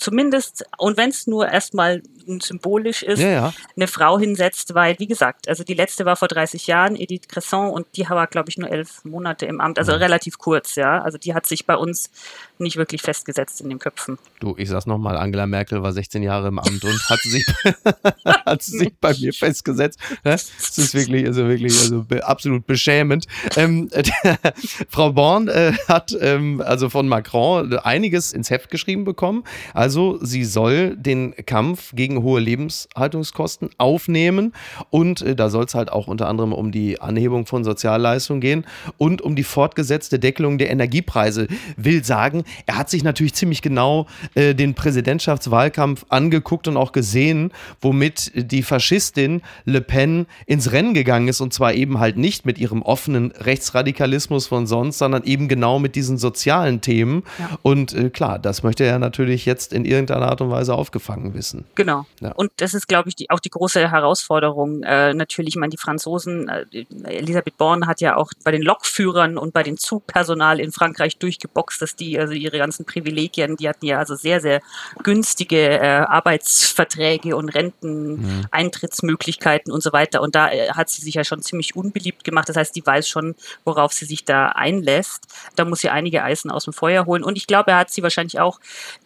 zumindest, 0.00 0.64
und 0.78 0.96
wenn 0.96 1.10
es 1.10 1.26
nur 1.26 1.48
erstmal 1.48 2.02
symbolisch 2.40 3.02
ist, 3.02 3.20
ja, 3.20 3.28
ja. 3.28 3.54
eine 3.76 3.86
Frau 3.86 4.18
hinsetzt, 4.18 4.74
weil, 4.74 4.98
wie 4.98 5.06
gesagt, 5.06 5.48
also 5.48 5.64
die 5.64 5.74
letzte 5.74 6.04
war 6.04 6.16
vor 6.16 6.28
30 6.28 6.66
Jahren, 6.66 6.96
Edith 6.96 7.28
Cresson, 7.28 7.70
und 7.70 7.86
die 7.96 8.08
war, 8.08 8.26
glaube 8.26 8.50
ich, 8.50 8.58
nur 8.58 8.70
elf 8.70 9.04
Monate 9.04 9.46
im 9.46 9.60
Amt, 9.60 9.78
also 9.78 9.92
mhm. 9.92 9.98
relativ 9.98 10.38
kurz, 10.38 10.76
ja. 10.76 11.02
Also 11.02 11.18
die 11.18 11.34
hat 11.34 11.46
sich 11.46 11.66
bei 11.66 11.76
uns 11.76 12.10
nicht 12.58 12.76
wirklich 12.76 13.02
festgesetzt 13.02 13.60
in 13.60 13.68
den 13.68 13.78
Köpfen. 13.78 14.18
Du, 14.38 14.54
ich 14.56 14.68
sag's 14.68 14.86
nochmal, 14.86 15.16
Angela 15.16 15.46
Merkel 15.46 15.82
war 15.82 15.92
16 15.92 16.22
Jahre 16.22 16.48
im 16.48 16.58
Amt 16.58 16.84
und 16.84 17.08
hat 17.08 17.20
sich, 17.20 17.46
hat 18.24 18.62
sich 18.62 18.92
bei 19.00 19.14
mir 19.14 19.32
festgesetzt. 19.32 19.98
Das 20.22 20.50
ist 20.76 20.94
wirklich, 20.94 21.26
also 21.26 21.48
wirklich, 21.48 21.78
also 21.80 22.04
absolut 22.22 22.66
beschämend. 22.66 23.26
Ähm, 23.56 23.90
Frau 24.88 25.12
Born 25.12 25.48
äh, 25.48 25.72
hat 25.88 26.16
ähm, 26.20 26.62
also 26.64 26.90
von 26.90 27.08
Macron 27.08 27.78
einiges 27.78 28.32
ins 28.32 28.50
Heft 28.50 28.70
geschrieben 28.70 29.04
bekommen. 29.04 29.44
Also 29.74 29.89
sie 29.90 30.44
soll 30.44 30.96
den 30.96 31.34
Kampf 31.46 31.92
gegen 31.94 32.22
hohe 32.22 32.40
Lebenshaltungskosten 32.40 33.70
aufnehmen. 33.78 34.52
Und 34.90 35.22
äh, 35.22 35.36
da 35.36 35.50
soll 35.50 35.64
es 35.64 35.74
halt 35.74 35.92
auch 35.92 36.06
unter 36.06 36.28
anderem 36.28 36.52
um 36.52 36.72
die 36.72 37.00
Anhebung 37.00 37.46
von 37.46 37.64
Sozialleistungen 37.64 38.40
gehen 38.40 38.64
und 38.98 39.22
um 39.22 39.36
die 39.36 39.44
fortgesetzte 39.44 40.18
Deckelung 40.18 40.58
der 40.58 40.70
Energiepreise. 40.70 41.48
Will 41.76 42.04
sagen, 42.04 42.44
er 42.66 42.78
hat 42.78 42.90
sich 42.90 43.04
natürlich 43.04 43.34
ziemlich 43.34 43.62
genau 43.62 44.06
äh, 44.34 44.54
den 44.54 44.74
Präsidentschaftswahlkampf 44.74 46.06
angeguckt 46.08 46.68
und 46.68 46.76
auch 46.76 46.92
gesehen, 46.92 47.52
womit 47.80 48.32
die 48.34 48.62
Faschistin 48.62 49.42
Le 49.64 49.80
Pen 49.80 50.26
ins 50.46 50.72
Rennen 50.72 50.94
gegangen 50.94 51.28
ist. 51.28 51.40
Und 51.40 51.52
zwar 51.52 51.74
eben 51.74 51.98
halt 51.98 52.16
nicht 52.16 52.46
mit 52.46 52.58
ihrem 52.58 52.82
offenen 52.82 53.32
Rechtsradikalismus 53.32 54.46
von 54.46 54.66
sonst, 54.66 54.98
sondern 54.98 55.24
eben 55.24 55.48
genau 55.48 55.78
mit 55.78 55.96
diesen 55.96 56.18
sozialen 56.18 56.80
Themen. 56.80 57.24
Ja. 57.38 57.58
Und 57.62 57.92
äh, 57.92 58.10
klar, 58.10 58.38
das 58.38 58.62
möchte 58.62 58.84
er 58.84 58.98
natürlich 58.98 59.46
jetzt 59.46 59.72
in 59.72 59.79
irgendeiner 59.84 60.28
Art 60.28 60.40
und 60.40 60.50
Weise 60.50 60.74
aufgefangen 60.74 61.34
wissen. 61.34 61.66
Genau. 61.74 62.06
Ja. 62.20 62.32
Und 62.32 62.50
das 62.56 62.74
ist, 62.74 62.88
glaube 62.88 63.08
ich, 63.08 63.16
die, 63.16 63.30
auch 63.30 63.40
die 63.40 63.50
große 63.50 63.90
Herausforderung. 63.90 64.82
Äh, 64.82 65.14
natürlich, 65.14 65.54
ich 65.54 65.60
meine, 65.60 65.70
die 65.70 65.76
Franzosen, 65.76 66.48
äh, 66.48 66.64
Elisabeth 67.04 67.56
Born 67.56 67.86
hat 67.86 68.00
ja 68.00 68.16
auch 68.16 68.32
bei 68.44 68.50
den 68.50 68.62
Lokführern 68.62 69.38
und 69.38 69.52
bei 69.52 69.62
den 69.62 69.78
Zugpersonal 69.78 70.60
in 70.60 70.72
Frankreich 70.72 71.18
durchgeboxt, 71.18 71.82
dass 71.82 71.96
die 71.96 72.18
also 72.18 72.32
ihre 72.32 72.58
ganzen 72.58 72.84
Privilegien, 72.84 73.56
die 73.56 73.68
hatten 73.68 73.86
ja 73.86 73.98
also 73.98 74.14
sehr, 74.14 74.40
sehr 74.40 74.60
günstige 75.02 75.80
äh, 75.80 76.04
Arbeitsverträge 76.06 77.36
und 77.36 77.50
Renteneintrittsmöglichkeiten 77.50 79.70
mhm. 79.70 79.74
und 79.74 79.82
so 79.82 79.92
weiter. 79.92 80.22
Und 80.22 80.34
da 80.34 80.50
äh, 80.50 80.70
hat 80.70 80.90
sie 80.90 81.02
sich 81.02 81.14
ja 81.14 81.24
schon 81.24 81.42
ziemlich 81.42 81.76
unbeliebt 81.76 82.24
gemacht. 82.24 82.48
Das 82.48 82.56
heißt, 82.56 82.74
die 82.74 82.84
weiß 82.84 83.08
schon, 83.08 83.34
worauf 83.64 83.92
sie 83.92 84.06
sich 84.06 84.24
da 84.24 84.48
einlässt. 84.48 85.26
Da 85.56 85.64
muss 85.64 85.80
sie 85.80 85.90
einige 85.90 86.22
Eisen 86.22 86.50
aus 86.50 86.64
dem 86.64 86.72
Feuer 86.72 87.06
holen. 87.06 87.22
Und 87.22 87.36
ich 87.36 87.46
glaube, 87.46 87.70
er 87.70 87.78
hat 87.78 87.90
sie 87.90 88.02
wahrscheinlich 88.02 88.40
auch 88.40 88.60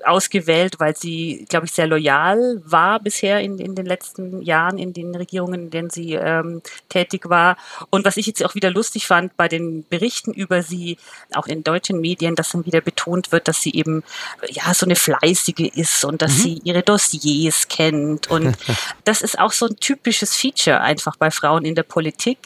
ausgewählt, 0.05 0.63
weil 0.79 0.96
sie, 0.96 1.46
glaube 1.48 1.66
ich, 1.66 1.72
sehr 1.72 1.87
loyal 1.87 2.62
war 2.64 3.00
bisher 3.00 3.40
in, 3.40 3.59
in 3.59 3.74
den 3.74 3.87
letzten 3.87 4.42
Jahren 4.42 4.79
in 4.79 4.92
den 4.92 5.14
Regierungen, 5.14 5.64
in 5.64 5.70
denen 5.70 5.90
sie 5.90 6.14
ähm, 6.14 6.62
tätig 6.88 7.29
war. 7.29 7.57
Und 7.90 8.05
was 8.05 8.16
ich 8.16 8.27
jetzt 8.27 8.44
auch 8.44 8.55
wieder 8.55 8.70
lustig 8.70 9.07
fand 9.07 9.37
bei 9.37 9.48
den 9.48 9.87
Berichten 9.88 10.33
über 10.33 10.62
sie, 10.62 10.98
auch 11.35 11.46
in 11.46 11.64
deutschen 11.64 12.00
Medien, 12.00 12.35
dass 12.35 12.50
dann 12.50 12.66
wieder 12.66 12.81
betont 12.81 13.33
wird, 13.33 13.48
dass 13.48 13.61
sie 13.61 13.74
eben 13.74 14.03
ja 14.48 14.74
so 14.74 14.87
eine 14.87 14.96
fleißige 14.96 15.70
ist 15.74 16.05
und 16.05 16.22
dass 16.22 16.33
mhm. 16.38 16.42
sie 16.42 16.61
ihre 16.64 16.83
Dossiers 16.83 17.68
kennt. 17.68 18.31
Und 18.31 18.57
das 19.05 19.22
ist 19.22 19.38
auch 19.38 19.53
so 19.53 19.66
ein 19.66 19.77
typisches 19.77 20.37
Feature 20.37 20.81
einfach 20.81 21.16
bei 21.16 21.31
Frauen 21.31 21.64
in 21.64 21.74
der 21.74 21.83
Politik 21.83 22.38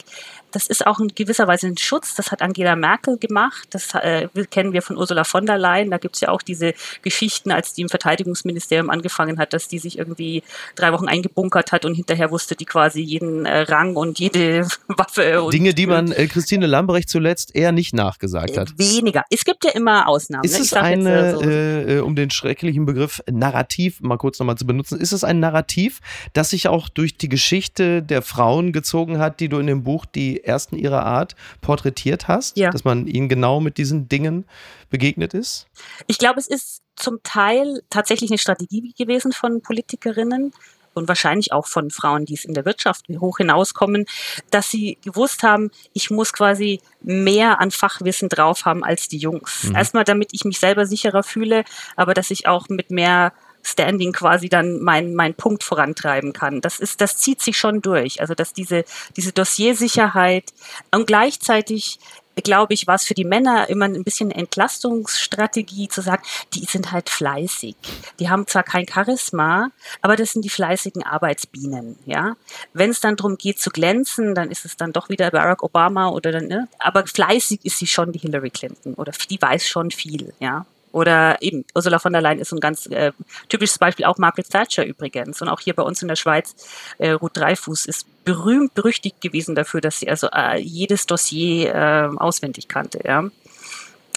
das 0.51 0.67
ist 0.67 0.85
auch 0.85 0.99
in 0.99 1.09
gewisser 1.09 1.47
Weise 1.47 1.67
ein 1.67 1.77
Schutz. 1.77 2.15
Das 2.15 2.31
hat 2.31 2.41
Angela 2.41 2.75
Merkel 2.75 3.17
gemacht. 3.17 3.67
Das 3.71 3.93
äh, 3.93 4.27
kennen 4.49 4.73
wir 4.73 4.81
von 4.81 4.97
Ursula 4.97 5.23
von 5.23 5.45
der 5.45 5.57
Leyen. 5.57 5.91
Da 5.91 5.97
gibt 5.97 6.15
es 6.15 6.21
ja 6.21 6.29
auch 6.29 6.41
diese 6.41 6.73
Geschichten, 7.01 7.51
als 7.51 7.73
die 7.73 7.81
im 7.81 7.89
Verteidigungsministerium 7.89 8.89
angefangen 8.89 9.39
hat, 9.39 9.53
dass 9.53 9.67
die 9.67 9.79
sich 9.79 9.97
irgendwie 9.97 10.43
drei 10.75 10.91
Wochen 10.93 11.07
eingebunkert 11.07 11.71
hat 11.71 11.85
und 11.85 11.95
hinterher 11.95 12.31
wusste 12.31 12.55
die 12.55 12.65
quasi 12.65 13.01
jeden 13.01 13.45
äh, 13.45 13.61
Rang 13.61 13.95
und 13.95 14.19
jede 14.19 14.67
Waffe. 14.87 15.41
Und, 15.43 15.53
Dinge, 15.53 15.73
die 15.73 15.87
man 15.87 16.11
äh, 16.11 16.27
Christine 16.27 16.67
Lambrecht 16.67 17.09
zuletzt 17.09 17.55
eher 17.55 17.71
nicht 17.71 17.93
nachgesagt 17.93 18.57
hat. 18.57 18.77
Weniger. 18.77 19.23
Es 19.29 19.45
gibt 19.45 19.63
ja 19.65 19.71
immer 19.71 20.07
Ausnahmen. 20.07 20.43
Ist 20.43 20.53
ne? 20.53 20.59
es 20.59 20.73
eine, 20.73 21.31
so. 21.35 21.41
Äh, 21.41 21.97
äh, 21.97 21.99
um 21.99 22.15
den 22.15 22.29
schrecklichen 22.31 22.85
Begriff 22.85 23.21
Narrativ 23.29 24.01
mal 24.01 24.17
kurz 24.17 24.39
nochmal 24.39 24.57
zu 24.57 24.65
benutzen, 24.65 24.99
ist 24.99 25.11
es 25.11 25.23
ein 25.23 25.39
Narrativ, 25.39 25.99
das 26.33 26.51
sich 26.51 26.67
auch 26.67 26.89
durch 26.89 27.17
die 27.17 27.29
Geschichte 27.29 28.01
der 28.01 28.21
Frauen 28.21 28.73
gezogen 28.73 29.19
hat, 29.19 29.39
die 29.39 29.49
du 29.49 29.59
in 29.59 29.67
dem 29.67 29.83
Buch 29.83 30.05
die 30.05 30.38
ersten 30.43 30.77
ihrer 30.77 31.05
Art 31.05 31.35
porträtiert 31.61 32.27
hast, 32.27 32.57
ja. 32.57 32.69
dass 32.69 32.83
man 32.83 33.07
ihnen 33.07 33.29
genau 33.29 33.59
mit 33.59 33.77
diesen 33.77 34.07
Dingen 34.09 34.45
begegnet 34.89 35.33
ist? 35.33 35.67
Ich 36.07 36.17
glaube, 36.17 36.39
es 36.39 36.47
ist 36.47 36.81
zum 36.95 37.19
Teil 37.23 37.81
tatsächlich 37.89 38.29
eine 38.31 38.37
Strategie 38.37 38.93
gewesen 38.97 39.31
von 39.31 39.61
Politikerinnen, 39.61 40.51
und 40.93 41.07
wahrscheinlich 41.07 41.51
auch 41.51 41.67
von 41.67 41.89
Frauen, 41.89 42.25
die 42.25 42.35
es 42.35 42.45
in 42.45 42.53
der 42.53 42.65
Wirtschaft 42.65 43.05
hoch 43.19 43.37
hinauskommen, 43.37 44.05
dass 44.51 44.69
sie 44.69 44.97
gewusst 45.03 45.43
haben, 45.43 45.71
ich 45.93 46.09
muss 46.09 46.33
quasi 46.33 46.81
mehr 47.01 47.59
an 47.59 47.71
Fachwissen 47.71 48.29
drauf 48.29 48.65
haben 48.65 48.83
als 48.83 49.07
die 49.07 49.17
Jungs. 49.17 49.63
Mhm. 49.63 49.75
Erstmal, 49.75 50.03
damit 50.03 50.29
ich 50.33 50.45
mich 50.45 50.59
selber 50.59 50.85
sicherer 50.85 51.23
fühle, 51.23 51.63
aber 51.95 52.13
dass 52.13 52.31
ich 52.31 52.47
auch 52.47 52.69
mit 52.69 52.91
mehr 52.91 53.33
Standing 53.63 54.13
quasi 54.13 54.49
dann 54.49 54.81
meinen 54.81 55.15
mein 55.15 55.33
Punkt 55.33 55.63
vorantreiben 55.63 56.33
kann. 56.33 56.61
Das 56.61 56.79
ist, 56.79 57.01
das 57.01 57.17
zieht 57.17 57.41
sich 57.41 57.57
schon 57.57 57.81
durch. 57.81 58.21
Also 58.21 58.33
dass 58.33 58.53
diese, 58.53 58.85
diese 59.15 59.31
Dossiersicherheit 59.31 60.45
und 60.91 61.07
gleichzeitig 61.07 61.99
glaube 62.41 62.73
ich, 62.73 62.87
war 62.87 62.95
es 62.95 63.03
für 63.03 63.13
die 63.13 63.25
Männer 63.25 63.69
immer 63.69 63.85
ein 63.85 64.03
bisschen 64.03 64.31
Entlastungsstrategie 64.31 65.87
zu 65.87 66.01
sagen, 66.01 66.23
die 66.53 66.65
sind 66.65 66.91
halt 66.91 67.09
fleißig. 67.09 67.75
Die 68.19 68.29
haben 68.29 68.47
zwar 68.47 68.63
kein 68.63 68.87
Charisma, 68.87 69.71
aber 70.01 70.15
das 70.15 70.31
sind 70.31 70.45
die 70.45 70.49
fleißigen 70.49 71.03
Arbeitsbienen, 71.03 71.97
ja. 72.05 72.35
Wenn 72.73 72.91
es 72.91 72.99
dann 72.99 73.15
darum 73.15 73.37
geht 73.37 73.59
zu 73.59 73.69
glänzen, 73.69 74.35
dann 74.35 74.51
ist 74.51 74.65
es 74.65 74.77
dann 74.77 74.93
doch 74.93 75.09
wieder 75.09 75.31
Barack 75.31 75.63
Obama 75.63 76.09
oder 76.09 76.31
dann, 76.31 76.47
ne? 76.47 76.67
Aber 76.79 77.05
fleißig 77.05 77.61
ist 77.63 77.79
sie 77.79 77.87
schon 77.87 78.11
die 78.11 78.19
Hillary 78.19 78.49
Clinton 78.49 78.93
oder 78.95 79.11
die 79.29 79.41
weiß 79.41 79.67
schon 79.67 79.91
viel, 79.91 80.33
ja. 80.39 80.65
Oder 80.91 81.41
eben 81.41 81.65
Ursula 81.75 81.99
von 81.99 82.13
der 82.13 82.21
Leyen 82.21 82.39
ist 82.39 82.51
ein 82.51 82.59
ganz 82.59 82.87
äh, 82.87 83.11
typisches 83.47 83.77
Beispiel, 83.77 84.05
auch 84.05 84.17
Margaret 84.17 84.49
Thatcher 84.49 84.85
übrigens. 84.85 85.41
Und 85.41 85.49
auch 85.49 85.59
hier 85.59 85.75
bei 85.75 85.83
uns 85.83 86.01
in 86.01 86.07
der 86.07 86.15
Schweiz, 86.15 86.55
äh, 86.97 87.11
Ruth 87.11 87.37
Dreifuß 87.37 87.85
ist 87.85 88.07
berühmt 88.25 88.73
berüchtigt 88.73 89.21
gewesen 89.21 89.55
dafür, 89.55 89.81
dass 89.81 89.99
sie 89.99 90.09
also 90.09 90.27
äh, 90.33 90.59
jedes 90.59 91.05
Dossier 91.05 91.73
äh, 91.73 92.17
auswendig 92.17 92.67
kannte. 92.67 92.99
Ja. 93.03 93.23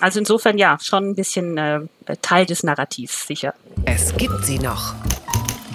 Also 0.01 0.19
insofern 0.19 0.59
ja, 0.59 0.79
schon 0.81 1.11
ein 1.11 1.15
bisschen 1.15 1.59
äh, 1.59 1.81
Teil 2.23 2.47
des 2.47 2.63
Narrativs, 2.63 3.27
sicher. 3.27 3.55
Es 3.85 4.17
gibt 4.17 4.45
sie 4.45 4.59
noch. 4.59 4.95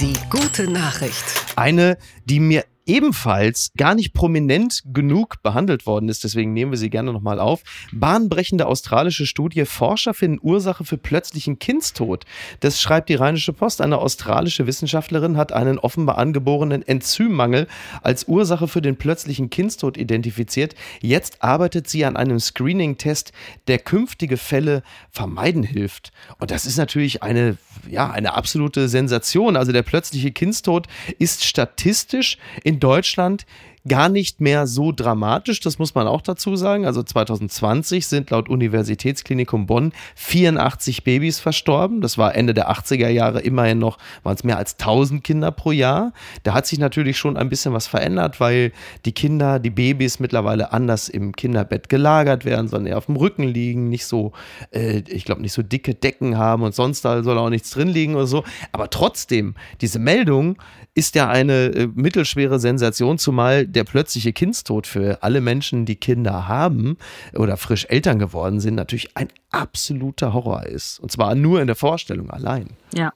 Die 0.02 0.14
gute 0.30 0.70
Nachricht. 0.70 1.24
Eine, 1.56 1.98
die 2.26 2.40
mir 2.40 2.66
ebenfalls 2.88 3.72
gar 3.78 3.94
nicht 3.96 4.14
prominent 4.14 4.82
genug 4.86 5.44
behandelt 5.44 5.86
worden 5.86 6.10
ist, 6.10 6.24
deswegen 6.24 6.54
nehmen 6.54 6.72
wir 6.72 6.78
sie 6.78 6.90
gerne 6.90 7.14
nochmal 7.14 7.40
auf. 7.40 7.62
Bahnbrechende 7.92 8.66
australische 8.66 9.26
Studie, 9.26 9.66
Forscher 9.66 10.14
finden 10.14 10.40
Ursache 10.42 10.86
für 10.86 10.98
plötzlichen 10.98 11.60
Kindstod. 11.60 12.26
Das 12.62 12.82
schreibt 12.82 13.10
die 13.10 13.16
Rheinische 13.16 13.54
Post. 13.54 13.82
Eine 13.82 13.98
australische 13.98 14.68
Wissenschaftlerin 14.68 15.38
hat 15.38 15.52
einen 15.52 15.78
offenbar 15.78 16.18
angeborenen 16.18 16.88
Enzymmangel 16.88 17.68
als 18.02 18.28
Ursache 18.28 18.68
für 18.68 18.82
den 18.82 18.96
plötzlichen 18.96 19.50
Kindstod 19.50 19.98
identifiziert. 19.98 20.76
Jetzt 21.02 21.44
arbeitet 21.44 21.88
sie 21.88 22.06
an 22.06 22.16
einem 22.16 22.40
Screening-Test, 22.40 23.34
der 23.68 23.80
künftige 23.80 24.38
Fälle 24.38 24.84
vermeiden 25.12 25.64
hilft. 25.64 26.12
Und 26.40 26.52
das 26.52 26.66
ist 26.66 26.78
natürlich 26.78 27.24
eine, 27.24 27.58
ja, 27.90 28.10
eine 28.10 28.34
absolute 28.34 28.88
Sensation. 28.88 29.56
Also 29.58 29.72
der 29.72 29.84
plötzliche 29.84 30.32
Kindstod 30.32 30.88
ist 31.20 31.44
statistisch 31.44 32.38
in 32.64 32.77
Deutschland 32.80 33.46
gar 33.88 34.10
nicht 34.10 34.42
mehr 34.42 34.68
so 34.68 34.92
dramatisch, 34.92 35.60
das 35.60 35.80
muss 35.80 35.96
man 35.96 36.08
auch 36.08 36.22
dazu 36.22 36.56
sagen. 36.56 36.86
Also 36.86 37.04
2020 37.04 38.08
sind 38.08 38.30
laut 38.30 38.50
Universitätsklinikum 38.50 39.66
Bonn 39.66 39.94
84 40.16 41.04
Babys 41.04 41.40
verstorben. 41.40 42.02
Das 42.02 42.18
war 42.18 42.36
Ende 42.36 42.54
der 42.54 42.72
80er 42.72 43.10
Jahre 43.10 43.42
immerhin 43.42 43.80
noch, 43.80 43.98
waren 44.24 44.36
es 44.36 44.44
mehr 44.44 44.58
als 44.58 44.74
1000 44.74 45.24
Kinder 45.24 45.52
pro 45.52 45.72
Jahr. 45.72 46.14
Da 46.44 46.54
hat 46.54 46.66
sich 46.66 46.80
natürlich 46.80 47.18
schon 47.18 47.38
ein 47.38 47.50
bisschen 47.50 47.74
was 47.74 47.88
verändert, 47.88 48.40
weil 48.40 48.72
die 49.06 49.12
Kinder, 49.12 49.60
die 49.60 49.70
Babys 49.70 50.20
mittlerweile 50.20 50.72
anders 50.74 51.10
im 51.10 51.36
Kinderbett 51.36 51.90
gelagert 51.90 52.46
werden, 52.46 52.68
sondern 52.68 52.88
eher 52.88 52.98
auf 52.98 53.08
dem 53.08 53.16
Rücken 53.16 53.44
liegen, 53.44 53.90
nicht 53.90 54.06
so, 54.06 54.34
äh, 54.72 55.04
ich 55.08 55.26
glaube, 55.26 55.42
nicht 55.42 55.54
so 55.54 55.62
dicke 55.62 55.94
Decken 55.94 56.38
haben 56.38 56.64
und 56.64 56.76
sonst 56.76 57.04
da 57.06 57.24
soll 57.24 57.38
auch 57.38 57.50
nichts 57.50 57.72
drin 57.72 57.90
liegen 57.90 58.16
oder 58.16 58.28
so. 58.28 58.44
Aber 58.72 58.90
trotzdem, 58.90 59.56
diese 59.82 60.00
Meldung 60.00 60.58
ist 60.98 61.14
ja 61.14 61.30
eine 61.30 61.66
äh, 61.68 61.88
mittelschwere 61.94 62.60
Sensation, 62.60 63.20
zumal 63.20 63.68
der 63.78 63.84
plötzliche 63.84 64.34
Kindstod 64.34 64.88
für 64.88 65.22
alle 65.22 65.40
Menschen, 65.40 65.86
die 65.86 65.96
Kinder 65.96 66.48
haben 66.48 66.98
oder 67.36 67.58
frisch 67.58 67.86
Eltern 67.90 68.18
geworden 68.18 68.60
sind, 68.60 68.74
natürlich 68.74 69.16
ein 69.16 69.28
absoluter 69.52 70.34
Horror 70.34 70.66
ist. 70.66 71.00
Und 71.00 71.12
zwar 71.12 71.36
nur 71.36 71.62
in 71.62 71.68
der 71.68 71.76
Vorstellung 71.76 72.32
allein. 72.32 72.72
Ja. 72.94 73.14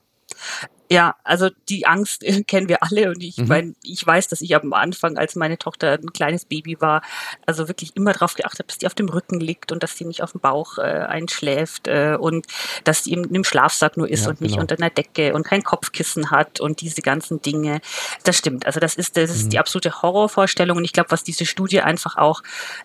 Ja, 0.91 1.15
also 1.23 1.49
die 1.69 1.87
Angst 1.87 2.21
äh, 2.21 2.43
kennen 2.47 2.67
wir 2.67 2.83
alle 2.83 3.09
und 3.09 3.23
ich 3.23 3.37
mhm. 3.37 3.47
mein, 3.47 3.75
ich 3.81 4.05
weiß, 4.05 4.27
dass 4.27 4.41
ich 4.41 4.53
am 4.53 4.73
Anfang, 4.73 5.17
als 5.17 5.35
meine 5.37 5.57
Tochter 5.57 5.93
ein 5.93 6.11
kleines 6.11 6.43
Baby 6.43 6.81
war, 6.81 7.01
also 7.45 7.69
wirklich 7.69 7.95
immer 7.95 8.11
darauf 8.11 8.35
geachtet 8.35 8.59
habe, 8.59 8.67
dass 8.67 8.77
die 8.77 8.87
auf 8.87 8.93
dem 8.93 9.07
Rücken 9.07 9.39
liegt 9.39 9.71
und 9.71 9.83
dass 9.83 9.97
sie 9.97 10.03
nicht 10.03 10.21
auf 10.21 10.33
dem 10.33 10.41
Bauch 10.41 10.77
äh, 10.79 10.81
einschläft 10.81 11.87
äh, 11.87 12.17
und 12.19 12.45
dass 12.83 13.05
sie 13.05 13.13
im, 13.13 13.23
im 13.33 13.45
Schlafsack 13.45 13.95
nur 13.95 14.09
ist 14.09 14.23
ja, 14.23 14.31
und 14.31 14.39
genau. 14.39 14.49
nicht 14.49 14.59
unter 14.59 14.75
einer 14.75 14.89
Decke 14.89 15.33
und 15.33 15.43
kein 15.43 15.63
Kopfkissen 15.63 16.29
hat 16.29 16.59
und 16.59 16.81
diese 16.81 17.01
ganzen 17.01 17.41
Dinge. 17.41 17.79
Das 18.25 18.37
stimmt. 18.37 18.65
Also 18.65 18.81
das 18.81 18.95
ist, 18.95 19.15
das 19.15 19.31
ist 19.31 19.45
mhm. 19.45 19.49
die 19.51 19.59
absolute 19.59 20.01
Horrorvorstellung 20.01 20.75
und 20.75 20.83
ich 20.83 20.91
glaube, 20.91 21.11
was 21.11 21.23
diese 21.23 21.45
Studie 21.45 21.79
einfach 21.79 22.17
auch 22.17 22.43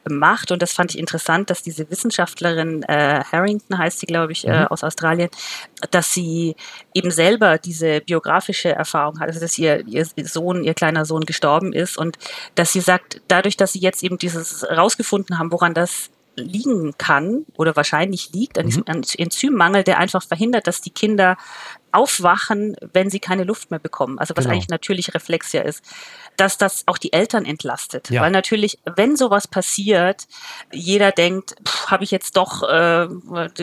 macht 0.09 0.53
und 0.53 0.63
das 0.63 0.73
fand 0.73 0.93
ich 0.93 0.99
interessant, 1.01 1.51
dass 1.51 1.65
diese 1.65 1.91
Wissenschaftlerin 1.91 2.85
äh, 2.85 3.25
Harrington 3.33 3.79
heißt 3.79 3.99
sie, 3.99 4.07
glaube 4.07 4.31
ich, 4.31 4.47
äh, 4.47 4.61
mhm. 4.61 4.67
aus 4.69 4.85
Australien, 4.85 5.29
dass 5.91 6.13
sie 6.13 6.55
eben 6.95 7.11
selber 7.11 7.59
diese 7.59 7.96
biografische 8.01 8.71
Erfahrung 8.71 9.21
hat, 9.21 9.29
also 9.29 9.41
dass 9.41 9.59
ihr, 9.59 9.87
ihr 9.87 10.07
Sohn, 10.25 10.65
ihr 10.65 10.75
kleiner 10.75 11.05
Sohn 11.05 11.25
gestorben 11.25 11.73
ist 11.73 11.97
und 11.99 12.19
dass 12.55 12.73
sie 12.73 12.81
sagt, 12.81 13.21
dadurch, 13.29 13.57
dass 13.57 13.73
sie 13.73 13.81
jetzt 13.81 14.03
eben 14.03 14.19
dieses 14.19 14.69
rausgefunden 14.69 15.39
haben, 15.39 15.53
woran 15.53 15.75
das 15.75 16.11
liegen 16.37 16.97
kann 16.99 17.47
oder 17.57 17.75
wahrscheinlich 17.77 18.33
liegt, 18.33 18.59
an 18.59 18.67
diesem 18.67 18.85
mhm. 18.87 19.03
Enzymmangel, 19.19 19.85
der 19.85 19.99
einfach 19.99 20.23
verhindert, 20.23 20.67
dass 20.67 20.81
die 20.81 20.91
Kinder 20.91 21.37
aufwachen, 21.93 22.77
wenn 22.93 23.11
sie 23.11 23.21
keine 23.21 23.45
Luft 23.45 23.71
mehr 23.71 23.81
bekommen. 23.81 24.19
Also 24.19 24.37
was 24.37 24.45
genau. 24.45 24.55
eigentlich 24.55 24.69
natürlich 24.69 25.15
Reflex 25.15 25.53
ja 25.53 25.63
ist, 25.63 25.83
dass 26.37 26.59
das 26.59 26.83
auch 26.87 26.99
die 26.99 27.13
Eltern 27.13 27.45
entlastet. 27.45 28.11
Ja. 28.11 28.23
Weil 28.23 28.31
natürlich, 28.31 28.79
wenn 28.97 29.17
sowas 29.17 29.49
passiert, 29.49 30.27
jeder 30.73 31.13
denkt, 31.13 31.57
habe 31.87 32.05
ich 32.05 32.11
jetzt 32.11 32.37
doch 32.37 32.63
äh, 32.63 33.09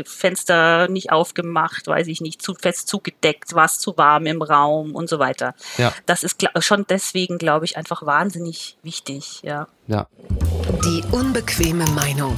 Fenster 0.06 0.88
nicht 0.88 1.12
aufgemacht, 1.12 1.88
weiß 1.88 2.08
ich 2.08 2.22
nicht, 2.22 2.42
zu 2.42 2.56
fest 2.56 2.88
zugedeckt, 2.88 3.54
war 3.54 3.66
es 3.66 3.80
zu 3.80 3.98
warm 3.98 4.26
im 4.26 4.42
Raum 4.42 4.96
und 4.96 5.10
so 5.10 5.20
weiter. 5.20 5.54
Ja. 5.78 5.94
Das 6.06 6.24
ist 6.24 6.44
schon 6.60 6.86
deswegen, 6.90 7.38
glaube 7.38 7.66
ich, 7.66 7.78
einfach 7.78 8.06
wahnsinnig 8.06 8.78
wichtig. 8.84 9.42
Ja. 9.44 9.68
ja. 9.88 10.08
Die 10.84 11.04
unbequeme 11.12 11.86
Meinung. 11.92 12.36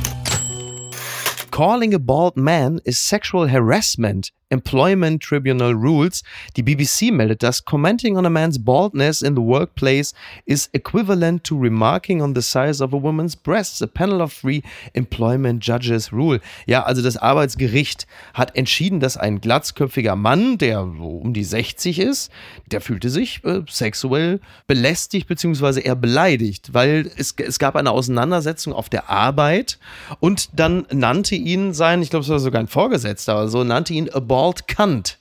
Calling 1.52 1.94
a 1.96 1.98
bald 1.98 2.36
man 2.36 2.80
is 2.84 3.00
sexual 3.00 3.50
harassment 3.50 4.34
Employment 4.50 5.22
Tribunal 5.24 5.74
Rules. 5.74 6.24
Die 6.56 6.64
BBC 6.64 7.12
meldet, 7.12 7.42
dass 7.42 7.66
commenting 7.66 8.18
on 8.18 8.26
a 8.26 8.30
man's 8.30 8.64
baldness 8.64 9.22
in 9.22 9.36
the 9.36 9.42
workplace 9.42 10.14
is 10.46 10.70
equivalent 10.74 11.44
to 11.44 11.58
remarking 11.58 12.22
on 12.22 12.36
the 12.36 12.42
size 12.42 12.84
of 12.84 12.94
a 12.94 13.02
woman's 13.02 13.36
breasts. 13.36 13.82
A 13.82 13.88
panel 13.88 14.22
of 14.22 14.34
three 14.34 14.62
employment 14.94 15.64
judges 15.64 16.12
rule. 16.12 16.40
Ja, 16.68 16.84
also 16.84 17.02
das 17.02 17.18
Arbeitsgericht 17.18 18.06
hat 18.34 18.56
entschieden, 18.56 19.00
dass 19.00 19.18
ein 19.18 19.42
glatzköpfiger 19.42 20.16
Mann, 20.16 20.58
der 20.58 20.82
um 20.82 21.34
die 21.34 21.44
60 21.44 22.00
ist, 22.00 22.32
der 22.68 22.82
fühlte 22.82 23.10
sich 23.10 23.44
äh, 23.44 23.62
sexuell 23.70 24.40
belästigt 24.68 25.28
bzw. 25.28 25.82
eher 25.82 25.96
beleidigt, 25.96 26.74
weil 26.74 27.12
es, 27.18 27.34
es 27.38 27.60
gab 27.60 27.76
eine 27.76 27.92
Auseinandersetzung 27.92 28.74
auf 28.74 28.90
der 28.90 29.10
Arbeit 29.10 29.80
und 30.20 30.60
dann 30.60 30.86
nannte 30.92 31.36
ihn 31.36 31.74
sein, 31.74 32.02
ich 32.02 32.10
glaube, 32.10 32.24
es 32.24 32.30
war 32.30 32.40
sogar 32.40 32.60
ein 32.60 32.68
Vorgesetzter, 32.68 33.34
aber 33.34 33.48
so 33.48 33.64
nannte 33.64 33.94
ihn 33.94 34.10
a 34.14 34.20
cunt. 34.54 35.18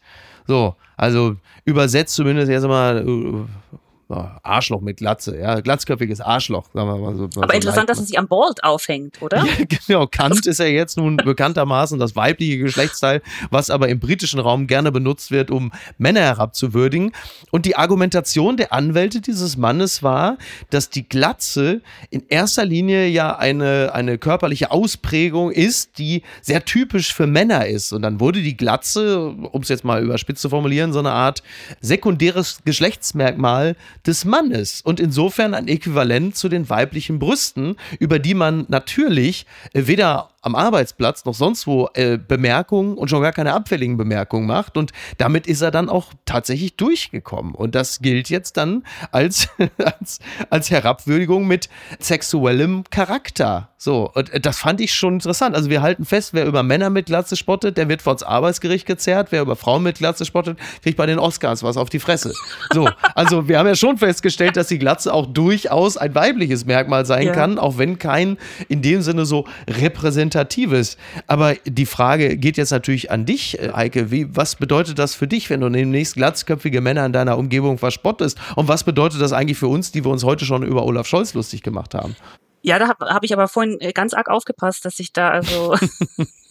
So, 0.46 0.76
also 0.96 1.36
übersetzt 1.64 2.14
zumindest 2.14 2.50
erst 2.50 2.64
einmal 2.64 2.98
äh, 2.98 3.76
Arschloch 4.08 4.80
mit 4.80 4.98
Glatze, 4.98 5.38
ja, 5.38 5.60
glatzköpfiges 5.60 6.20
Arschloch, 6.20 6.66
sagen 6.72 6.88
wir 6.88 6.98
mal 6.98 7.16
so. 7.16 7.24
Aber 7.24 7.48
so 7.48 7.54
interessant, 7.54 7.88
dass 7.88 7.98
es 7.98 8.08
sich 8.08 8.18
am 8.18 8.28
Bald 8.28 8.62
aufhängt, 8.62 9.22
oder? 9.22 9.38
Ja, 9.38 9.64
genau, 9.86 10.06
Kant 10.06 10.46
ist 10.46 10.58
ja 10.58 10.66
jetzt 10.66 10.96
nun 10.96 11.16
bekanntermaßen 11.16 11.98
das 11.98 12.14
weibliche 12.14 12.58
Geschlechtsteil, 12.58 13.22
was 13.50 13.70
aber 13.70 13.88
im 13.88 14.00
britischen 14.00 14.40
Raum 14.40 14.66
gerne 14.66 14.92
benutzt 14.92 15.30
wird, 15.30 15.50
um 15.50 15.72
Männer 15.98 16.20
herabzuwürdigen. 16.20 17.12
Und 17.50 17.66
die 17.66 17.76
Argumentation 17.76 18.56
der 18.56 18.72
Anwälte 18.72 19.20
dieses 19.20 19.56
Mannes 19.56 20.02
war, 20.02 20.36
dass 20.70 20.90
die 20.90 21.08
Glatze 21.08 21.80
in 22.10 22.24
erster 22.28 22.64
Linie 22.64 23.06
ja 23.08 23.36
eine, 23.36 23.92
eine 23.94 24.18
körperliche 24.18 24.70
Ausprägung 24.70 25.50
ist, 25.50 25.98
die 25.98 26.22
sehr 26.42 26.64
typisch 26.64 27.14
für 27.14 27.26
Männer 27.26 27.66
ist. 27.66 27.92
Und 27.92 28.02
dann 28.02 28.20
wurde 28.20 28.42
die 28.42 28.56
Glatze, 28.56 29.28
um 29.28 29.62
es 29.62 29.68
jetzt 29.68 29.84
mal 29.84 30.02
überspitzt 30.02 30.42
zu 30.42 30.50
formulieren, 30.50 30.92
so 30.92 30.98
eine 30.98 31.12
Art 31.12 31.42
sekundäres 31.80 32.58
Geschlechtsmerkmal 32.64 33.76
des 34.06 34.24
Mannes. 34.24 34.80
Und 34.82 35.00
insofern 35.00 35.54
ein 35.54 35.68
Äquivalent 35.68 36.36
zu 36.36 36.48
den 36.48 36.68
weiblichen 36.68 37.18
Brüsten, 37.18 37.76
über 37.98 38.18
die 38.18 38.34
man 38.34 38.66
natürlich 38.68 39.46
äh, 39.72 39.86
weder 39.86 40.30
am 40.44 40.54
Arbeitsplatz 40.54 41.24
noch 41.24 41.34
sonst 41.34 41.66
wo 41.66 41.88
äh, 41.94 42.18
Bemerkungen 42.18 42.98
und 42.98 43.08
schon 43.08 43.22
gar 43.22 43.32
keine 43.32 43.54
abfälligen 43.54 43.96
Bemerkungen 43.96 44.46
macht. 44.46 44.76
Und 44.76 44.92
damit 45.16 45.46
ist 45.46 45.62
er 45.62 45.70
dann 45.70 45.88
auch 45.88 46.12
tatsächlich 46.26 46.76
durchgekommen. 46.76 47.54
Und 47.54 47.74
das 47.74 48.00
gilt 48.00 48.28
jetzt 48.28 48.58
dann 48.58 48.84
als, 49.10 49.48
als, 49.78 50.18
als 50.50 50.70
Herabwürdigung 50.70 51.46
mit 51.46 51.70
sexuellem 51.98 52.84
Charakter. 52.90 53.70
So, 53.78 54.10
und 54.14 54.32
äh, 54.32 54.40
das 54.40 54.58
fand 54.58 54.80
ich 54.80 54.92
schon 54.92 55.14
interessant. 55.14 55.56
Also 55.56 55.70
wir 55.70 55.80
halten 55.80 56.04
fest, 56.04 56.34
wer 56.34 56.44
über 56.44 56.62
Männer 56.62 56.90
mit 56.90 57.06
Glatze 57.06 57.36
spottet, 57.36 57.78
der 57.78 57.88
wird 57.88 58.02
vor 58.02 58.12
das 58.12 58.22
Arbeitsgericht 58.22 58.86
gezerrt. 58.86 59.28
Wer 59.30 59.42
über 59.42 59.56
Frauen 59.56 59.82
mit 59.82 59.96
Glatze 59.96 60.26
spottet, 60.26 60.58
kriegt 60.82 60.98
bei 60.98 61.06
den 61.06 61.18
Oscars 61.18 61.62
was 61.62 61.78
auf 61.78 61.88
die 61.88 62.00
Fresse. 62.00 62.34
So, 62.72 62.88
also 63.14 63.48
wir 63.48 63.58
haben 63.58 63.66
ja 63.66 63.76
schon 63.76 63.96
festgestellt, 63.96 64.56
dass 64.56 64.68
die 64.68 64.78
Glatze 64.78 65.12
auch 65.12 65.26
durchaus 65.26 65.96
ein 65.96 66.14
weibliches 66.14 66.66
Merkmal 66.66 67.06
sein 67.06 67.28
ja. 67.28 67.32
kann, 67.32 67.58
auch 67.58 67.78
wenn 67.78 67.98
kein 67.98 68.36
in 68.68 68.82
dem 68.82 69.00
Sinne 69.00 69.24
so 69.24 69.46
repräsentativ 69.68 70.33
Repräsentatives. 70.34 70.96
Aber 71.26 71.54
die 71.64 71.86
Frage 71.86 72.36
geht 72.36 72.56
jetzt 72.56 72.70
natürlich 72.70 73.10
an 73.10 73.24
dich, 73.24 73.58
äh, 73.58 73.72
Heike. 73.74 74.10
Wie, 74.10 74.34
was 74.34 74.56
bedeutet 74.56 74.98
das 74.98 75.14
für 75.14 75.26
dich, 75.26 75.50
wenn 75.50 75.60
du 75.60 75.68
demnächst 75.68 76.14
glatzköpfige 76.14 76.80
Männer 76.80 77.06
in 77.06 77.12
deiner 77.12 77.38
Umgebung 77.38 77.78
verspottest? 77.78 78.38
Und 78.56 78.68
was 78.68 78.84
bedeutet 78.84 79.20
das 79.20 79.32
eigentlich 79.32 79.58
für 79.58 79.68
uns, 79.68 79.92
die 79.92 80.04
wir 80.04 80.10
uns 80.10 80.24
heute 80.24 80.44
schon 80.44 80.62
über 80.62 80.84
Olaf 80.84 81.06
Scholz 81.06 81.34
lustig 81.34 81.62
gemacht 81.62 81.94
haben? 81.94 82.16
Ja, 82.62 82.78
da 82.78 82.88
habe 82.88 83.06
hab 83.06 83.24
ich 83.24 83.32
aber 83.32 83.48
vorhin 83.48 83.78
äh, 83.80 83.92
ganz 83.92 84.14
arg 84.14 84.28
aufgepasst, 84.28 84.84
dass 84.84 84.98
ich 84.98 85.12
da 85.12 85.30
also 85.30 85.76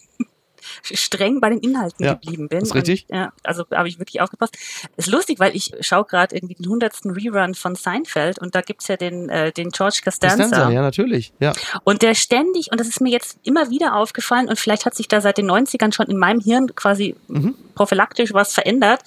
streng 0.82 1.40
bei 1.40 1.50
den 1.50 1.58
Inhalten 1.58 2.04
ja, 2.04 2.14
geblieben 2.14 2.48
bin. 2.48 2.60
Ist 2.60 2.74
richtig. 2.74 3.06
Und, 3.08 3.16
ja, 3.16 3.32
also 3.42 3.64
habe 3.72 3.88
ich 3.88 3.98
wirklich 3.98 4.20
aufgepasst. 4.20 4.56
Ist 4.96 5.08
lustig, 5.08 5.38
weil 5.38 5.54
ich 5.54 5.72
schaue 5.80 6.04
gerade 6.04 6.34
irgendwie 6.34 6.54
den 6.54 6.68
hundertsten 6.68 7.10
Rerun 7.10 7.54
von 7.54 7.74
Seinfeld 7.74 8.38
und 8.38 8.54
da 8.54 8.60
gibt's 8.60 8.88
ja 8.88 8.96
den, 8.96 9.28
äh, 9.28 9.52
den 9.52 9.70
George 9.70 10.00
Costanza. 10.04 10.36
Costanza. 10.36 10.70
Ja, 10.70 10.82
natürlich. 10.82 11.32
Ja. 11.40 11.52
Und 11.84 12.02
der 12.02 12.14
ständig, 12.14 12.70
und 12.70 12.80
das 12.80 12.88
ist 12.88 13.00
mir 13.00 13.10
jetzt 13.10 13.38
immer 13.42 13.70
wieder 13.70 13.96
aufgefallen 13.96 14.48
und 14.48 14.58
vielleicht 14.58 14.86
hat 14.86 14.94
sich 14.94 15.08
da 15.08 15.20
seit 15.20 15.38
den 15.38 15.50
90ern 15.50 15.92
schon 15.94 16.06
in 16.06 16.18
meinem 16.18 16.40
Hirn 16.40 16.74
quasi 16.74 17.16
mhm. 17.28 17.54
prophylaktisch 17.74 18.32
was 18.32 18.52
verändert. 18.52 19.00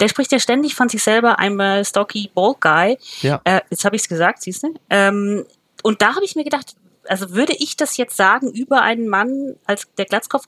Der 0.00 0.08
spricht 0.08 0.32
ja 0.32 0.38
ständig 0.38 0.74
von 0.74 0.88
sich 0.88 1.02
selber, 1.02 1.38
I'm 1.38 1.62
a 1.62 1.84
stocky 1.84 2.30
bald 2.34 2.60
guy. 2.60 2.98
Ja. 3.20 3.40
Äh, 3.44 3.60
jetzt 3.70 3.84
habe 3.84 3.96
ich 3.96 4.02
es 4.02 4.08
gesagt, 4.08 4.42
siehst 4.42 4.62
du? 4.62 4.74
Ähm, 4.90 5.44
und 5.82 6.00
da 6.00 6.14
habe 6.14 6.24
ich 6.24 6.36
mir 6.36 6.44
gedacht, 6.44 6.76
also 7.08 7.32
würde 7.32 7.54
ich 7.58 7.76
das 7.76 7.96
jetzt 7.96 8.16
sagen 8.16 8.50
über 8.50 8.82
einen 8.82 9.08
Mann 9.08 9.56
als 9.64 9.86
der 9.98 10.04
Glatzkopf, 10.04 10.44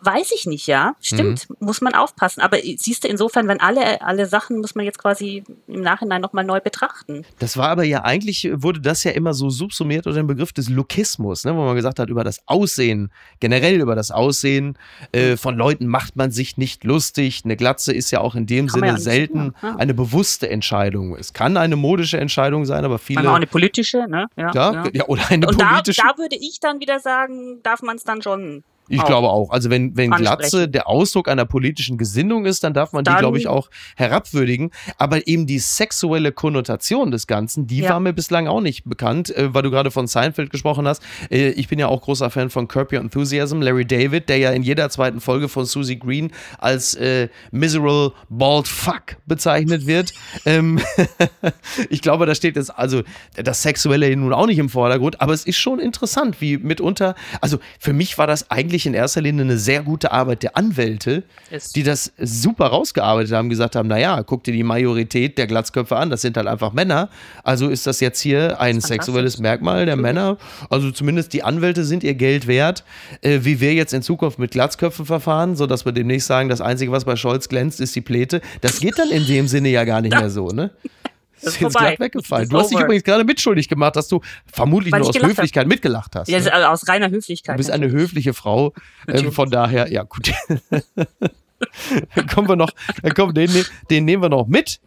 weiß 0.00 0.32
ich 0.34 0.46
nicht, 0.46 0.66
ja. 0.66 0.94
Stimmt, 1.00 1.48
mhm. 1.48 1.56
muss 1.60 1.80
man 1.80 1.94
aufpassen. 1.94 2.40
Aber 2.40 2.58
siehst 2.58 3.04
du, 3.04 3.08
insofern, 3.08 3.48
wenn 3.48 3.60
alle, 3.60 4.02
alle 4.02 4.26
Sachen 4.26 4.58
muss 4.58 4.74
man 4.74 4.84
jetzt 4.84 4.98
quasi 4.98 5.44
im 5.66 5.80
Nachhinein 5.80 6.20
nochmal 6.20 6.44
neu 6.44 6.60
betrachten. 6.60 7.24
Das 7.38 7.56
war 7.56 7.68
aber 7.68 7.84
ja 7.84 8.04
eigentlich, 8.04 8.50
wurde 8.54 8.80
das 8.80 9.04
ja 9.04 9.12
immer 9.12 9.34
so 9.34 9.50
subsumiert 9.50 10.06
unter 10.06 10.18
dem 10.18 10.26
Begriff 10.26 10.52
des 10.52 10.68
Lokismus, 10.68 11.44
ne, 11.44 11.54
wo 11.54 11.64
man 11.64 11.76
gesagt 11.76 11.98
hat, 11.98 12.08
über 12.08 12.24
das 12.24 12.40
Aussehen, 12.46 13.10
generell 13.40 13.80
über 13.80 13.94
das 13.94 14.10
Aussehen 14.10 14.76
äh, 15.12 15.36
von 15.36 15.56
Leuten 15.56 15.86
macht 15.86 16.16
man 16.16 16.30
sich 16.30 16.56
nicht 16.56 16.84
lustig. 16.84 17.42
Eine 17.44 17.56
Glatze 17.56 17.92
ist 17.92 18.10
ja 18.10 18.20
auch 18.20 18.34
in 18.34 18.46
dem 18.46 18.66
kann 18.66 18.80
Sinne 18.80 18.86
ja 18.92 18.96
selten 18.98 19.54
ja. 19.62 19.76
eine 19.76 19.94
bewusste 19.94 20.48
Entscheidung. 20.48 21.16
Es 21.16 21.32
kann 21.32 21.56
eine 21.56 21.76
modische 21.76 22.18
Entscheidung 22.18 22.64
sein, 22.64 22.84
aber 22.84 22.98
viele. 22.98 23.16
Manchmal 23.18 23.32
auch 23.32 23.36
eine 23.36 23.46
politische, 23.46 24.06
ne? 24.08 24.26
Ja, 24.36 24.50
ja. 24.52 24.84
ja 24.92 25.06
oder 25.06 25.22
eine 25.30 25.46
politische 25.46 25.83
da, 25.92 26.18
würde 26.18 26.36
ich 26.36 26.60
dann 26.60 26.80
wieder 26.80 27.00
sagen, 27.00 27.62
darf 27.62 27.82
man 27.82 27.96
es 27.96 28.04
dann 28.04 28.22
schon 28.22 28.64
ich 28.88 29.00
auch 29.00 29.06
glaube 29.06 29.28
auch. 29.30 29.50
Also 29.50 29.70
wenn, 29.70 29.96
wenn 29.96 30.10
Glatze 30.10 30.68
der 30.68 30.88
Ausdruck 30.88 31.28
einer 31.28 31.44
politischen 31.44 31.96
Gesinnung 31.98 32.44
ist, 32.44 32.64
dann 32.64 32.74
darf 32.74 32.92
man 32.92 33.04
dann, 33.04 33.16
die, 33.16 33.20
glaube 33.20 33.38
ich, 33.38 33.48
auch 33.48 33.70
herabwürdigen. 33.96 34.70
Aber 34.98 35.26
eben 35.26 35.46
die 35.46 35.58
sexuelle 35.58 36.32
Konnotation 36.32 37.10
des 37.10 37.26
Ganzen, 37.26 37.66
die 37.66 37.78
ja. 37.78 37.90
war 37.90 38.00
mir 38.00 38.12
bislang 38.12 38.46
auch 38.46 38.60
nicht 38.60 38.84
bekannt, 38.84 39.34
äh, 39.34 39.54
weil 39.54 39.62
du 39.62 39.70
gerade 39.70 39.90
von 39.90 40.06
Seinfeld 40.06 40.50
gesprochen 40.50 40.86
hast. 40.86 41.02
Äh, 41.30 41.50
ich 41.50 41.68
bin 41.68 41.78
ja 41.78 41.88
auch 41.88 42.02
großer 42.02 42.30
Fan 42.30 42.50
von 42.50 42.68
Curb 42.68 42.92
Your 42.92 43.00
Enthusiasm. 43.00 43.62
Larry 43.62 43.86
David, 43.86 44.28
der 44.28 44.38
ja 44.38 44.50
in 44.50 44.62
jeder 44.62 44.90
zweiten 44.90 45.20
Folge 45.20 45.48
von 45.48 45.64
Susie 45.64 45.98
Green 45.98 46.32
als 46.58 46.94
äh, 46.94 47.28
miserable 47.50 48.12
bald 48.28 48.68
fuck 48.68 49.16
bezeichnet 49.26 49.86
wird. 49.86 50.12
ähm, 50.44 50.80
ich 51.90 52.02
glaube, 52.02 52.26
da 52.26 52.34
steht 52.34 52.56
jetzt 52.56 52.76
also 52.76 53.02
das 53.34 53.62
Sexuelle 53.62 54.14
nun 54.16 54.32
auch 54.32 54.46
nicht 54.46 54.58
im 54.58 54.68
Vordergrund, 54.68 55.20
aber 55.20 55.32
es 55.32 55.44
ist 55.44 55.56
schon 55.56 55.78
interessant, 55.78 56.40
wie 56.40 56.58
mitunter, 56.58 57.14
also 57.40 57.58
für 57.78 57.92
mich 57.92 58.18
war 58.18 58.26
das 58.26 58.50
eigentlich 58.50 58.73
eigentlich 58.74 58.86
in 58.86 58.94
erster 58.94 59.20
Linie 59.20 59.44
eine 59.44 59.56
sehr 59.56 59.82
gute 59.82 60.10
Arbeit 60.10 60.42
der 60.42 60.56
Anwälte, 60.56 61.22
die 61.76 61.84
das 61.84 62.12
super 62.18 62.66
rausgearbeitet 62.66 63.32
haben, 63.32 63.48
gesagt 63.48 63.76
haben, 63.76 63.88
naja, 63.88 64.22
guck 64.24 64.42
dir 64.42 64.52
die 64.52 64.64
Majorität 64.64 65.38
der 65.38 65.46
Glatzköpfe 65.46 65.96
an, 65.96 66.10
das 66.10 66.22
sind 66.22 66.36
halt 66.36 66.48
einfach 66.48 66.72
Männer. 66.72 67.08
Also 67.44 67.68
ist 67.68 67.86
das 67.86 68.00
jetzt 68.00 68.20
hier 68.20 68.60
ein 68.60 68.80
sexuelles 68.80 69.38
Merkmal 69.38 69.86
der 69.86 69.96
Männer. 69.96 70.38
Also 70.70 70.90
zumindest 70.90 71.32
die 71.32 71.44
Anwälte 71.44 71.84
sind 71.84 72.02
ihr 72.02 72.14
Geld 72.14 72.48
wert. 72.48 72.84
Äh, 73.20 73.40
wie 73.42 73.60
wir 73.60 73.74
jetzt 73.74 73.94
in 73.94 74.02
Zukunft 74.02 74.38
mit 74.38 74.50
Glatzköpfen 74.50 75.06
verfahren, 75.06 75.54
sodass 75.54 75.84
wir 75.84 75.92
demnächst 75.92 76.26
sagen, 76.26 76.48
das 76.48 76.60
Einzige, 76.60 76.90
was 76.90 77.04
bei 77.04 77.14
Scholz 77.14 77.48
glänzt, 77.48 77.80
ist 77.80 77.94
die 77.94 78.00
Pläte. 78.00 78.40
Das 78.60 78.80
geht 78.80 78.98
dann 78.98 79.10
in 79.10 79.24
dem 79.26 79.46
Sinne 79.46 79.68
ja 79.68 79.84
gar 79.84 80.00
nicht 80.00 80.14
mehr 80.18 80.30
so, 80.30 80.48
ne? 80.48 80.70
Ist, 81.46 81.54
ist 81.54 81.60
jetzt 81.60 81.76
gerade 81.76 81.98
weggefallen. 81.98 82.48
Du 82.48 82.58
hast 82.58 82.70
dich 82.70 82.78
übrigens 82.78 83.04
gerade 83.04 83.24
mitschuldig 83.24 83.68
gemacht, 83.68 83.96
dass 83.96 84.08
du 84.08 84.20
vermutlich 84.52 84.92
Weil 84.92 85.00
nur 85.00 85.08
aus 85.10 85.16
Höflichkeit 85.16 85.62
habe. 85.62 85.68
mitgelacht 85.68 86.14
hast. 86.16 86.28
Ja, 86.28 86.40
ne? 86.40 86.52
also 86.52 86.66
aus 86.66 86.88
reiner 86.88 87.10
Höflichkeit. 87.10 87.54
Du 87.54 87.58
bist 87.58 87.70
eine 87.70 87.90
höfliche 87.90 88.34
Frau. 88.34 88.72
Äh, 89.06 89.30
von 89.30 89.50
daher, 89.50 89.90
ja, 89.92 90.02
gut. 90.02 90.32
dann 92.14 92.26
kommen 92.32 92.48
wir 92.48 92.56
noch, 92.56 92.70
dann 93.02 93.14
kommen, 93.14 93.34
den, 93.34 93.50
den 93.90 94.04
nehmen 94.04 94.22
wir 94.22 94.28
noch 94.28 94.46
mit. 94.46 94.80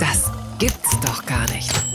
Das 0.00 0.30
gibt's 0.58 0.98
doch 1.00 1.24
gar 1.26 1.48
nicht 1.52 1.87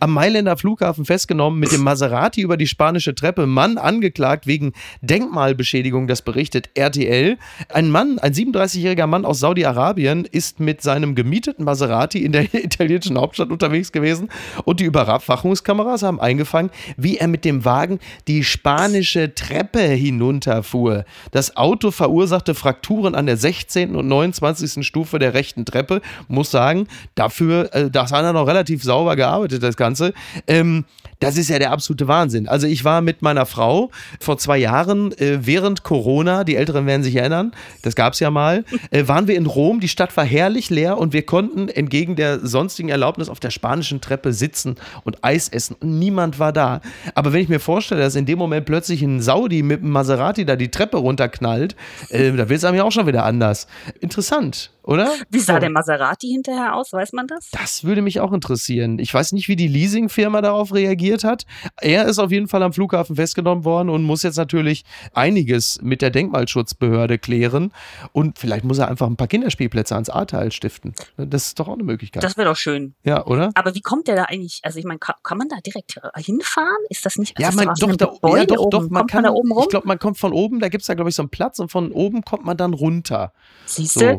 am 0.00 0.12
Mailänder 0.12 0.56
Flughafen 0.56 1.04
festgenommen, 1.04 1.58
mit 1.58 1.72
dem 1.72 1.82
Maserati 1.82 2.40
über 2.40 2.56
die 2.56 2.66
spanische 2.66 3.14
Treppe. 3.14 3.46
Mann 3.46 3.78
angeklagt 3.78 4.46
wegen 4.46 4.72
Denkmalbeschädigung, 5.00 6.06
das 6.06 6.22
berichtet 6.22 6.70
RTL. 6.74 7.38
Ein 7.72 7.90
Mann, 7.90 8.18
ein 8.18 8.32
37-jähriger 8.32 9.06
Mann 9.06 9.24
aus 9.24 9.40
Saudi-Arabien, 9.40 10.24
ist 10.24 10.60
mit 10.60 10.82
seinem 10.82 11.14
gemieteten 11.14 11.64
Maserati 11.64 12.24
in 12.24 12.32
der 12.32 12.52
italienischen 12.54 13.18
Hauptstadt 13.18 13.50
unterwegs 13.50 13.92
gewesen 13.92 14.28
und 14.64 14.80
die 14.80 14.84
Überwachungskameras 14.84 16.02
haben 16.02 16.20
eingefangen, 16.20 16.70
wie 16.96 17.16
er 17.16 17.28
mit 17.28 17.44
dem 17.44 17.64
Wagen 17.64 17.98
die 18.28 18.44
spanische 18.44 19.34
Treppe 19.34 19.80
hinunterfuhr. 19.80 21.04
Das 21.30 21.56
Auto 21.56 21.90
verursachte 21.90 22.54
Frakturen 22.54 23.14
an 23.14 23.26
der 23.26 23.36
16. 23.36 23.96
und 23.96 24.08
29. 24.08 24.86
Stufe 24.86 25.18
der 25.18 25.34
rechten 25.34 25.64
Treppe. 25.64 26.00
Muss 26.28 26.50
sagen, 26.50 26.88
dafür, 27.14 27.74
äh, 27.74 27.90
das 27.90 28.12
hat 28.12 28.24
er 28.24 28.32
noch 28.32 28.46
relativ 28.46 28.82
sauber 28.82 29.16
gearbeitet, 29.16 29.62
das 29.62 29.76
Ganze. 29.76 29.93
Ganze. 29.94 30.12
Ähm, 30.46 30.84
das 31.20 31.36
ist 31.36 31.48
ja 31.48 31.58
der 31.58 31.70
absolute 31.70 32.08
Wahnsinn. 32.08 32.48
Also 32.48 32.66
ich 32.66 32.84
war 32.84 33.00
mit 33.00 33.22
meiner 33.22 33.46
Frau 33.46 33.90
vor 34.20 34.36
zwei 34.36 34.58
Jahren 34.58 35.16
äh, 35.18 35.46
während 35.46 35.84
Corona, 35.84 36.44
die 36.44 36.56
Älteren 36.56 36.86
werden 36.86 37.04
sich 37.04 37.14
erinnern, 37.14 37.52
das 37.82 37.94
gab 37.94 38.14
es 38.14 38.20
ja 38.20 38.30
mal, 38.30 38.64
äh, 38.90 39.06
waren 39.06 39.28
wir 39.28 39.36
in 39.36 39.46
Rom, 39.46 39.80
die 39.80 39.88
Stadt 39.88 40.14
war 40.16 40.24
herrlich 40.24 40.70
leer 40.70 40.98
und 40.98 41.12
wir 41.12 41.24
konnten 41.24 41.68
entgegen 41.68 42.16
der 42.16 42.44
sonstigen 42.44 42.88
Erlaubnis 42.88 43.28
auf 43.28 43.40
der 43.40 43.50
spanischen 43.50 44.00
Treppe 44.00 44.32
sitzen 44.32 44.74
und 45.04 45.24
Eis 45.24 45.48
essen 45.48 45.76
und 45.80 45.98
niemand 45.98 46.38
war 46.38 46.52
da. 46.52 46.80
Aber 47.14 47.32
wenn 47.32 47.40
ich 47.40 47.48
mir 47.48 47.60
vorstelle, 47.60 48.02
dass 48.02 48.16
in 48.16 48.26
dem 48.26 48.38
Moment 48.38 48.66
plötzlich 48.66 49.00
ein 49.02 49.22
Saudi 49.22 49.62
mit 49.62 49.80
einem 49.80 49.92
Maserati 49.92 50.44
da 50.44 50.56
die 50.56 50.70
Treppe 50.70 50.96
runterknallt, 50.96 51.76
äh, 52.10 52.32
da 52.32 52.48
wird 52.48 52.58
es 52.58 52.64
einem 52.64 52.76
ja 52.76 52.84
auch 52.84 52.92
schon 52.92 53.06
wieder 53.06 53.24
anders. 53.24 53.68
Interessant 54.00 54.73
oder? 54.84 55.10
Wie 55.30 55.40
sah 55.40 55.58
der 55.58 55.70
Maserati 55.70 56.28
hinterher 56.28 56.74
aus? 56.76 56.92
Weiß 56.92 57.12
man 57.14 57.26
das? 57.26 57.50
Das 57.50 57.84
würde 57.84 58.02
mich 58.02 58.20
auch 58.20 58.32
interessieren. 58.32 58.98
Ich 58.98 59.12
weiß 59.12 59.32
nicht, 59.32 59.48
wie 59.48 59.56
die 59.56 59.66
Leasingfirma 59.66 60.42
darauf 60.42 60.74
reagiert 60.74 61.24
hat. 61.24 61.46
Er 61.80 62.04
ist 62.04 62.18
auf 62.18 62.30
jeden 62.30 62.48
Fall 62.48 62.62
am 62.62 62.74
Flughafen 62.74 63.16
festgenommen 63.16 63.64
worden 63.64 63.88
und 63.88 64.02
muss 64.02 64.22
jetzt 64.22 64.36
natürlich 64.36 64.84
einiges 65.14 65.80
mit 65.80 66.02
der 66.02 66.10
Denkmalschutzbehörde 66.10 67.18
klären. 67.18 67.72
Und 68.12 68.38
vielleicht 68.38 68.64
muss 68.64 68.78
er 68.78 68.88
einfach 68.88 69.06
ein 69.06 69.16
paar 69.16 69.26
Kinderspielplätze 69.26 69.94
ans 69.94 70.10
Ahrtal 70.10 70.52
stiften. 70.52 70.94
Das 71.16 71.46
ist 71.46 71.58
doch 71.58 71.68
auch 71.68 71.74
eine 71.74 71.84
Möglichkeit. 71.84 72.22
Das 72.22 72.36
wäre 72.36 72.50
doch 72.50 72.56
schön. 72.56 72.94
Ja, 73.04 73.24
oder? 73.26 73.52
Aber 73.54 73.74
wie 73.74 73.80
kommt 73.80 74.06
der 74.06 74.16
da 74.16 74.24
eigentlich? 74.24 74.60
Also 74.64 74.78
ich 74.78 74.84
meine, 74.84 74.98
kann, 74.98 75.16
kann, 75.22 75.38
man 75.38 75.48
da 75.48 75.56
direkt 75.64 75.98
hinfahren? 76.16 76.68
Ist 76.90 77.06
das 77.06 77.16
nicht? 77.16 77.40
Ja, 77.40 77.52
man, 77.52 77.72
doch, 77.78 77.96
da, 77.96 78.12
ja, 78.36 78.44
doch, 78.44 78.68
doch, 78.68 78.90
man 78.90 79.06
kann, 79.06 79.22
man 79.22 79.32
da 79.32 79.38
oben 79.38 79.50
rum? 79.50 79.62
Ich 79.62 79.70
glaube, 79.70 79.88
man 79.88 79.98
kommt 79.98 80.18
von 80.18 80.32
oben, 80.34 80.60
da 80.60 80.68
gibt 80.68 80.82
es 80.82 80.88
da, 80.88 80.94
glaube 80.94 81.08
ich, 81.08 81.16
so 81.16 81.22
einen 81.22 81.30
Platz 81.30 81.58
und 81.58 81.70
von 81.70 81.90
oben 81.90 82.22
kommt 82.22 82.44
man 82.44 82.58
dann 82.58 82.74
runter. 82.74 83.32
Siehst 83.64 83.96
du? 83.96 84.18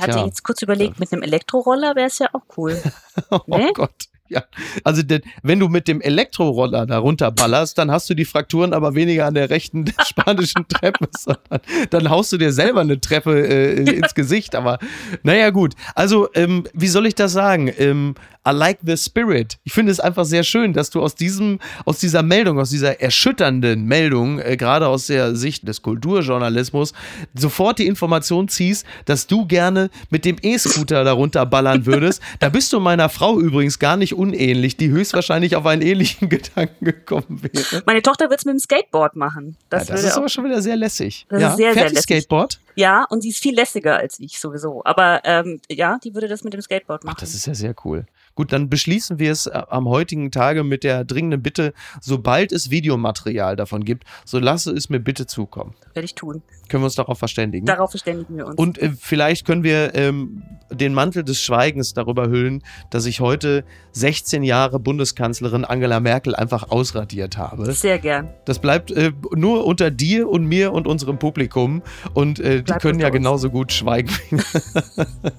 Ich 0.00 0.06
hatte 0.06 0.16
Tja. 0.16 0.24
jetzt 0.24 0.42
kurz 0.44 0.62
überlegt, 0.62 0.98
mit 0.98 1.12
einem 1.12 1.22
Elektroroller 1.22 1.94
wäre 1.94 2.06
es 2.06 2.18
ja 2.18 2.28
auch 2.32 2.40
cool. 2.56 2.80
oh 3.30 3.40
nee? 3.48 3.70
Gott. 3.74 4.06
Ja, 4.30 4.44
also 4.84 5.02
denn, 5.02 5.22
wenn 5.42 5.58
du 5.58 5.68
mit 5.68 5.88
dem 5.88 6.00
Elektroroller 6.00 6.86
da 6.86 6.98
runterballerst, 6.98 7.76
dann 7.76 7.90
hast 7.90 8.08
du 8.08 8.14
die 8.14 8.24
Frakturen 8.24 8.72
aber 8.72 8.94
weniger 8.94 9.26
an 9.26 9.34
der 9.34 9.50
rechten 9.50 9.92
spanischen 10.06 10.68
Treppe, 10.68 11.08
sondern 11.18 11.60
dann 11.90 12.08
haust 12.08 12.32
du 12.32 12.38
dir 12.38 12.52
selber 12.52 12.80
eine 12.80 13.00
Treppe 13.00 13.46
äh, 13.46 13.96
ins 13.96 14.14
Gesicht. 14.14 14.54
Aber 14.54 14.78
naja, 15.24 15.50
gut. 15.50 15.74
Also, 15.96 16.28
ähm, 16.34 16.64
wie 16.72 16.86
soll 16.88 17.06
ich 17.06 17.16
das 17.16 17.32
sagen? 17.32 17.72
Ähm, 17.76 18.14
I 18.48 18.52
like 18.52 18.78
the 18.82 18.96
spirit. 18.96 19.58
Ich 19.64 19.74
finde 19.74 19.92
es 19.92 20.00
einfach 20.00 20.24
sehr 20.24 20.44
schön, 20.44 20.72
dass 20.72 20.88
du 20.88 21.02
aus 21.02 21.14
diesem, 21.14 21.58
aus 21.84 21.98
dieser 21.98 22.22
Meldung, 22.22 22.58
aus 22.58 22.70
dieser 22.70 22.98
erschütternden 22.98 23.84
Meldung, 23.84 24.38
äh, 24.38 24.56
gerade 24.56 24.88
aus 24.88 25.08
der 25.08 25.36
Sicht 25.36 25.68
des 25.68 25.82
Kulturjournalismus, 25.82 26.94
sofort 27.34 27.78
die 27.78 27.86
Information 27.86 28.48
ziehst, 28.48 28.86
dass 29.04 29.26
du 29.26 29.46
gerne 29.46 29.90
mit 30.08 30.24
dem 30.24 30.36
E-Scooter 30.40 31.04
darunter 31.04 31.44
ballern 31.44 31.84
würdest. 31.84 32.22
da 32.38 32.48
bist 32.48 32.72
du 32.72 32.80
meiner 32.80 33.10
Frau 33.10 33.38
übrigens 33.38 33.78
gar 33.78 33.98
nicht 33.98 34.14
unähnlich, 34.14 34.78
die 34.78 34.88
höchstwahrscheinlich 34.88 35.54
auf 35.56 35.66
einen 35.66 35.82
ähnlichen 35.82 36.28
Gedanken 36.30 36.86
gekommen 36.86 37.42
wäre. 37.42 37.82
Meine 37.84 38.00
Tochter 38.00 38.30
wird 38.30 38.40
es 38.40 38.46
mit 38.46 38.54
dem 38.54 38.58
Skateboard 38.58 39.16
machen. 39.16 39.56
Das, 39.68 39.88
ja, 39.88 39.94
das 39.94 40.04
ist 40.04 40.16
aber 40.16 40.30
schon 40.30 40.44
wieder 40.44 40.62
sehr 40.62 40.76
lässig. 40.76 41.26
Das 41.28 41.42
ja, 41.42 41.50
ist 41.50 41.56
sehr, 41.58 41.74
sehr 41.74 41.90
lässig. 41.90 42.02
Skateboard? 42.02 42.58
Ja, 42.74 43.04
und 43.10 43.20
sie 43.20 43.28
ist 43.28 43.42
viel 43.42 43.54
lässiger 43.54 43.98
als 43.98 44.18
ich 44.18 44.40
sowieso. 44.40 44.80
Aber 44.86 45.20
ähm, 45.24 45.60
ja, 45.68 45.98
die 46.02 46.14
würde 46.14 46.28
das 46.28 46.42
mit 46.42 46.54
dem 46.54 46.62
Skateboard 46.62 47.04
machen. 47.04 47.16
Ach, 47.18 47.20
das 47.20 47.34
ist 47.34 47.46
ja 47.46 47.54
sehr 47.54 47.74
cool. 47.84 48.06
Gut, 48.34 48.52
dann 48.52 48.68
beschließen 48.68 49.18
wir 49.18 49.32
es 49.32 49.46
äh, 49.46 49.62
am 49.68 49.88
heutigen 49.88 50.30
Tage 50.30 50.64
mit 50.64 50.84
der 50.84 51.04
dringenden 51.04 51.42
Bitte, 51.42 51.72
sobald 52.00 52.52
es 52.52 52.70
Videomaterial 52.70 53.56
davon 53.56 53.84
gibt, 53.84 54.04
so 54.24 54.38
lasse 54.38 54.72
es 54.72 54.88
mir 54.88 55.00
bitte 55.00 55.26
zukommen. 55.26 55.74
Werde 55.94 56.04
ich 56.04 56.14
tun. 56.14 56.42
Können 56.68 56.82
wir 56.82 56.86
uns 56.86 56.94
darauf 56.94 57.18
verständigen? 57.18 57.66
Darauf 57.66 57.90
verständigen 57.90 58.36
wir 58.36 58.46
uns. 58.46 58.56
Und 58.56 58.78
äh, 58.78 58.92
vielleicht 58.96 59.46
können 59.46 59.64
wir 59.64 59.94
ähm, 59.94 60.42
den 60.70 60.94
Mantel 60.94 61.24
des 61.24 61.42
Schweigens 61.42 61.94
darüber 61.94 62.28
hüllen, 62.28 62.62
dass 62.90 63.06
ich 63.06 63.20
heute 63.20 63.64
16 63.92 64.44
Jahre 64.44 64.78
Bundeskanzlerin 64.78 65.64
Angela 65.64 65.98
Merkel 66.00 66.34
einfach 66.34 66.70
ausradiert 66.70 67.36
habe. 67.36 67.72
Sehr 67.72 67.98
gern. 67.98 68.30
Das 68.44 68.60
bleibt 68.60 68.90
äh, 68.92 69.12
nur 69.34 69.66
unter 69.66 69.90
dir 69.90 70.28
und 70.28 70.44
mir 70.46 70.72
und 70.72 70.86
unserem 70.86 71.18
Publikum. 71.18 71.82
Und 72.14 72.38
äh, 72.38 72.62
die 72.62 72.72
können 72.74 73.00
ja 73.00 73.10
genauso 73.10 73.50
gut 73.50 73.72
schweigen. 73.72 74.10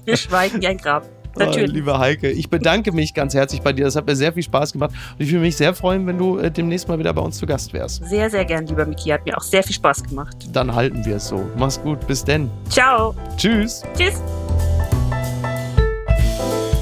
wir 0.04 0.16
schweigen 0.16 0.60
wie 0.60 0.66
ein 0.66 0.76
Grab. 0.76 1.08
Natürlich. 1.36 1.70
Oh, 1.70 1.74
liebe 1.74 1.98
Heike, 1.98 2.30
ich 2.30 2.50
bedanke 2.50 2.92
mich 2.92 3.14
ganz 3.14 3.34
herzlich 3.34 3.62
bei 3.62 3.72
dir. 3.72 3.84
Das 3.84 3.96
hat 3.96 4.06
mir 4.06 4.16
sehr 4.16 4.32
viel 4.32 4.42
Spaß 4.42 4.72
gemacht. 4.72 4.92
Und 5.18 5.24
ich 5.24 5.30
würde 5.30 5.42
mich 5.42 5.56
sehr 5.56 5.74
freuen, 5.74 6.06
wenn 6.06 6.18
du 6.18 6.38
äh, 6.38 6.50
demnächst 6.50 6.88
mal 6.88 6.98
wieder 6.98 7.12
bei 7.12 7.22
uns 7.22 7.38
zu 7.38 7.46
Gast 7.46 7.72
wärst. 7.72 8.04
Sehr, 8.06 8.30
sehr 8.30 8.44
gern, 8.44 8.66
lieber 8.66 8.86
Miki. 8.86 9.10
Hat 9.10 9.24
mir 9.24 9.36
auch 9.36 9.42
sehr 9.42 9.62
viel 9.62 9.74
Spaß 9.74 10.04
gemacht. 10.04 10.36
Dann 10.52 10.74
halten 10.74 11.04
wir 11.04 11.16
es 11.16 11.28
so. 11.28 11.44
Mach's 11.56 11.80
gut. 11.80 12.06
Bis 12.06 12.24
denn. 12.24 12.50
Ciao. 12.68 13.14
Tschüss. 13.36 13.82
Tschüss. 13.96 14.20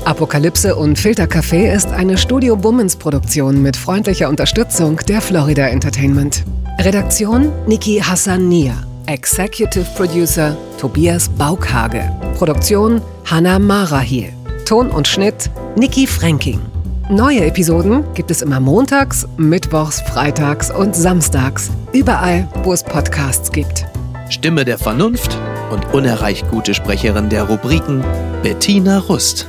Apokalypse 0.04 0.74
und 0.74 0.98
Filtercafé 0.98 1.72
ist 1.72 1.88
eine 1.92 2.16
Studio 2.16 2.56
Bummens 2.56 2.96
Produktion 2.96 3.62
mit 3.62 3.76
freundlicher 3.76 4.28
Unterstützung 4.28 4.96
der 5.08 5.20
Florida 5.20 5.68
Entertainment. 5.68 6.42
Redaktion 6.80 7.52
Niki 7.66 8.00
Hassania. 8.00 8.74
Executive 9.06 9.86
Producer 9.96 10.56
Tobias 10.78 11.28
Baukhage. 11.28 12.10
Produktion 12.36 13.02
Hannah 13.26 13.58
Marahiel. 13.58 14.39
Ton 14.70 14.88
und 14.88 15.08
Schnitt 15.08 15.50
Niki 15.74 16.06
Fränking. 16.06 16.60
Neue 17.08 17.44
Episoden 17.44 18.04
gibt 18.14 18.30
es 18.30 18.40
immer 18.40 18.60
montags, 18.60 19.26
mittwochs, 19.36 20.00
freitags 20.00 20.70
und 20.70 20.94
samstags. 20.94 21.72
Überall, 21.92 22.46
wo 22.62 22.72
es 22.72 22.84
Podcasts 22.84 23.50
gibt. 23.50 23.84
Stimme 24.28 24.64
der 24.64 24.78
Vernunft 24.78 25.36
und 25.72 25.92
unerreicht 25.92 26.48
gute 26.52 26.72
Sprecherin 26.72 27.28
der 27.30 27.48
Rubriken 27.48 28.04
Bettina 28.44 28.98
Rust. 29.00 29.48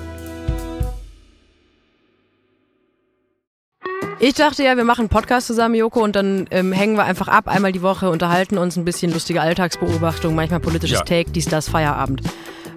Ich 4.20 4.34
dachte 4.34 4.64
ja, 4.64 4.76
wir 4.76 4.86
machen 4.86 5.02
einen 5.02 5.10
Podcast 5.10 5.46
zusammen, 5.46 5.76
Joko, 5.76 6.04
und 6.04 6.16
dann 6.16 6.48
ähm, 6.50 6.72
hängen 6.72 6.96
wir 6.96 7.04
einfach 7.04 7.28
ab, 7.28 7.48
einmal 7.48 7.72
die 7.72 7.84
Woche, 7.84 8.10
unterhalten 8.10 8.58
uns 8.58 8.76
ein 8.76 8.86
bisschen 8.86 9.14
lustige 9.14 9.42
Alltagsbeobachtung, 9.42 10.34
manchmal 10.34 10.62
politisches 10.62 10.98
Ja. 10.98 11.06
Take, 11.06 11.30
dies, 11.30 11.46
das, 11.46 11.70
Feierabend. 11.70 12.24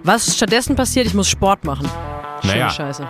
Was 0.03 0.35
stattdessen 0.35 0.75
passiert, 0.75 1.07
ich 1.07 1.15
muss 1.15 1.27
Sport 1.27 1.63
machen. 1.63 1.89
Schöne 2.41 2.53
Naja. 2.53 2.69
Scheiße. 2.69 3.09